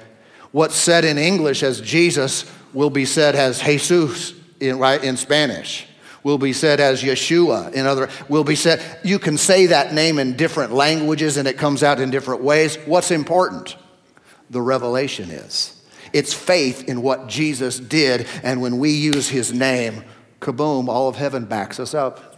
What's 0.51 0.75
said 0.75 1.05
in 1.05 1.17
English 1.17 1.63
as 1.63 1.79
Jesus 1.79 2.51
will 2.73 2.89
be 2.89 3.05
said 3.05 3.33
as 3.33 3.61
Jesus 3.61 4.33
in, 4.59 4.77
right, 4.77 5.01
in 5.01 5.15
Spanish 5.15 5.87
will 6.25 6.39
be 6.39 6.53
said 6.53 6.79
as 6.79 7.03
Yeshua. 7.03 7.71
In 7.73 7.85
other, 7.85 8.09
will 8.27 8.43
be 8.43 8.55
said, 8.55 8.83
you 9.03 9.19
can 9.19 9.37
say 9.37 9.67
that 9.67 9.93
name 9.93 10.17
in 10.17 10.35
different 10.35 10.73
languages 10.73 11.37
and 11.37 11.47
it 11.47 11.55
comes 11.55 11.83
out 11.83 11.99
in 11.99 12.09
different 12.09 12.41
ways. 12.41 12.77
What's 12.87 13.11
important? 13.11 13.77
The 14.49 14.59
revelation 14.59 15.29
is. 15.29 15.79
It's 16.13 16.33
faith 16.33 16.89
in 16.89 17.03
what 17.03 17.27
Jesus 17.27 17.79
did, 17.79 18.25
and 18.41 18.61
when 18.61 18.79
we 18.79 18.91
use 18.91 19.27
his 19.29 19.53
name, 19.53 20.03
kaboom, 20.39 20.87
all 20.87 21.07
of 21.09 21.15
heaven 21.15 21.45
backs 21.45 21.79
us 21.79 21.93
up. 21.93 22.37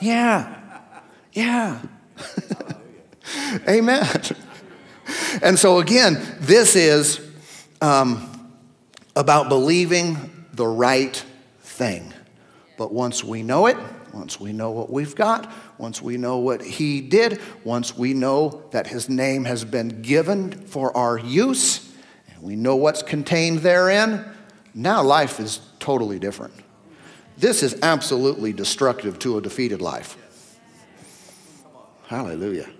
Yeah, 0.00 0.54
yeah. 1.32 1.80
Amen. 3.68 4.06
And 5.40 5.58
so, 5.58 5.78
again, 5.78 6.20
this 6.40 6.74
is 6.74 7.20
um, 7.80 8.50
about 9.14 9.48
believing 9.48 10.46
the 10.52 10.66
right 10.66 11.16
thing. 11.60 12.13
But 12.76 12.92
once 12.92 13.22
we 13.22 13.42
know 13.42 13.66
it, 13.66 13.76
once 14.12 14.40
we 14.40 14.52
know 14.52 14.70
what 14.70 14.90
we've 14.90 15.14
got, 15.14 15.52
once 15.78 16.02
we 16.02 16.16
know 16.16 16.38
what 16.38 16.62
He 16.62 17.00
did, 17.00 17.40
once 17.62 17.96
we 17.96 18.14
know 18.14 18.64
that 18.70 18.86
His 18.86 19.08
name 19.08 19.44
has 19.44 19.64
been 19.64 20.02
given 20.02 20.52
for 20.66 20.96
our 20.96 21.18
use, 21.18 21.92
and 22.28 22.42
we 22.42 22.56
know 22.56 22.76
what's 22.76 23.02
contained 23.02 23.58
therein, 23.58 24.24
now 24.74 25.02
life 25.02 25.38
is 25.38 25.60
totally 25.78 26.18
different. 26.18 26.54
This 27.36 27.62
is 27.62 27.78
absolutely 27.82 28.52
destructive 28.52 29.18
to 29.20 29.38
a 29.38 29.40
defeated 29.40 29.80
life. 29.80 30.16
Hallelujah. 32.06 32.70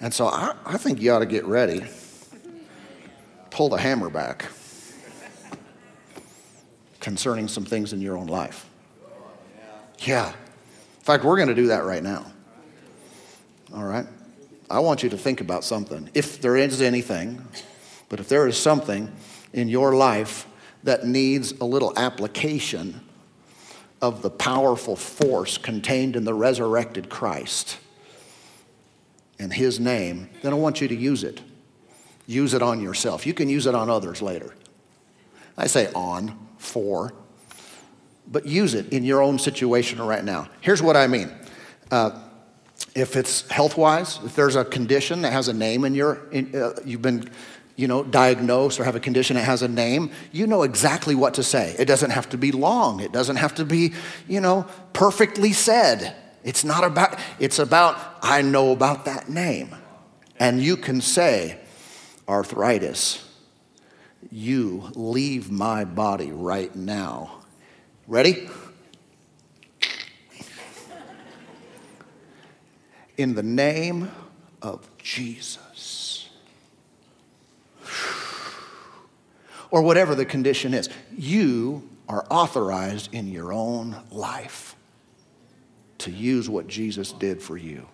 And 0.00 0.12
so 0.12 0.26
I, 0.26 0.54
I 0.64 0.76
think 0.76 1.00
you 1.00 1.12
ought 1.12 1.20
to 1.20 1.26
get 1.26 1.44
ready. 1.46 1.86
Pull 3.50 3.70
the 3.70 3.78
hammer 3.78 4.10
back 4.10 4.46
concerning 7.06 7.46
some 7.46 7.64
things 7.64 7.92
in 7.92 8.00
your 8.00 8.16
own 8.16 8.26
life. 8.26 8.68
Yeah. 10.00 10.30
In 10.30 11.04
fact, 11.04 11.22
we're 11.22 11.36
going 11.36 11.46
to 11.46 11.54
do 11.54 11.68
that 11.68 11.84
right 11.84 12.02
now. 12.02 12.26
All 13.72 13.84
right? 13.84 14.04
I 14.68 14.80
want 14.80 15.04
you 15.04 15.10
to 15.10 15.16
think 15.16 15.40
about 15.40 15.62
something. 15.62 16.10
If 16.14 16.40
there 16.40 16.56
is 16.56 16.82
anything, 16.82 17.46
but 18.08 18.18
if 18.18 18.28
there 18.28 18.48
is 18.48 18.58
something 18.58 19.14
in 19.52 19.68
your 19.68 19.94
life 19.94 20.48
that 20.82 21.06
needs 21.06 21.52
a 21.60 21.64
little 21.64 21.92
application 21.96 23.00
of 24.02 24.22
the 24.22 24.30
powerful 24.30 24.96
force 24.96 25.58
contained 25.58 26.16
in 26.16 26.24
the 26.24 26.34
resurrected 26.34 27.08
Christ 27.08 27.78
and 29.38 29.52
His 29.52 29.78
name, 29.78 30.28
then 30.42 30.52
I 30.52 30.56
want 30.56 30.80
you 30.80 30.88
to 30.88 30.96
use 30.96 31.22
it. 31.22 31.40
Use 32.26 32.52
it 32.52 32.62
on 32.62 32.80
yourself. 32.80 33.24
You 33.24 33.32
can 33.32 33.48
use 33.48 33.66
it 33.66 33.76
on 33.76 33.88
others 33.88 34.20
later. 34.20 34.54
I 35.56 35.66
say 35.66 35.90
on, 35.94 36.38
for, 36.58 37.14
but 38.26 38.46
use 38.46 38.74
it 38.74 38.92
in 38.92 39.04
your 39.04 39.22
own 39.22 39.38
situation 39.38 40.00
right 40.00 40.24
now. 40.24 40.48
Here's 40.60 40.82
what 40.82 40.96
I 40.96 41.06
mean. 41.06 41.30
Uh, 41.90 42.22
if 42.94 43.16
it's 43.16 43.48
health 43.50 43.76
wise, 43.76 44.18
if 44.24 44.34
there's 44.34 44.56
a 44.56 44.64
condition 44.64 45.22
that 45.22 45.32
has 45.32 45.48
a 45.48 45.52
name 45.52 45.84
in 45.84 45.94
your, 45.94 46.28
in, 46.30 46.54
uh, 46.54 46.74
you've 46.84 47.02
been 47.02 47.30
you 47.76 47.86
know, 47.86 48.02
diagnosed 48.02 48.80
or 48.80 48.84
have 48.84 48.96
a 48.96 49.00
condition 49.00 49.36
that 49.36 49.44
has 49.44 49.62
a 49.62 49.68
name, 49.68 50.10
you 50.32 50.46
know 50.46 50.62
exactly 50.62 51.14
what 51.14 51.34
to 51.34 51.42
say. 51.42 51.76
It 51.78 51.84
doesn't 51.84 52.10
have 52.10 52.28
to 52.30 52.38
be 52.38 52.50
long. 52.50 53.00
It 53.00 53.12
doesn't 53.12 53.36
have 53.36 53.54
to 53.56 53.64
be, 53.66 53.92
you 54.26 54.40
know, 54.40 54.66
perfectly 54.94 55.52
said. 55.52 56.16
It's 56.42 56.64
not 56.64 56.84
about, 56.84 57.18
it's 57.38 57.58
about, 57.58 57.98
I 58.22 58.40
know 58.40 58.72
about 58.72 59.04
that 59.04 59.28
name. 59.28 59.74
And 60.38 60.62
you 60.62 60.76
can 60.76 61.02
say, 61.02 61.58
arthritis, 62.26 63.25
you 64.30 64.90
leave 64.94 65.50
my 65.50 65.84
body 65.84 66.32
right 66.32 66.74
now. 66.74 67.40
Ready? 68.06 68.48
In 73.16 73.34
the 73.34 73.42
name 73.42 74.10
of 74.62 74.88
Jesus. 74.98 75.96
or 79.70 79.82
whatever 79.82 80.14
the 80.14 80.24
condition 80.24 80.74
is. 80.74 80.88
You 81.16 81.88
are 82.08 82.26
authorized 82.30 83.12
in 83.12 83.28
your 83.28 83.52
own 83.52 83.96
life 84.10 84.76
to 85.98 86.10
use 86.10 86.48
what 86.48 86.68
Jesus 86.68 87.12
did 87.12 87.42
for 87.42 87.56
you. 87.56 87.86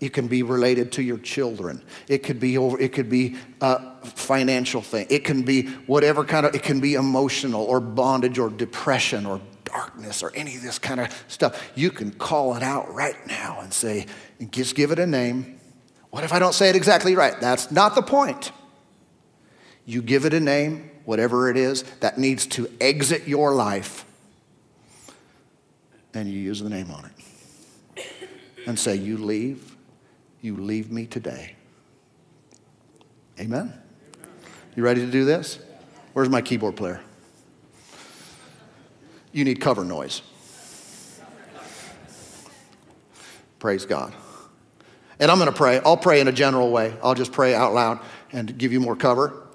It 0.00 0.12
can 0.12 0.28
be 0.28 0.42
related 0.42 0.92
to 0.92 1.02
your 1.02 1.18
children. 1.18 1.82
It 2.06 2.18
could 2.18 2.38
be 2.38 2.56
over, 2.56 2.78
it 2.78 2.92
could 2.92 3.10
be 3.10 3.36
a 3.60 4.06
financial 4.06 4.80
thing. 4.80 5.06
It 5.10 5.24
can 5.24 5.42
be 5.42 5.66
whatever 5.86 6.24
kind 6.24 6.46
of, 6.46 6.54
it 6.54 6.62
can 6.62 6.78
be 6.80 6.94
emotional 6.94 7.64
or 7.64 7.80
bondage 7.80 8.38
or 8.38 8.48
depression 8.48 9.26
or 9.26 9.40
darkness 9.64 10.22
or 10.22 10.30
any 10.34 10.54
of 10.56 10.62
this 10.62 10.78
kind 10.78 11.00
of 11.00 11.24
stuff. 11.26 11.70
You 11.74 11.90
can 11.90 12.12
call 12.12 12.54
it 12.54 12.62
out 12.62 12.92
right 12.94 13.16
now 13.26 13.58
and 13.60 13.72
say, 13.72 14.06
just 14.50 14.76
give 14.76 14.92
it 14.92 14.98
a 14.98 15.06
name. 15.06 15.58
What 16.10 16.24
if 16.24 16.32
I 16.32 16.38
don't 16.38 16.54
say 16.54 16.68
it 16.70 16.76
exactly 16.76 17.14
right? 17.14 17.38
That's 17.40 17.70
not 17.70 17.94
the 17.94 18.02
point. 18.02 18.52
You 19.84 20.02
give 20.02 20.24
it 20.24 20.34
a 20.34 20.40
name, 20.40 20.90
whatever 21.04 21.50
it 21.50 21.56
is, 21.56 21.82
that 22.00 22.18
needs 22.18 22.46
to 22.46 22.70
exit 22.80 23.26
your 23.26 23.54
life, 23.54 24.04
and 26.14 26.28
you 26.28 26.38
use 26.38 26.60
the 26.60 26.68
name 26.68 26.90
on 26.90 27.06
it. 27.06 28.06
And 28.66 28.78
say, 28.78 28.96
You 28.96 29.16
leave, 29.16 29.77
you 30.40 30.56
leave 30.56 30.90
me 30.90 31.06
today. 31.06 31.56
Amen? 33.40 33.72
You 34.76 34.82
ready 34.82 35.04
to 35.04 35.10
do 35.10 35.24
this? 35.24 35.58
Where's 36.12 36.28
my 36.28 36.42
keyboard 36.42 36.76
player? 36.76 37.00
You 39.32 39.44
need 39.44 39.60
cover 39.60 39.84
noise. 39.84 40.22
Praise 43.58 43.86
God. 43.86 44.14
And 45.20 45.30
I'm 45.30 45.38
going 45.38 45.50
to 45.50 45.56
pray. 45.56 45.80
I'll 45.84 45.96
pray 45.96 46.20
in 46.20 46.28
a 46.28 46.32
general 46.32 46.70
way. 46.70 46.94
I'll 47.02 47.14
just 47.14 47.32
pray 47.32 47.54
out 47.54 47.74
loud 47.74 48.00
and 48.32 48.56
give 48.56 48.72
you 48.72 48.80
more 48.80 48.96
cover. 48.96 49.48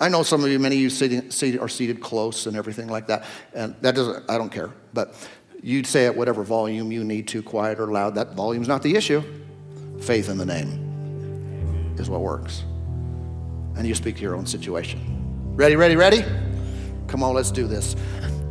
I 0.00 0.08
know 0.08 0.24
some 0.24 0.42
of 0.42 0.50
you, 0.50 0.58
many 0.58 0.76
of 0.76 0.80
you 0.80 0.90
seated, 0.90 1.60
are 1.60 1.68
seated 1.68 2.00
close 2.00 2.46
and 2.46 2.56
everything 2.56 2.88
like 2.88 3.06
that, 3.06 3.24
and 3.54 3.76
that 3.82 3.94
doesn't, 3.94 4.28
I 4.28 4.36
don't 4.36 4.50
care. 4.50 4.70
But 4.92 5.14
you'd 5.62 5.86
say 5.86 6.06
at 6.06 6.16
whatever 6.16 6.42
volume 6.42 6.90
you 6.92 7.04
need 7.04 7.28
to, 7.28 7.42
quiet 7.42 7.78
or 7.78 7.86
loud, 7.86 8.16
that 8.16 8.34
volume's 8.34 8.68
not 8.68 8.82
the 8.82 8.96
issue. 8.96 9.22
Faith 10.00 10.28
in 10.28 10.36
the 10.36 10.44
name 10.44 11.94
is 11.98 12.10
what 12.10 12.20
works. 12.20 12.64
And 13.76 13.86
you 13.86 13.94
speak 13.94 14.16
to 14.16 14.22
your 14.22 14.34
own 14.34 14.44
situation. 14.44 15.54
Ready, 15.54 15.76
ready, 15.76 15.96
ready? 15.96 16.24
Come 17.06 17.22
on, 17.22 17.34
let's 17.34 17.50
do 17.50 17.66
this. 17.66 17.94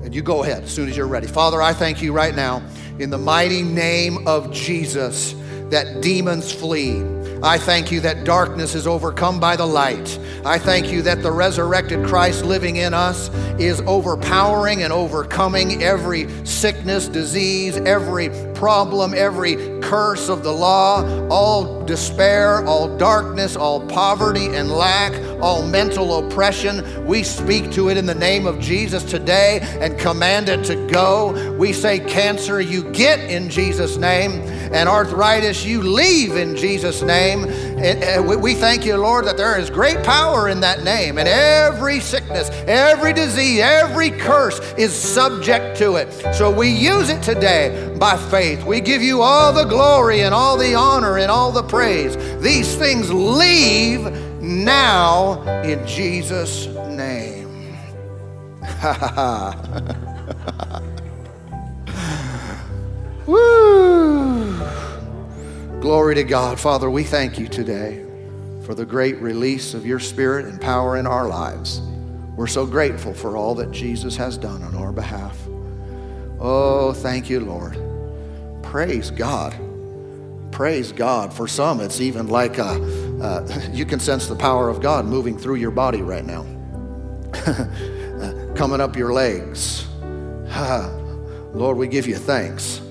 And 0.03 0.15
you 0.15 0.21
go 0.21 0.43
ahead 0.43 0.63
as 0.63 0.73
soon 0.73 0.89
as 0.89 0.97
you're 0.97 1.07
ready. 1.07 1.27
Father, 1.27 1.61
I 1.61 1.73
thank 1.73 2.01
you 2.01 2.13
right 2.13 2.33
now 2.33 2.63
in 2.97 3.09
the 3.09 3.17
mighty 3.17 3.61
name 3.61 4.27
of 4.27 4.51
Jesus 4.51 5.35
that 5.69 6.01
demons 6.01 6.51
flee 6.51 7.01
I 7.43 7.57
thank 7.57 7.91
you 7.91 8.01
that 8.01 8.23
darkness 8.23 8.75
is 8.75 8.85
overcome 8.85 9.39
by 9.39 9.55
the 9.55 9.65
light. 9.65 10.19
I 10.45 10.59
thank 10.59 10.91
you 10.91 11.01
that 11.01 11.23
the 11.23 11.31
resurrected 11.31 12.05
Christ 12.05 12.45
living 12.45 12.75
in 12.75 12.93
us 12.93 13.29
is 13.59 13.81
overpowering 13.81 14.83
and 14.83 14.93
overcoming 14.93 15.81
every 15.81 16.29
sickness, 16.45 17.07
disease, 17.07 17.77
every 17.77 18.29
problem, 18.53 19.15
every 19.15 19.55
curse 19.81 20.29
of 20.29 20.43
the 20.43 20.51
law, 20.51 21.03
all 21.29 21.83
despair, 21.85 22.63
all 22.67 22.95
darkness, 22.97 23.55
all 23.55 23.87
poverty 23.87 24.45
and 24.45 24.71
lack, 24.71 25.11
all 25.41 25.65
mental 25.65 26.25
oppression. 26.25 27.05
We 27.05 27.23
speak 27.23 27.71
to 27.71 27.89
it 27.89 27.97
in 27.97 28.05
the 28.05 28.15
name 28.15 28.45
of 28.45 28.59
Jesus 28.59 29.03
today 29.03 29.59
and 29.81 29.99
command 29.99 30.49
it 30.49 30.63
to 30.65 30.75
go. 30.87 31.55
We 31.57 31.73
say, 31.73 31.99
Cancer, 31.99 32.61
you 32.61 32.83
get 32.91 33.19
in 33.19 33.49
Jesus' 33.49 33.97
name, 33.97 34.31
and 34.73 34.87
arthritis, 34.87 35.65
you 35.65 35.81
leave 35.81 36.35
in 36.35 36.55
Jesus' 36.55 37.01
name. 37.01 37.45
And 37.45 38.29
uh, 38.29 38.37
we 38.37 38.53
thank 38.53 38.85
you, 38.85 38.95
Lord, 38.95 39.25
that 39.25 39.37
there 39.37 39.59
is 39.59 39.69
great 39.69 40.03
power 40.03 40.49
in 40.49 40.59
that 40.61 40.83
name, 40.83 41.17
and 41.17 41.27
every 41.27 41.99
sickness, 41.99 42.49
every 42.67 43.13
disease, 43.13 43.59
every 43.59 44.11
curse 44.11 44.59
is 44.77 44.93
subject 44.93 45.77
to 45.77 45.95
it. 45.95 46.11
So 46.35 46.51
we 46.51 46.69
use 46.69 47.09
it 47.09 47.21
today 47.21 47.95
by 47.99 48.17
faith. 48.29 48.63
We 48.63 48.81
give 48.81 49.01
you 49.01 49.21
all 49.21 49.51
the 49.51 49.65
glory 49.65 50.21
and 50.21 50.33
all 50.33 50.57
the 50.57 50.75
honor 50.75 51.17
and 51.17 51.31
all 51.31 51.51
the 51.51 51.63
praise. 51.63 52.15
These 52.41 52.75
things 52.75 53.11
leave 53.11 54.30
now 54.41 55.41
in 55.61 55.85
Jesus' 55.85 56.67
name. 56.67 57.77
Woo! 63.27 64.59
Glory 65.79 66.15
to 66.15 66.23
God. 66.23 66.59
Father, 66.59 66.89
we 66.89 67.03
thank 67.03 67.39
you 67.39 67.47
today 67.47 68.05
for 68.65 68.75
the 68.75 68.85
great 68.85 69.19
release 69.21 69.73
of 69.73 69.85
your 69.85 69.99
spirit 69.99 70.45
and 70.45 70.59
power 70.59 70.97
in 70.97 71.07
our 71.07 71.27
lives. 71.27 71.81
We're 72.35 72.47
so 72.47 72.65
grateful 72.65 73.13
for 73.13 73.37
all 73.37 73.55
that 73.55 73.71
Jesus 73.71 74.15
has 74.15 74.37
done 74.37 74.63
on 74.63 74.75
our 74.75 74.91
behalf. 74.91 75.37
Oh, 76.39 76.93
thank 76.93 77.29
you, 77.29 77.39
Lord. 77.39 77.77
Praise 78.63 79.11
God. 79.11 79.55
Praise 80.51 80.91
God. 80.91 81.33
For 81.33 81.47
some, 81.47 81.81
it's 81.81 82.01
even 82.01 82.27
like 82.27 82.59
uh, 82.59 82.79
uh, 83.21 83.67
you 83.71 83.85
can 83.85 83.99
sense 83.99 84.27
the 84.27 84.35
power 84.35 84.69
of 84.69 84.81
God 84.81 85.05
moving 85.05 85.37
through 85.37 85.55
your 85.55 85.71
body 85.71 86.01
right 86.01 86.25
now, 86.25 86.43
coming 88.55 88.81
up 88.81 88.95
your 88.95 89.13
legs. 89.13 89.87
Lord, 91.53 91.77
we 91.77 91.87
give 91.87 92.07
you 92.07 92.15
thanks. 92.15 92.81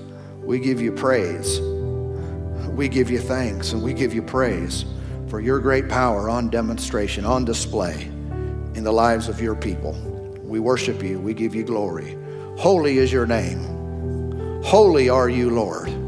We 0.43 0.59
give 0.59 0.81
you 0.81 0.91
praise. 0.91 1.59
We 2.71 2.87
give 2.87 3.11
you 3.11 3.19
thanks 3.19 3.73
and 3.73 3.83
we 3.83 3.93
give 3.93 4.13
you 4.13 4.21
praise 4.21 4.85
for 5.27 5.39
your 5.39 5.59
great 5.59 5.87
power 5.87 6.29
on 6.29 6.49
demonstration, 6.49 7.25
on 7.25 7.45
display 7.45 8.03
in 8.75 8.83
the 8.83 8.91
lives 8.91 9.27
of 9.27 9.39
your 9.39 9.55
people. 9.55 9.93
We 10.43 10.59
worship 10.59 11.01
you. 11.03 11.19
We 11.19 11.33
give 11.33 11.55
you 11.55 11.63
glory. 11.63 12.17
Holy 12.57 12.97
is 12.97 13.11
your 13.11 13.25
name. 13.25 14.61
Holy 14.63 15.09
are 15.09 15.29
you, 15.29 15.49
Lord. 15.49 16.00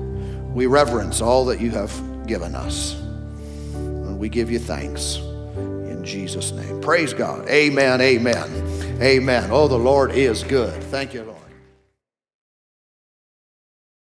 We 0.54 0.68
reverence 0.68 1.20
all 1.22 1.46
that 1.46 1.60
you 1.60 1.72
have 1.72 1.92
given 2.28 2.56
us. 2.56 2.94
And 2.94 4.20
we 4.20 4.30
give 4.30 4.52
you 4.52 4.60
thanks 4.60 5.18
in 5.18 6.04
Jesus' 6.04 6.52
name. 6.52 6.80
Praise 6.82 7.14
God. 7.14 7.48
Amen. 7.50 8.02
Amen. 8.02 9.02
Amen. 9.02 9.50
Oh, 9.52 9.68
the 9.68 9.78
Lord 9.78 10.12
is 10.12 10.44
good. 10.44 10.82
Thank 10.86 11.14
you, 11.14 11.24
Lord. 11.24 11.43